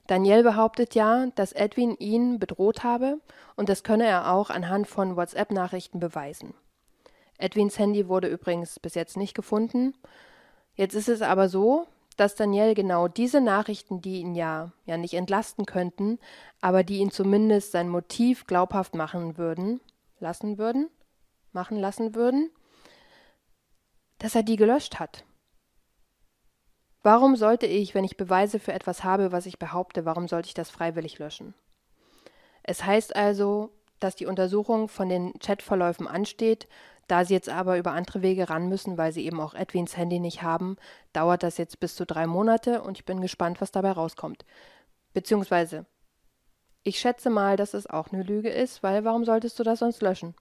Daniel 0.06 0.42
behauptet 0.42 0.94
ja, 0.94 1.26
dass 1.34 1.52
Edwin 1.52 1.96
ihn 1.96 2.38
bedroht 2.38 2.82
habe 2.82 3.20
und 3.56 3.68
das 3.68 3.84
könne 3.84 4.06
er 4.06 4.32
auch 4.32 4.50
anhand 4.50 4.88
von 4.88 5.16
WhatsApp-Nachrichten 5.16 6.00
beweisen. 6.00 6.54
Edwins 7.38 7.78
Handy 7.78 8.08
wurde 8.08 8.28
übrigens 8.28 8.78
bis 8.80 8.94
jetzt 8.94 9.16
nicht 9.16 9.34
gefunden. 9.34 9.94
Jetzt 10.74 10.94
ist 10.94 11.08
es 11.08 11.22
aber 11.22 11.48
so, 11.48 11.86
dass 12.16 12.34
Daniel 12.34 12.74
genau 12.74 13.08
diese 13.08 13.40
Nachrichten, 13.40 14.00
die 14.00 14.20
ihn 14.20 14.34
ja, 14.34 14.72
ja 14.84 14.96
nicht 14.96 15.14
entlasten 15.14 15.66
könnten, 15.66 16.18
aber 16.60 16.84
die 16.84 16.98
ihn 16.98 17.10
zumindest 17.10 17.72
sein 17.72 17.88
Motiv 17.88 18.46
glaubhaft 18.46 18.94
machen 18.94 19.38
würden, 19.38 19.80
lassen 20.18 20.58
würden, 20.58 20.88
machen 21.52 21.78
lassen 21.78 22.14
würden, 22.14 22.50
dass 24.18 24.34
er 24.34 24.42
die 24.42 24.56
gelöscht 24.56 25.00
hat. 25.00 25.24
Warum 27.02 27.34
sollte 27.34 27.66
ich, 27.66 27.94
wenn 27.94 28.04
ich 28.04 28.16
Beweise 28.16 28.58
für 28.60 28.72
etwas 28.72 29.02
habe, 29.02 29.32
was 29.32 29.46
ich 29.46 29.58
behaupte, 29.58 30.04
warum 30.04 30.28
sollte 30.28 30.46
ich 30.46 30.54
das 30.54 30.70
freiwillig 30.70 31.18
löschen? 31.18 31.54
Es 32.62 32.84
heißt 32.84 33.16
also, 33.16 33.70
dass 33.98 34.14
die 34.14 34.26
Untersuchung 34.26 34.88
von 34.88 35.08
den 35.08 35.32
Chatverläufen 35.40 36.06
ansteht, 36.06 36.68
da 37.08 37.24
sie 37.24 37.34
jetzt 37.34 37.48
aber 37.48 37.76
über 37.76 37.92
andere 37.92 38.22
Wege 38.22 38.48
ran 38.48 38.68
müssen, 38.68 38.96
weil 38.98 39.12
sie 39.12 39.26
eben 39.26 39.40
auch 39.40 39.54
Edwins 39.54 39.96
Handy 39.96 40.20
nicht 40.20 40.42
haben, 40.42 40.76
dauert 41.12 41.42
das 41.42 41.58
jetzt 41.58 41.80
bis 41.80 41.96
zu 41.96 42.06
drei 42.06 42.26
Monate 42.26 42.82
und 42.82 42.98
ich 42.98 43.04
bin 43.04 43.20
gespannt, 43.20 43.60
was 43.60 43.72
dabei 43.72 43.92
rauskommt. 43.92 44.44
Beziehungsweise, 45.12 45.86
ich 46.84 46.98
schätze 46.98 47.30
mal, 47.30 47.56
dass 47.56 47.74
es 47.74 47.88
auch 47.88 48.12
eine 48.12 48.22
Lüge 48.22 48.48
ist, 48.48 48.82
weil 48.82 49.04
warum 49.04 49.24
solltest 49.24 49.58
du 49.58 49.64
das 49.64 49.80
sonst 49.80 50.02
löschen? 50.02 50.34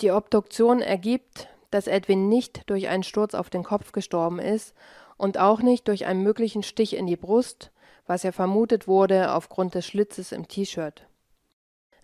Die 0.00 0.10
Obduktion 0.10 0.82
ergibt, 0.82 1.48
dass 1.70 1.86
Edwin 1.86 2.28
nicht 2.28 2.68
durch 2.70 2.88
einen 2.88 3.02
Sturz 3.02 3.34
auf 3.34 3.50
den 3.50 3.62
Kopf 3.62 3.92
gestorben 3.92 4.38
ist 4.38 4.74
und 5.16 5.38
auch 5.38 5.60
nicht 5.60 5.88
durch 5.88 6.06
einen 6.06 6.22
möglichen 6.22 6.62
Stich 6.62 6.96
in 6.96 7.06
die 7.06 7.16
Brust, 7.16 7.70
was 8.06 8.22
ja 8.22 8.32
vermutet 8.32 8.86
wurde 8.86 9.32
aufgrund 9.32 9.74
des 9.74 9.86
Schlitzes 9.86 10.32
im 10.32 10.48
T-Shirt. 10.48 11.06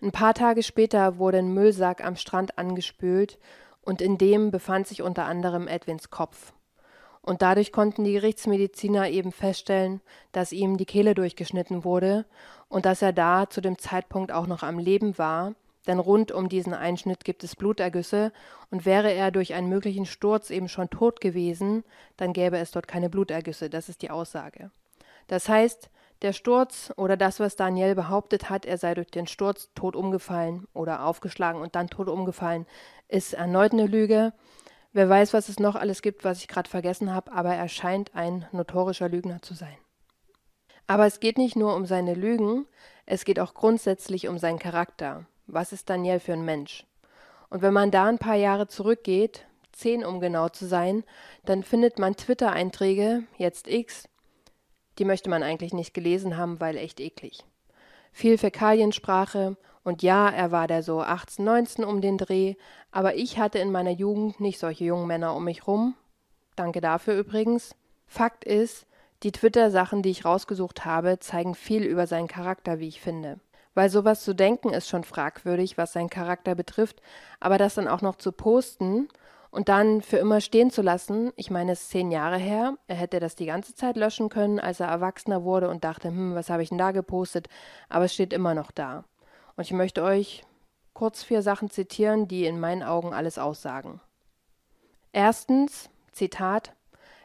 Ein 0.01 0.11
paar 0.11 0.33
Tage 0.33 0.63
später 0.63 1.17
wurde 1.17 1.37
ein 1.37 1.53
Müllsack 1.53 2.03
am 2.03 2.17
Strand 2.17 2.57
angespült 2.57 3.39
und 3.81 4.01
in 4.01 4.17
dem 4.17 4.51
befand 4.51 4.87
sich 4.87 5.01
unter 5.01 5.25
anderem 5.25 5.67
Edwins 5.67 6.09
Kopf. 6.09 6.53
Und 7.21 7.41
dadurch 7.41 7.71
konnten 7.71 8.03
die 8.03 8.13
Gerichtsmediziner 8.13 9.09
eben 9.09 9.31
feststellen, 9.31 10.01
dass 10.33 10.51
ihm 10.51 10.75
die 10.75 10.85
Kehle 10.85 11.15
durchgeschnitten 11.15 11.85
wurde 11.85 12.25
und 12.67 12.85
dass 12.85 13.01
er 13.01 13.13
da 13.13 13.49
zu 13.49 13.61
dem 13.61 13.77
Zeitpunkt 13.77 14.33
auch 14.33 14.45
noch 14.45 14.61
am 14.61 14.77
Leben 14.77 15.17
war 15.17 15.55
denn 15.87 15.99
rund 15.99 16.31
um 16.31 16.49
diesen 16.49 16.73
Einschnitt 16.73 17.23
gibt 17.25 17.43
es 17.43 17.55
Blutergüsse, 17.55 18.31
und 18.71 18.85
wäre 18.85 19.11
er 19.13 19.31
durch 19.31 19.53
einen 19.53 19.69
möglichen 19.69 20.05
Sturz 20.05 20.49
eben 20.49 20.69
schon 20.69 20.89
tot 20.89 21.21
gewesen, 21.21 21.83
dann 22.17 22.33
gäbe 22.33 22.57
es 22.57 22.71
dort 22.71 22.87
keine 22.87 23.09
Blutergüsse, 23.09 23.69
das 23.69 23.89
ist 23.89 24.01
die 24.01 24.09
Aussage. 24.09 24.71
Das 25.27 25.47
heißt, 25.47 25.89
der 26.21 26.33
Sturz 26.33 26.93
oder 26.95 27.17
das, 27.17 27.39
was 27.39 27.55
Daniel 27.55 27.95
behauptet 27.95 28.49
hat, 28.49 28.65
er 28.65 28.77
sei 28.77 28.93
durch 28.93 29.11
den 29.11 29.27
Sturz 29.27 29.69
tot 29.75 29.95
umgefallen 29.95 30.67
oder 30.73 31.05
aufgeschlagen 31.05 31.61
und 31.61 31.75
dann 31.75 31.87
tot 31.87 32.07
umgefallen, 32.07 32.65
ist 33.09 33.33
erneut 33.33 33.73
eine 33.73 33.87
Lüge. 33.87 34.33
Wer 34.93 35.09
weiß, 35.09 35.33
was 35.33 35.49
es 35.49 35.59
noch 35.59 35.75
alles 35.75 36.01
gibt, 36.01 36.23
was 36.23 36.39
ich 36.39 36.47
gerade 36.47 36.69
vergessen 36.69 37.13
habe, 37.13 37.31
aber 37.33 37.53
er 37.53 37.67
scheint 37.67 38.15
ein 38.15 38.47
notorischer 38.51 39.09
Lügner 39.09 39.41
zu 39.41 39.53
sein. 39.53 39.77
Aber 40.87 41.05
es 41.05 41.19
geht 41.19 41.37
nicht 41.37 41.55
nur 41.55 41.75
um 41.75 41.85
seine 41.85 42.13
Lügen, 42.13 42.67
es 43.05 43.25
geht 43.25 43.39
auch 43.39 43.53
grundsätzlich 43.53 44.27
um 44.27 44.37
seinen 44.37 44.59
Charakter 44.59 45.25
was 45.47 45.73
ist 45.73 45.89
Daniel 45.89 46.19
für 46.19 46.33
ein 46.33 46.45
Mensch? 46.45 46.85
Und 47.49 47.61
wenn 47.61 47.73
man 47.73 47.91
da 47.91 48.05
ein 48.05 48.17
paar 48.17 48.35
Jahre 48.35 48.67
zurückgeht, 48.67 49.45
zehn 49.71 50.05
um 50.05 50.19
genau 50.19 50.49
zu 50.49 50.65
sein, 50.65 51.03
dann 51.45 51.63
findet 51.63 51.99
man 51.99 52.15
Twitter-Einträge, 52.15 53.23
jetzt 53.37 53.67
X, 53.67 54.07
die 54.97 55.05
möchte 55.05 55.29
man 55.29 55.43
eigentlich 55.43 55.73
nicht 55.73 55.93
gelesen 55.93 56.37
haben, 56.37 56.59
weil 56.59 56.77
echt 56.77 56.99
eklig. 56.99 57.43
Viel 58.11 58.37
Fäkaliensprache 58.37 59.57
und 59.83 60.01
ja, 60.03 60.29
er 60.29 60.51
war 60.51 60.67
der 60.67 60.83
so 60.83 61.01
18, 61.01 61.43
19 61.43 61.83
um 61.83 62.01
den 62.01 62.17
Dreh, 62.17 62.55
aber 62.91 63.15
ich 63.15 63.37
hatte 63.37 63.59
in 63.59 63.71
meiner 63.71 63.91
Jugend 63.91 64.39
nicht 64.39 64.59
solche 64.59 64.85
jungen 64.85 65.07
Männer 65.07 65.35
um 65.35 65.43
mich 65.43 65.67
rum. 65.67 65.95
Danke 66.55 66.79
dafür 66.79 67.17
übrigens. 67.17 67.75
Fakt 68.05 68.45
ist, 68.45 68.85
die 69.23 69.31
Twitter-Sachen, 69.31 70.03
die 70.03 70.11
ich 70.11 70.25
rausgesucht 70.25 70.85
habe, 70.85 71.19
zeigen 71.19 71.55
viel 71.55 71.83
über 71.83 72.07
seinen 72.07 72.27
Charakter, 72.27 72.79
wie 72.79 72.87
ich 72.87 73.01
finde 73.01 73.39
weil 73.73 73.89
sowas 73.89 74.23
zu 74.23 74.33
denken 74.33 74.69
ist 74.69 74.87
schon 74.87 75.03
fragwürdig, 75.03 75.77
was 75.77 75.93
seinen 75.93 76.09
Charakter 76.09 76.55
betrifft, 76.55 77.01
aber 77.39 77.57
das 77.57 77.75
dann 77.75 77.87
auch 77.87 78.01
noch 78.01 78.15
zu 78.15 78.31
posten 78.31 79.07
und 79.51 79.69
dann 79.69 80.01
für 80.01 80.17
immer 80.17 80.41
stehen 80.41 80.71
zu 80.71 80.81
lassen, 80.81 81.31
ich 81.35 81.51
meine, 81.51 81.73
es 81.73 81.83
ist 81.83 81.89
zehn 81.91 82.11
Jahre 82.11 82.37
her, 82.37 82.75
er 82.87 82.95
hätte 82.95 83.19
das 83.19 83.35
die 83.35 83.45
ganze 83.45 83.75
Zeit 83.75 83.97
löschen 83.97 84.29
können, 84.29 84.59
als 84.59 84.79
er 84.79 84.87
Erwachsener 84.87 85.43
wurde 85.43 85.69
und 85.69 85.83
dachte, 85.83 86.07
hm, 86.07 86.35
was 86.35 86.49
habe 86.49 86.63
ich 86.63 86.69
denn 86.69 86.77
da 86.77 86.91
gepostet, 86.91 87.49
aber 87.89 88.05
es 88.05 88.13
steht 88.13 88.33
immer 88.33 88.55
noch 88.55 88.71
da. 88.71 89.03
Und 89.55 89.63
ich 89.63 89.71
möchte 89.71 90.03
euch 90.03 90.43
kurz 90.93 91.23
vier 91.23 91.41
Sachen 91.41 91.69
zitieren, 91.69 92.27
die 92.27 92.45
in 92.45 92.59
meinen 92.59 92.83
Augen 92.83 93.13
alles 93.13 93.37
aussagen. 93.37 94.01
Erstens, 95.11 95.89
Zitat, 96.11 96.73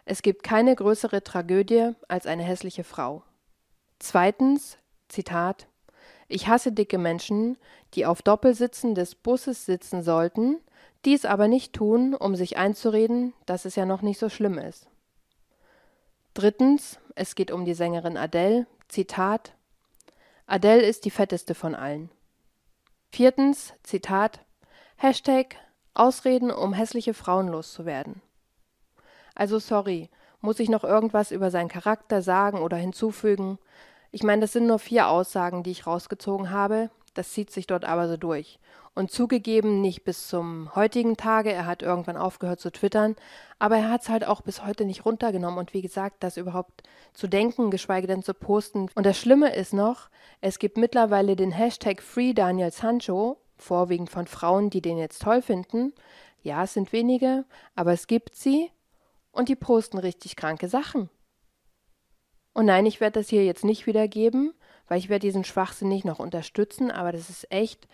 es 0.05 0.23
gibt 0.23 0.43
keine 0.43 0.75
größere 0.75 1.23
Tragödie 1.23 1.93
als 2.09 2.27
eine 2.27 2.43
hässliche 2.43 2.85
Frau. 2.85 3.23
Zweitens, 3.99 4.79
Zitat, 5.09 5.68
ich 6.29 6.47
hasse 6.47 6.73
dicke 6.73 6.99
Menschen, 6.99 7.57
die 7.95 8.07
auf 8.07 8.23
Doppelsitzen 8.23 8.95
des 8.95 9.15
Busses 9.15 9.67
sitzen 9.67 10.03
sollten, 10.03 10.59
dies 11.05 11.25
aber 11.25 11.49
nicht 11.49 11.73
tun, 11.73 12.15
um 12.15 12.37
sich 12.37 12.57
einzureden, 12.57 13.33
dass 13.47 13.65
es 13.65 13.77
ja 13.77 13.87
noch 13.87 14.03
nicht 14.03 14.19
so 14.19 14.29
schlimm 14.29 14.59
ist. 14.59 14.89
Drittens, 16.35 17.01
es 17.15 17.35
geht 17.35 17.51
um 17.51 17.65
die 17.65 17.75
Sängerin 17.75 18.17
Adele, 18.17 18.67
Zitat, 18.89 19.55
Adele 20.47 20.83
ist 20.83 21.05
die 21.05 21.11
fetteste 21.11 21.55
von 21.55 21.75
allen. 21.75 22.11
Viertens, 23.11 23.75
Zitat, 23.83 24.41
Hashtag 24.97 25.57
Ausreden, 25.95 26.51
um 26.51 26.73
hässliche 26.73 27.13
Frauen 27.13 27.49
loszuwerden. 27.49 28.23
Also 29.35 29.59
sorry, 29.59 30.11
muss 30.41 30.61
ich 30.61 30.69
noch 30.69 30.85
irgendwas 30.85 31.33
über 31.33 31.51
seinen 31.51 31.69
Charakter 31.69 32.23
sagen 32.23 32.61
oder 32.61 32.77
hinzufügen? 32.77 33.59
Ich 34.11 34.23
meine, 34.23 34.41
das 34.41 34.53
sind 34.53 34.67
nur 34.67 34.79
vier 34.79 35.09
Aussagen, 35.09 35.63
die 35.63 35.71
ich 35.71 35.87
rausgezogen 35.87 36.51
habe, 36.51 36.91
das 37.15 37.33
zieht 37.33 37.51
sich 37.51 37.67
dort 37.67 37.85
aber 37.85 38.09
so 38.09 38.17
durch. 38.17 38.59
Und 38.95 39.11
zugegeben, 39.11 39.81
nicht 39.81 40.05
bis 40.05 40.29
zum 40.29 40.75
heutigen 40.75 41.17
Tage, 41.17 41.53
er 41.53 41.67
hat 41.67 41.83
irgendwann 41.83 42.17
aufgehört 42.17 42.61
zu 42.61 42.71
twittern, 42.71 43.17
aber 43.59 43.77
er 43.77 43.91
hat 43.91 44.03
es 44.03 44.09
halt 44.09 44.27
auch 44.27 44.41
bis 44.41 44.65
heute 44.65 44.85
nicht 44.85 45.05
runtergenommen. 45.05 45.59
Und 45.59 45.75
wie 45.75 45.83
gesagt, 45.83 46.17
das 46.21 46.37
überhaupt 46.37 46.83
zu 47.13 47.29
denken, 47.29 47.71
geschweige 47.71 48.07
denn 48.07 48.23
zu 48.23 48.35
posten. 48.35 48.89
Und 48.95 49.07
das 49.07 49.19
Schlimme 49.19 49.55
ist 49.55 49.73
noch, 49.73 50.09
es 50.41 50.59
gibt 50.59 50.79
mittlerweile 50.79 51.37
den 51.37 51.53
Hashtag 51.53 52.03
Free 52.03 52.33
Daniel 52.33 52.73
Sancho, 52.73 53.39
vorwiegend 53.57 54.11
von 54.11 54.27
Frauen, 54.27 54.71
die 54.71 54.81
den 54.81 54.99
jetzt 54.99 55.23
toll 55.23 55.43
finden. 55.43 55.93
Ja, 56.43 56.65
es 56.65 56.75
sind 56.75 56.93
wenige, 56.93 57.45
aber 57.75 57.93
es 57.93 58.07
gibt 58.07 58.35
sie 58.35 58.71
und 59.33 59.49
die 59.49 59.57
posten 59.57 59.99
richtig 59.99 60.37
kranke 60.37 60.69
Sachen. 60.69 61.11
Und 62.59 62.67
nein, 62.67 62.87
ich 62.87 63.01
werde 63.01 63.21
das 63.21 63.29
hier 63.29 63.45
jetzt 63.45 63.65
nicht 63.65 63.87
wiedergeben, 63.87 64.53
weil 64.89 64.99
ich 64.99 65.09
werde 65.09 65.25
diesen 65.25 65.45
Schwachsinn 65.45 65.89
nicht 65.89 66.05
noch 66.05 66.19
unterstützen, 66.19 66.91
aber 66.91 67.13
das 67.13 67.31
ist 67.31 67.53
echt, 67.53 67.87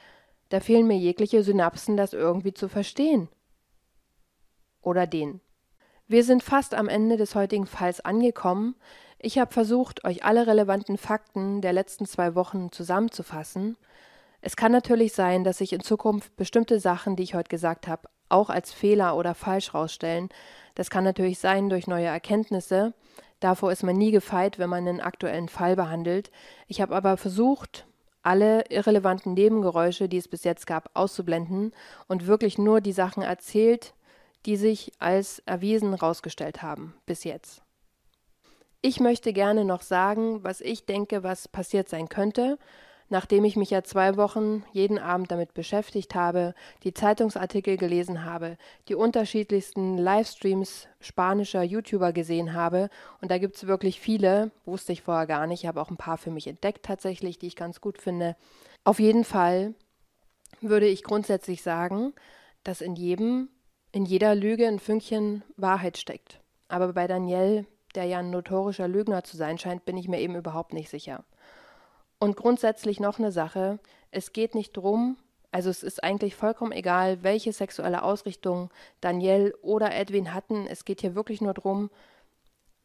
da 0.49 0.59
fehlen 0.59 0.87
mir 0.87 0.97
jegliche 0.97 1.43
Synapsen, 1.43 1.99
das 1.99 2.15
irgendwie 2.15 2.55
zu 2.55 2.71
verstehen. 2.71 3.29
Oder 4.81 5.07
den. 5.07 5.43
Wir 6.07 6.25
sind 6.25 6.43
fast 6.43 6.73
am 6.73 6.89
Ende 6.89 7.19
des 7.19 7.35
heutigen 7.35 7.67
Falls 7.67 8.01
angekommen. 8.01 8.75
Ich 9.19 9.37
habe 9.37 9.53
versucht, 9.53 10.03
euch 10.07 10.25
alle 10.25 10.47
relevanten 10.47 10.97
Fakten 10.97 11.61
der 11.61 11.75
letzten 11.75 12.07
zwei 12.07 12.35
Wochen 12.35 12.73
zusammenzufassen. 12.73 13.77
Es 14.41 14.57
kann 14.57 14.73
natürlich 14.73 15.12
sein, 15.12 15.45
dass 15.45 15.59
sich 15.59 15.75
in 15.75 15.83
Zukunft 15.83 16.37
bestimmte 16.37 16.81
Sachen, 16.81 17.17
die 17.17 17.23
ich 17.23 17.35
heute 17.35 17.51
gesagt 17.51 17.87
habe, 17.87 18.09
auch 18.31 18.49
als 18.49 18.73
Fehler 18.73 19.15
oder 19.19 19.35
falsch 19.35 19.75
rausstellen. 19.75 20.31
Das 20.75 20.89
kann 20.89 21.05
natürlich 21.05 21.39
sein 21.39 21.69
durch 21.69 21.87
neue 21.87 22.07
Erkenntnisse. 22.07 22.95
Davor 23.45 23.70
ist 23.72 23.82
man 23.82 23.99
nie 23.99 24.11
gefeit, 24.11 24.59
wenn 24.59 24.70
man 24.70 24.88
einen 24.88 25.03
aktuellen 25.03 25.51
Fall 25.51 25.76
behandelt. 25.76 26.30
Ich 26.66 26.80
habe 26.80 26.97
aber 26.97 27.18
versucht, 27.18 27.86
alle 28.22 28.64
irrelevanten 28.70 29.34
Nebengeräusche, 29.34 30.09
die 30.09 30.16
es 30.16 30.28
bis 30.28 30.45
jetzt 30.45 30.66
gab, 30.66 30.88
auszublenden 30.95 31.74
und 32.09 32.26
wirklich 32.26 32.57
nur 32.57 32.80
die 32.80 32.92
Sachen 32.92 33.22
erzählt, 33.22 33.92
die 34.47 34.57
sich 34.57 34.92
als 34.99 35.40
erwiesen 35.40 35.90
herausgestellt 35.90 36.62
haben 36.62 36.95
bis 37.05 37.24
jetzt. 37.24 37.61
Ich 38.80 38.99
möchte 38.99 39.34
gerne 39.34 39.66
noch 39.66 39.82
sagen, 39.82 40.42
was 40.42 40.62
ich 40.62 40.86
denke, 40.86 41.22
was 41.22 41.47
passiert 41.47 41.90
sein 41.90 42.09
könnte, 42.09 42.59
nachdem 43.09 43.44
ich 43.44 43.57
mich 43.57 43.70
ja 43.70 43.82
zwei 43.82 44.16
Wochen 44.16 44.64
jeden 44.72 44.98
Abend 44.98 45.30
damit 45.30 45.55
beschäftigt 45.55 46.14
habe, 46.14 46.55
die 46.82 46.94
Zeitungsartikel 46.94 47.76
gelesen 47.76 48.24
habe, 48.24 48.57
die 48.88 48.94
unterschiedlichsten 48.94 49.98
Livestreams 49.98 50.88
spanischer 51.00 51.62
YouTuber 51.62 52.12
gesehen 52.12 52.55
habe, 52.55 52.88
und 53.20 53.30
da 53.30 53.38
gibt 53.38 53.57
es 53.57 53.66
wirklich 53.66 54.00
viele, 54.00 54.50
wusste 54.64 54.92
ich 54.92 55.02
vorher 55.02 55.26
gar 55.26 55.46
nicht, 55.46 55.62
ich 55.62 55.68
habe 55.68 55.80
auch 55.80 55.90
ein 55.90 55.96
paar 55.96 56.18
für 56.18 56.30
mich 56.30 56.46
entdeckt 56.46 56.84
tatsächlich, 56.84 57.38
die 57.38 57.46
ich 57.46 57.57
ganz 57.57 57.80
gut 57.80 58.00
finde. 58.00 58.36
Auf 58.84 59.00
jeden 59.00 59.24
Fall 59.24 59.74
würde 60.61 60.86
ich 60.86 61.02
grundsätzlich 61.05 61.62
sagen, 61.62 62.14
dass 62.62 62.80
in 62.80 62.96
jedem, 62.96 63.48
in 63.92 64.07
jeder 64.07 64.34
Lüge 64.34 64.66
ein 64.66 64.78
Fünkchen 64.78 65.42
Wahrheit 65.57 65.98
steckt. 65.98 66.40
Aber 66.68 66.92
bei 66.94 67.07
Daniel, 67.07 67.66
der 67.94 68.05
ja 68.05 68.18
ein 68.18 68.30
notorischer 68.30 68.88
Lügner 68.88 69.22
zu 69.22 69.36
sein 69.36 69.59
scheint, 69.59 69.84
bin 69.84 69.96
ich 69.96 70.09
mir 70.09 70.20
eben 70.20 70.34
überhaupt 70.34 70.72
nicht 70.72 70.88
sicher. 70.88 71.24
Und 72.25 72.39
grundsätzlich 72.39 73.01
noch 73.01 73.18
eine 73.18 73.33
Sache, 73.33 73.79
es 74.11 74.33
geht 74.33 74.55
nicht 74.55 74.72
drum, 74.72 75.18
also 75.53 75.68
es 75.68 75.83
ist 75.83 76.03
eigentlich 76.03 76.35
vollkommen 76.35 76.72
egal, 76.72 77.22
welche 77.22 77.53
sexuelle 77.53 78.03
Ausrichtung 78.03 78.70
Daniel 79.03 79.55
oder 79.61 79.95
Edwin 79.95 80.33
hatten, 80.33 80.66
es 80.66 80.87
geht 80.87 81.03
hier 81.03 81.14
wirklich 81.14 81.43
nur 81.43 81.53
drum, 81.53 81.91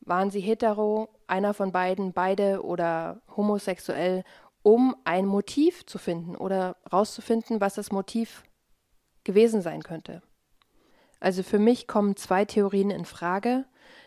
waren 0.01 0.29
sie 0.29 0.41
hetero, 0.41 1.07
einer 1.27 1.53
von 1.53 1.71
beiden, 1.71 2.11
beide 2.11 2.65
oder 2.65 3.21
homosexuell, 3.37 4.25
um 4.61 4.93
ein 5.05 5.25
Motiv 5.25 5.85
zu 5.85 5.99
finden 5.99 6.35
oder 6.35 6.75
rauszufinden, 6.91 7.61
was 7.61 7.75
das 7.75 7.93
Motiv 7.93 8.43
gewesen 9.23 9.61
sein 9.61 9.83
könnte. 9.83 10.21
Also 11.21 11.43
für 11.43 11.59
mich 11.59 11.87
kommen 11.87 12.17
zwei 12.17 12.43
Theorien 12.43 12.89
in 12.89 13.05
Frage, 13.05 13.63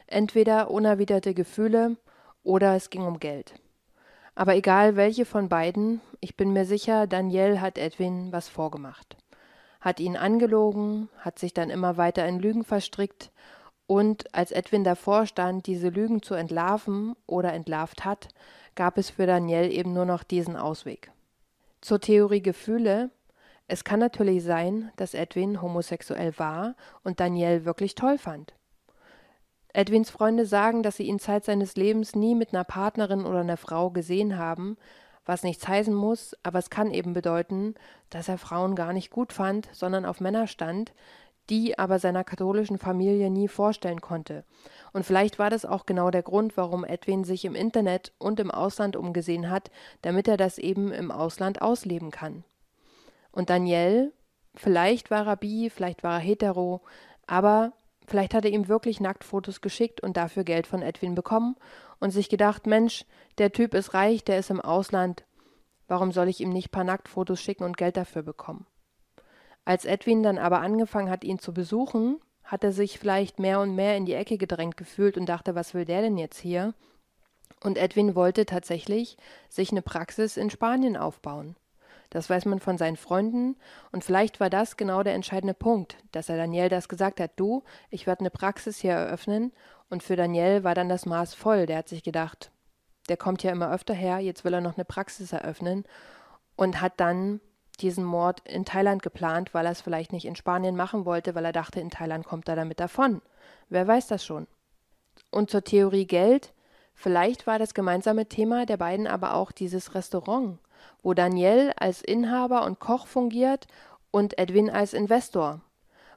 entweder 0.07 0.71
unerwiderte 0.71 1.33
Gefühle 1.33 1.97
oder 2.43 2.77
es 2.77 2.91
ging 2.91 3.07
um 3.07 3.19
Geld. 3.19 3.55
Aber 4.35 4.57
egal 4.57 4.97
welche 4.97 5.25
von 5.25 5.49
beiden, 5.49 6.01
ich 6.21 6.37
bin 6.37 6.53
mir 6.53 6.65
sicher, 6.65 7.07
Daniel 7.07 7.61
hat 7.61 7.79
Edwin 7.79 8.33
was 8.33 8.49
vorgemacht. 8.49 9.17
Hat 9.81 10.01
ihn 10.01 10.17
angelogen, 10.17 11.09
hat 11.19 11.39
sich 11.39 11.55
dann 11.55 11.71
immer 11.71 11.97
weiter 11.97 12.27
in 12.27 12.39
Lügen 12.39 12.65
verstrickt 12.65 13.31
und 13.87 14.35
als 14.35 14.53
Edwin 14.53 14.85
davor 14.85 15.27
stand, 15.27 15.67
diese 15.67 15.91
Lügen 15.91 16.23
zu 16.23 16.35
entlarven 16.35 17.15
oder 17.27 17.53
entlarvt 17.53 18.07
hat, 18.07 18.29
gab 18.75 18.97
es 18.97 19.11
für 19.11 19.27
Daniel 19.27 19.71
eben 19.71 19.93
nur 19.93 20.07
noch 20.07 20.23
diesen 20.23 20.57
Ausweg. 20.57 21.11
Zur 21.83 22.01
Theorie 22.01 22.41
Gefühle. 22.41 23.11
Es 23.69 23.85
kann 23.85 24.01
natürlich 24.01 24.45
sein, 24.45 24.91
dass 24.97 25.13
Edwin 25.13 25.61
homosexuell 25.61 26.39
war 26.39 26.75
und 27.05 27.21
Daniel 27.21 27.67
wirklich 27.67 27.95
toll 27.95 28.17
fand. 28.17 28.55
Edwins 29.73 30.11
Freunde 30.11 30.45
sagen, 30.47 30.83
dass 30.83 30.97
sie 30.97 31.05
ihn 31.05 31.19
Zeit 31.19 31.45
seines 31.45 31.77
Lebens 31.77 32.15
nie 32.15 32.35
mit 32.35 32.53
einer 32.53 32.65
Partnerin 32.65 33.25
oder 33.25 33.41
einer 33.41 33.57
Frau 33.57 33.91
gesehen 33.91 34.37
haben, 34.39 34.77
was 35.25 35.43
nichts 35.43 35.67
heißen 35.67 35.95
muss, 35.95 36.37
aber 36.43 36.59
es 36.59 36.69
kann 36.69 36.91
eben 36.91 37.13
bedeuten, 37.13 37.75
dass 38.11 38.29
er 38.29 38.39
Frauen 38.39 38.75
gar 38.75 38.93
nicht 38.93 39.11
gut 39.11 39.33
fand, 39.33 39.69
sondern 39.73 40.05
auf 40.05 40.21
Männer 40.21 40.47
stand, 40.47 40.93
die 41.51 41.79
aber 41.79 41.99
seiner 41.99 42.25
katholischen 42.25 42.79
Familie 42.79 43.31
nie 43.31 43.49
vorstellen 43.49 44.01
konnte. 44.01 44.45
Und 44.93 45.05
vielleicht 45.05 45.39
war 45.39 45.51
das 45.51 45.65
auch 45.65 45.87
genau 45.87 46.11
der 46.11 46.23
Grund, 46.23 46.57
warum 46.57 46.85
Edwin 46.85 47.25
sich 47.25 47.45
im 47.45 47.55
Internet 47.55 48.13
und 48.19 48.41
im 48.41 48.51
Ausland 48.51 48.97
umgesehen 48.97 49.51
hat, 49.51 49.71
damit 50.03 50.29
er 50.29 50.37
das 50.37 50.59
eben 50.59 50.93
im 50.93 51.11
Ausland 51.11 51.63
ausleben 51.63 52.11
kann. 52.11 52.45
Und 53.33 53.51
Daniel, 53.51 54.13
vielleicht 54.55 55.11
war 55.11 55.27
er 55.27 55.37
bi, 55.37 55.71
vielleicht 55.71 56.03
war 56.03 56.15
er 56.15 56.21
hetero, 56.21 56.83
aber 57.27 57.73
Vielleicht 58.07 58.35
hat 58.35 58.45
er 58.45 58.51
ihm 58.51 58.69
wirklich 58.69 59.01
Nacktfotos 59.01 59.61
geschickt 59.61 60.03
und 60.03 60.17
dafür 60.17 60.45
Geld 60.45 60.67
von 60.67 60.83
Edwin 60.83 61.15
bekommen 61.15 61.57
und 62.01 62.11
sich 62.11 62.29
gedacht, 62.29 62.67
Mensch, 62.67 63.05
der 63.39 63.53
Typ 63.53 63.75
ist 63.75 63.95
reich, 63.95 64.25
der 64.25 64.39
ist 64.39 64.51
im 64.51 64.61
Ausland, 64.61 65.25
warum 65.89 66.13
soll 66.13 66.29
ich 66.29 66.41
ihm 66.41 66.51
nicht 66.51 66.73
paar 66.73 66.85
Nacktfotos 66.85 67.41
schicken 67.41 67.65
und 67.65 67.77
Geld 67.77 67.97
dafür 67.97 68.23
bekommen? 68.23 68.67
Als 69.65 69.85
Edwin 69.85 70.23
dann 70.23 70.39
aber 70.39 70.61
angefangen 70.61 71.11
hat, 71.11 71.23
ihn 71.23 71.39
zu 71.39 71.55
besuchen, 71.55 72.21
hat 72.43 72.65
er 72.65 72.73
sich 72.73 72.99
vielleicht 72.99 73.39
mehr 73.39 73.61
und 73.61 73.77
mehr 73.77 73.97
in 73.97 74.05
die 74.05 74.15
Ecke 74.15 74.37
gedrängt 74.37 74.77
gefühlt 74.77 75.17
und 75.17 75.27
dachte, 75.27 75.55
was 75.55 75.75
will 75.75 75.85
der 75.85 76.03
denn 76.03 76.19
jetzt 76.19 76.39
hier? 76.39 76.75
Und 77.63 77.79
Edwin 77.79 78.17
wollte 78.17 78.45
tatsächlich 78.45 79.17
sich 79.49 79.71
eine 79.71 79.83
Praxis 79.83 80.37
in 80.37 80.51
Spanien 80.51 80.97
aufbauen. 80.97 81.57
Das 82.13 82.29
weiß 82.29 82.45
man 82.45 82.61
von 82.61 82.77
seinen 82.77 82.99
Freunden. 82.99 83.57
Und 83.91 84.05
vielleicht 84.05 84.39
war 84.39 84.51
das 84.51 84.77
genau 84.77 85.03
der 85.03 85.15
entscheidende 85.15 85.55
Punkt, 85.55 85.97
dass 86.13 86.29
er 86.29 86.37
Daniel 86.37 86.69
das 86.69 86.91
gesagt 86.91 87.21
hat. 87.21 87.31
Du, 87.37 87.63
ich 87.89 88.07
werde 88.07 88.21
eine 88.21 88.31
Praxis 88.31 88.77
hier 88.77 88.93
eröffnen. 88.93 89.51
Und 89.89 90.03
für 90.03 90.15
Daniel 90.15 90.63
war 90.63 90.75
dann 90.75 90.91
das 90.91 91.07
Maß 91.07 91.33
voll. 91.33 91.65
Der 91.65 91.79
hat 91.79 91.89
sich 91.89 92.03
gedacht, 92.03 92.51
der 93.09 93.17
kommt 93.17 93.43
ja 93.43 93.51
immer 93.51 93.73
öfter 93.73 93.95
her, 93.95 94.19
jetzt 94.19 94.45
will 94.45 94.53
er 94.53 94.61
noch 94.61 94.77
eine 94.77 94.85
Praxis 94.85 95.33
eröffnen. 95.33 95.85
Und 96.55 96.83
hat 96.83 97.01
dann 97.01 97.41
diesen 97.81 98.05
Mord 98.05 98.47
in 98.47 98.67
Thailand 98.67 99.03
geplant, 99.03 99.55
weil 99.55 99.65
er 99.65 99.73
es 99.73 99.81
vielleicht 99.81 100.13
nicht 100.13 100.27
in 100.27 100.37
Spanien 100.37 100.77
machen 100.77 101.07
wollte, 101.07 101.35
weil 101.35 101.47
er 101.47 101.53
dachte, 101.53 101.81
in 101.81 101.89
Thailand 101.89 102.27
kommt 102.27 102.47
er 102.47 102.57
damit 102.57 102.79
davon. 102.79 103.23
Wer 103.71 103.89
weiß 103.89 104.07
das 104.09 104.23
schon. 104.23 104.47
Und 105.31 105.51
zur 105.51 105.65
Theorie 105.65 106.07
Geld, 106.07 106.53
vielleicht 106.95 107.47
war 107.47 107.59
das 107.59 107.73
gemeinsame 107.73 108.27
Thema 108.27 108.67
der 108.67 108.77
beiden 108.77 109.07
aber 109.07 109.33
auch 109.33 109.51
dieses 109.51 109.95
Restaurant 109.95 110.59
wo 111.03 111.15
Daniel 111.15 111.73
als 111.77 112.03
Inhaber 112.03 112.65
und 112.65 112.79
Koch 112.79 113.07
fungiert 113.07 113.67
und 114.11 114.39
Edwin 114.39 114.71
als 114.71 114.95
Investor. 114.95 115.61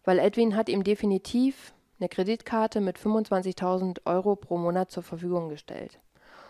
weil 0.07 0.19
Edwin 0.19 0.55
hat 0.55 0.69
ihm 0.69 0.83
definitiv 0.83 1.73
eine 1.99 2.09
Kreditkarte 2.09 2.79
mit 2.79 2.99
25.000 2.99 4.05
Euro 4.05 4.35
pro 4.35 4.57
Monat 4.57 4.91
zur 4.91 5.01
Verfügung 5.01 5.49
gestellt. 5.49 5.99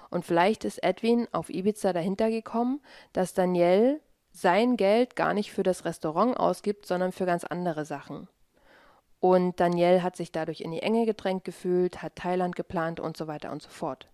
Und 0.10 0.26
vielleicht 0.26 0.66
ist 0.66 0.84
Edwin 0.84 1.28
auf 1.32 1.50
Ibiza 1.50 1.94
dahinter 1.94 2.30
gekommen, 2.30 2.82
dass 3.14 3.34
Daniel 3.34 4.02
sein 4.32 4.76
Geld 4.76 5.16
gar 5.16 5.34
nicht 5.34 5.52
für 5.52 5.64
das 5.64 5.86
Restaurant 5.86 6.38
ausgibt, 6.38 6.86
sondern 6.86 7.12
für 7.12 7.26
ganz 7.26 7.46
andere 7.46 7.86
Sachen. 7.86 8.28
Und 9.20 9.60
Daniel 9.60 10.04
hat 10.04 10.16
sich 10.18 10.32
dadurch 10.32 10.62
in 10.62 10.72
die 10.72 10.82
Enge 10.82 11.06
gedrängt 11.06 11.46
gefühlt, 11.46 12.02
hat 12.02 12.16
Thailand 12.16 12.56
geplant 12.56 13.00
und 13.00 13.16
so 13.18 13.28
weiter 13.28 13.52
und 13.52 13.62
so 13.62 13.70
fort. 13.70 14.08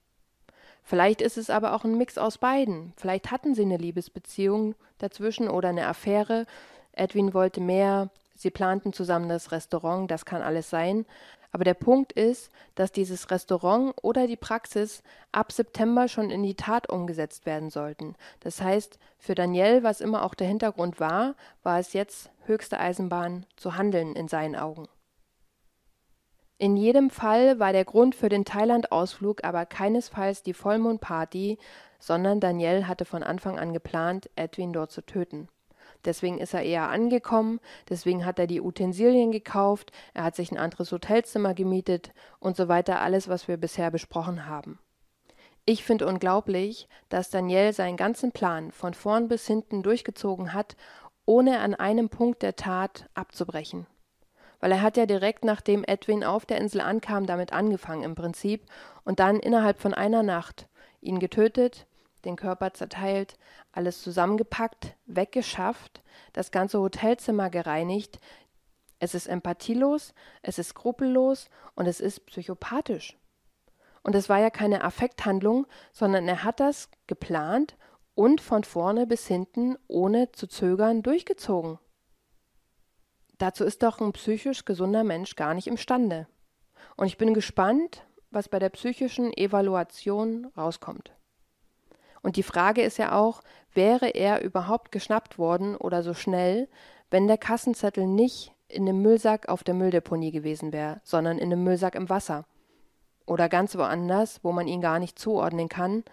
Vielleicht 0.92 1.22
ist 1.22 1.38
es 1.38 1.50
aber 1.50 1.74
auch 1.74 1.86
ein 1.86 1.98
Mix 1.98 2.18
aus 2.18 2.38
beiden. 2.38 2.92
Vielleicht 2.98 3.32
hatten 3.32 3.56
sie 3.56 3.62
eine 3.62 3.78
Liebesbeziehung 3.78 4.76
dazwischen 4.98 5.48
oder 5.48 5.70
eine 5.70 5.88
Affäre. 5.88 6.46
Edwin 6.92 7.34
wollte 7.34 7.62
mehr, 7.62 8.10
sie 8.36 8.50
planten 8.50 8.92
zusammen 8.92 9.30
das 9.30 9.54
Restaurant, 9.54 10.12
das 10.12 10.26
kann 10.26 10.42
alles 10.42 10.70
sein. 10.70 11.06
Aber 11.54 11.64
der 11.64 11.76
Punkt 11.76 12.12
ist, 12.12 12.52
dass 12.76 12.92
dieses 12.92 13.32
Restaurant 13.32 13.94
oder 14.02 14.28
die 14.28 14.36
Praxis 14.36 15.02
ab 15.32 15.54
September 15.54 16.10
schon 16.10 16.30
in 16.30 16.44
die 16.44 16.56
Tat 16.56 16.90
umgesetzt 16.90 17.46
werden 17.46 17.70
sollten. 17.70 18.16
Das 18.42 18.62
heißt, 18.62 19.00
für 19.18 19.34
Daniel, 19.34 19.84
was 19.84 20.02
immer 20.02 20.26
auch 20.26 20.34
der 20.34 20.48
Hintergrund 20.48 21.00
war, 21.00 21.36
war 21.64 21.80
es 21.80 21.94
jetzt 21.94 22.32
höchste 22.48 22.78
Eisenbahn 22.82 23.46
zu 23.56 23.78
handeln 23.78 24.14
in 24.14 24.28
seinen 24.28 24.58
Augen. 24.58 24.90
In 26.62 26.78
jedem 26.78 27.10
Fall 27.10 27.58
war 27.58 27.74
der 27.74 27.86
Grund 27.86 28.14
für 28.14 28.30
den 28.30 28.46
Thailand-Ausflug 28.46 29.44
aber 29.44 29.66
keinesfalls 29.66 30.44
die 30.44 30.54
Vollmondparty, 30.54 31.58
sondern 31.98 32.40
Daniel 32.40 32.88
hatte 32.88 33.04
von 33.04 33.24
Anfang 33.24 33.58
an 33.58 33.74
geplant, 33.74 34.30
Edwin 34.36 34.72
dort 34.72 34.92
zu 34.92 35.02
töten. 35.04 35.48
Deswegen 36.06 36.38
ist 36.38 36.54
er 36.54 36.62
eher 36.62 36.90
angekommen, 36.90 37.60
deswegen 37.90 38.28
hat 38.28 38.38
er 38.38 38.46
die 38.46 38.62
Utensilien 38.62 39.32
gekauft, 39.32 39.92
er 40.14 40.24
hat 40.24 40.36
sich 40.36 40.52
ein 40.52 40.60
anderes 40.60 40.92
Hotelzimmer 40.92 41.56
gemietet 41.56 42.12
und 42.40 42.56
so 42.56 42.68
weiter, 42.68 43.02
alles, 43.02 43.28
was 43.28 43.48
wir 43.48 43.58
bisher 43.58 43.90
besprochen 43.90 44.46
haben. 44.46 44.78
Ich 45.66 45.84
finde 45.84 46.06
unglaublich, 46.06 46.88
dass 47.10 47.32
Daniel 47.32 47.74
seinen 47.74 47.98
ganzen 47.98 48.34
Plan 48.34 48.72
von 48.72 48.94
vorn 48.94 49.30
bis 49.30 49.48
hinten 49.48 49.82
durchgezogen 49.82 50.54
hat, 50.54 50.76
ohne 51.26 51.60
an 51.62 51.74
einem 51.74 52.10
Punkt 52.10 52.44
der 52.44 52.56
Tat 52.56 53.10
abzubrechen 53.16 53.88
weil 54.62 54.72
er 54.72 54.82
hat 54.82 54.96
ja 54.96 55.06
direkt 55.06 55.44
nachdem 55.44 55.84
Edwin 55.84 56.24
auf 56.24 56.46
der 56.46 56.60
Insel 56.60 56.80
ankam 56.80 57.26
damit 57.26 57.52
angefangen 57.52 58.04
im 58.04 58.16
Prinzip 58.16 58.66
und 59.04 59.20
dann 59.20 59.40
innerhalb 59.40 59.82
von 59.82 59.94
einer 59.94 60.24
Nacht 60.24 60.68
ihn 61.02 61.20
getötet, 61.20 61.88
den 62.24 62.36
Körper 62.36 62.74
zerteilt, 62.74 63.38
alles 63.72 64.02
zusammengepackt, 64.02 64.96
weggeschafft, 65.08 66.02
das 66.34 66.52
ganze 66.52 66.80
Hotelzimmer 66.80 67.50
gereinigt. 67.50 68.20
Es 69.00 69.16
ist 69.16 69.28
empathielos, 69.28 70.14
es 70.44 70.60
ist 70.60 70.70
skrupellos 70.70 71.50
und 71.74 71.88
es 71.88 72.00
ist 72.00 72.28
psychopathisch. 72.28 73.18
Und 74.04 74.16
es 74.16 74.30
war 74.30 74.40
ja 74.40 74.52
keine 74.52 74.84
Affekthandlung, 74.84 75.66
sondern 75.92 76.28
er 76.28 76.44
hat 76.44 76.60
das 76.60 76.90
geplant 77.08 77.76
und 78.14 78.42
von 78.42 78.64
vorne 78.64 79.08
bis 79.08 79.26
hinten 79.26 79.78
ohne 79.88 80.32
zu 80.32 80.48
zögern 80.48 81.02
durchgezogen. 81.02 81.80
Dazu 83.42 83.66
ist 83.66 83.82
doch 83.82 84.00
ein 84.00 84.12
psychisch 84.12 84.66
gesunder 84.66 85.04
Mensch 85.04 85.36
gar 85.36 85.56
nicht 85.56 85.66
imstande. 85.66 86.28
Und 86.96 87.08
ich 87.08 87.18
bin 87.18 87.34
gespannt, 87.34 88.06
was 88.30 88.48
bei 88.48 88.60
der 88.60 88.70
psychischen 88.70 89.36
Evaluation 89.36 90.52
rauskommt. 90.56 91.12
Und 92.22 92.36
die 92.36 92.44
Frage 92.44 92.84
ist 92.84 93.00
ja 93.00 93.18
auch, 93.18 93.42
wäre 93.74 94.10
er 94.10 94.44
überhaupt 94.44 94.92
geschnappt 94.92 95.40
worden 95.40 95.76
oder 95.76 96.04
so 96.04 96.14
schnell, 96.14 96.70
wenn 97.10 97.26
der 97.26 97.40
Kassenzettel 97.40 98.06
nicht 98.06 98.54
in 98.68 98.86
dem 98.86 99.02
Müllsack 99.02 99.50
auf 99.50 99.64
der 99.64 99.74
Mülldeponie 99.74 100.30
gewesen 100.30 100.72
wäre, 100.72 101.02
sondern 101.04 101.40
in 101.40 101.50
dem 101.50 101.64
Müllsack 101.64 101.96
im 101.96 102.10
Wasser. 102.10 102.46
Oder 103.26 103.50
ganz 103.50 103.76
woanders, 103.76 104.40
wo 104.44 104.52
man 104.52 104.68
ihn 104.68 104.82
gar 104.82 105.00
nicht 105.00 105.18
zuordnen 105.18 105.68
kann. 105.68 106.04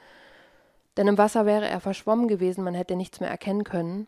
Denn 0.97 1.09
im 1.09 1.19
Wasser 1.19 1.45
wäre 1.45 1.69
er 1.69 1.81
verschwommen 1.81 2.27
gewesen, 2.27 2.65
man 2.65 2.73
hätte 2.73 2.97
nichts 2.97 3.21
mehr 3.21 3.29
erkennen 3.29 3.65
können. 3.65 4.07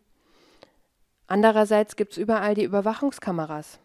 Andererseits 1.30 1.94
gibt's 1.94 2.16
überall 2.16 2.54
die 2.56 2.64
Überwachungskameras. 2.64 3.78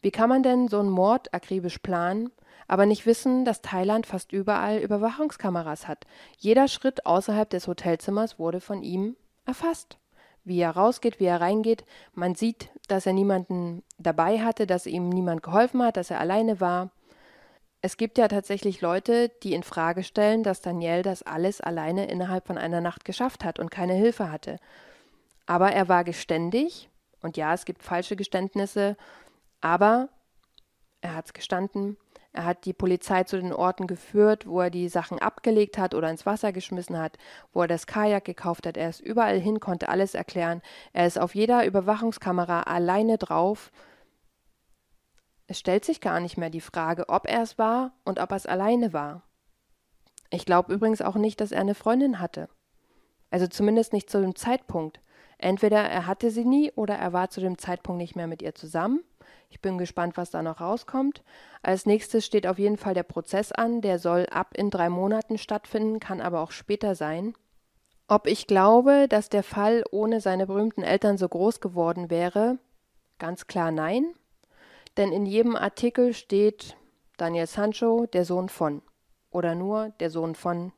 Wie 0.00 0.12
kann 0.12 0.28
man 0.28 0.44
denn 0.44 0.68
so 0.68 0.78
einen 0.78 0.90
Mord 0.90 1.34
akribisch 1.34 1.78
planen, 1.78 2.30
aber 2.68 2.86
nicht 2.86 3.04
wissen, 3.04 3.44
dass 3.44 3.62
Thailand 3.62 4.06
fast 4.06 4.30
überall 4.30 4.78
Überwachungskameras 4.78 5.88
hat? 5.88 6.06
Jeder 6.36 6.68
Schritt 6.68 7.04
außerhalb 7.04 7.50
des 7.50 7.66
Hotelzimmers 7.66 8.38
wurde 8.38 8.60
von 8.60 8.84
ihm 8.84 9.16
erfasst. 9.44 9.98
Wie 10.44 10.60
er 10.60 10.70
rausgeht, 10.70 11.18
wie 11.18 11.24
er 11.24 11.40
reingeht, 11.40 11.84
man 12.14 12.36
sieht, 12.36 12.70
dass 12.86 13.06
er 13.06 13.12
niemanden 13.12 13.82
dabei 13.98 14.38
hatte, 14.38 14.68
dass 14.68 14.86
ihm 14.86 15.08
niemand 15.08 15.42
geholfen 15.42 15.82
hat, 15.82 15.96
dass 15.96 16.12
er 16.12 16.20
alleine 16.20 16.60
war. 16.60 16.92
Es 17.82 17.96
gibt 17.96 18.18
ja 18.18 18.28
tatsächlich 18.28 18.82
Leute, 18.82 19.30
die 19.42 19.54
in 19.54 19.64
Frage 19.64 20.04
stellen, 20.04 20.44
dass 20.44 20.60
Daniel 20.60 21.02
das 21.02 21.24
alles 21.24 21.60
alleine 21.60 22.06
innerhalb 22.06 22.46
von 22.46 22.56
einer 22.56 22.80
Nacht 22.80 23.04
geschafft 23.04 23.44
hat 23.44 23.58
und 23.58 23.72
keine 23.72 23.94
Hilfe 23.94 24.30
hatte. 24.30 24.60
Aber 25.48 25.72
er 25.72 25.88
war 25.88 26.04
geständig 26.04 26.90
und 27.22 27.38
ja, 27.38 27.54
es 27.54 27.64
gibt 27.64 27.82
falsche 27.82 28.16
Geständnisse, 28.16 28.98
aber 29.62 30.10
er 31.00 31.14
hat 31.14 31.24
es 31.24 31.32
gestanden. 31.32 31.96
Er 32.32 32.44
hat 32.44 32.66
die 32.66 32.74
Polizei 32.74 33.24
zu 33.24 33.40
den 33.40 33.54
Orten 33.54 33.86
geführt, 33.86 34.46
wo 34.46 34.60
er 34.60 34.68
die 34.68 34.90
Sachen 34.90 35.18
abgelegt 35.18 35.78
hat 35.78 35.94
oder 35.94 36.10
ins 36.10 36.26
Wasser 36.26 36.52
geschmissen 36.52 36.98
hat, 36.98 37.16
wo 37.54 37.62
er 37.62 37.66
das 37.66 37.86
Kajak 37.86 38.26
gekauft 38.26 38.66
hat. 38.66 38.76
Er 38.76 38.90
ist 38.90 39.00
überall 39.00 39.40
hin, 39.40 39.58
konnte 39.58 39.88
alles 39.88 40.14
erklären. 40.14 40.60
Er 40.92 41.06
ist 41.06 41.18
auf 41.18 41.34
jeder 41.34 41.64
Überwachungskamera 41.64 42.64
alleine 42.64 43.16
drauf. 43.16 43.72
Es 45.46 45.58
stellt 45.58 45.86
sich 45.86 46.02
gar 46.02 46.20
nicht 46.20 46.36
mehr 46.36 46.50
die 46.50 46.60
Frage, 46.60 47.08
ob 47.08 47.26
er 47.26 47.40
es 47.40 47.56
war 47.56 47.92
und 48.04 48.20
ob 48.20 48.32
er 48.32 48.36
es 48.36 48.44
alleine 48.44 48.92
war. 48.92 49.22
Ich 50.28 50.44
glaube 50.44 50.74
übrigens 50.74 51.00
auch 51.00 51.16
nicht, 51.16 51.40
dass 51.40 51.52
er 51.52 51.62
eine 51.62 51.74
Freundin 51.74 52.20
hatte. 52.20 52.50
Also 53.30 53.46
zumindest 53.46 53.94
nicht 53.94 54.10
zu 54.10 54.20
dem 54.20 54.36
Zeitpunkt. 54.36 55.00
Entweder 55.38 55.78
er 55.78 56.06
hatte 56.06 56.30
sie 56.30 56.44
nie 56.44 56.72
oder 56.72 56.96
er 56.96 57.12
war 57.12 57.30
zu 57.30 57.40
dem 57.40 57.58
Zeitpunkt 57.58 57.98
nicht 57.98 58.16
mehr 58.16 58.26
mit 58.26 58.42
ihr 58.42 58.54
zusammen. 58.54 59.04
Ich 59.50 59.60
bin 59.60 59.78
gespannt, 59.78 60.16
was 60.16 60.30
da 60.30 60.42
noch 60.42 60.60
rauskommt. 60.60 61.22
Als 61.62 61.86
nächstes 61.86 62.26
steht 62.26 62.46
auf 62.46 62.58
jeden 62.58 62.76
Fall 62.76 62.94
der 62.94 63.04
Prozess 63.04 63.52
an. 63.52 63.80
Der 63.80 63.98
soll 63.98 64.26
ab 64.26 64.50
in 64.54 64.70
drei 64.70 64.88
Monaten 64.88 65.38
stattfinden, 65.38 66.00
kann 66.00 66.20
aber 66.20 66.40
auch 66.40 66.50
später 66.50 66.94
sein. 66.94 67.34
Ob 68.08 68.26
ich 68.26 68.46
glaube, 68.46 69.06
dass 69.08 69.28
der 69.28 69.42
Fall 69.42 69.84
ohne 69.90 70.20
seine 70.20 70.46
berühmten 70.46 70.82
Eltern 70.82 71.18
so 71.18 71.28
groß 71.28 71.60
geworden 71.60 72.10
wäre? 72.10 72.58
Ganz 73.18 73.46
klar 73.46 73.70
nein. 73.70 74.14
Denn 74.96 75.12
in 75.12 75.24
jedem 75.24 75.54
Artikel 75.56 76.14
steht 76.14 76.76
Daniel 77.16 77.46
Sancho, 77.46 78.06
der 78.06 78.24
Sohn 78.24 78.48
von. 78.48 78.82
Oder 79.30 79.54
nur 79.54 79.90
der 80.00 80.10
Sohn 80.10 80.34
von 80.34 80.72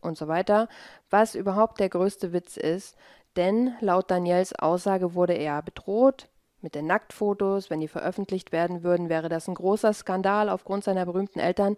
und 0.00 0.18
so 0.18 0.28
weiter, 0.28 0.68
was 1.10 1.34
überhaupt 1.34 1.80
der 1.80 1.88
größte 1.88 2.32
Witz 2.32 2.56
ist, 2.56 2.96
denn 3.36 3.74
laut 3.80 4.10
Daniels 4.10 4.54
Aussage 4.58 5.14
wurde 5.14 5.34
er 5.34 5.62
bedroht 5.62 6.28
mit 6.64 6.74
den 6.74 6.86
Nacktfotos, 6.86 7.68
wenn 7.68 7.80
die 7.80 7.88
veröffentlicht 7.88 8.50
werden 8.50 8.82
würden, 8.82 9.08
wäre 9.08 9.28
das 9.28 9.48
ein 9.48 9.54
großer 9.54 9.92
Skandal 9.92 10.48
aufgrund 10.48 10.82
seiner 10.82 11.04
berühmten 11.04 11.38
Eltern. 11.38 11.76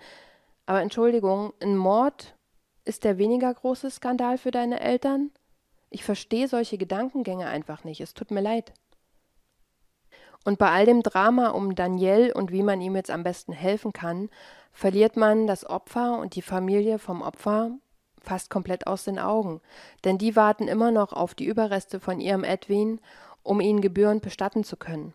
Aber 0.65 0.81
Entschuldigung, 0.81 1.53
ein 1.61 1.77
Mord 1.77 2.37
ist 2.85 3.03
der 3.03 3.19
weniger 3.19 3.53
große 3.53 3.91
Skandal 3.91 4.39
für 4.39 4.53
deine 4.53 4.81
Eltern? 4.81 5.33
Ich 5.91 6.05
verstehe 6.05 6.47
solche 6.47 6.79
Gedankengänge 6.79 7.47
einfach 7.47 7.83
nicht. 7.83 8.01
Es 8.01 8.15
tut 8.15 8.31
mir 8.31 8.41
leid. 8.41 8.73
Und 10.45 10.59
bei 10.59 10.71
all 10.71 10.87
dem 10.87 11.03
Drama 11.03 11.49
um 11.49 11.75
Daniel 11.75 12.31
und 12.33 12.53
wie 12.53 12.63
man 12.63 12.81
ihm 12.81 12.95
jetzt 12.95 13.11
am 13.11 13.25
besten 13.25 13.53
helfen 13.53 13.93
kann, 13.93 14.31
verliert 14.73 15.17
man 15.17 15.49
das 15.49 15.69
Opfer 15.69 16.19
und 16.21 16.37
die 16.37 16.43
Familie 16.43 17.01
vom 17.01 17.23
Opfer 17.23 17.73
fast 18.27 18.51
komplett 18.51 18.87
aus 18.87 19.05
den 19.05 19.19
Augen, 19.19 19.61
denn 20.05 20.19
die 20.19 20.37
warten 20.37 20.69
immer 20.69 20.91
noch 20.91 21.13
auf 21.13 21.35
die 21.35 21.47
Überreste 21.47 22.01
von 22.01 22.21
ihrem 22.21 22.45
Edwin, 22.45 23.01
um 23.43 23.61
ihn 23.61 23.81
gebührend 23.81 24.23
bestatten 24.23 24.65
zu 24.65 24.77
können. 24.77 25.15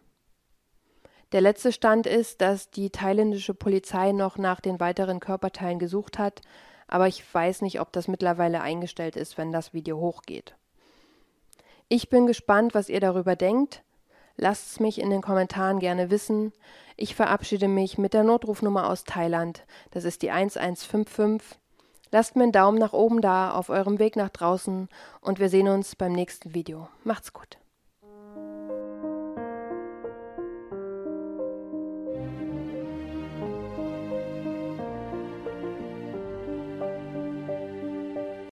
Der 1.32 1.41
letzte 1.41 1.72
Stand 1.72 2.07
ist, 2.07 2.41
dass 2.41 2.72
die 2.72 2.89
thailändische 2.89 3.53
Polizei 3.53 4.12
noch 4.12 4.38
nach 4.38 4.59
den 4.59 4.80
weiteren 4.80 5.20
Körperteilen 5.20 5.80
gesucht 5.80 6.20
hat, 6.20 6.41
aber 6.88 7.07
ich 7.07 7.24
weiß 7.34 7.62
nicht, 7.62 7.80
ob 7.80 7.93
das 7.93 8.09
mittlerweile 8.09 8.62
eingestellt 8.62 9.16
ist, 9.16 9.38
wenn 9.38 9.51
das 9.51 9.74
Video 9.74 9.97
hochgeht. 9.97 10.55
Ich 11.88 12.09
bin 12.09 12.28
gespannt, 12.28 12.74
was 12.74 12.89
ihr 12.89 12.99
darüber 12.99 13.36
denkt. 13.36 13.84
Lasst 14.38 14.72
es 14.72 14.80
mich 14.80 14.99
in 14.99 15.09
den 15.09 15.22
Kommentaren 15.22 15.80
gerne 15.80 16.09
wissen. 16.09 16.51
Ich 16.97 17.16
verabschiede 17.16 17.68
mich 17.68 17.97
mit 17.97 18.14
der 18.14 18.24
Notrufnummer 18.24 18.89
aus 18.89 19.03
Thailand. 19.03 19.66
Das 19.91 20.03
ist 20.03 20.22
die 20.22 20.32
1155 20.32 21.59
Lasst 22.12 22.36
mir 22.36 22.43
einen 22.43 22.51
Daumen 22.51 22.78
nach 22.78 22.93
oben 22.93 23.22
da 23.22 23.51
auf 23.51 23.70
eurem 23.70 23.97
Weg 23.97 24.18
nach 24.18 24.30
draußen 24.30 24.89
und 25.22 25.39
wir 25.39 25.49
sehen 25.49 25.70
uns 25.70 25.95
beim 25.95 26.12
nächsten 26.12 26.53
Video. 26.53 26.89
Macht's 27.05 27.32
gut. 27.32 27.61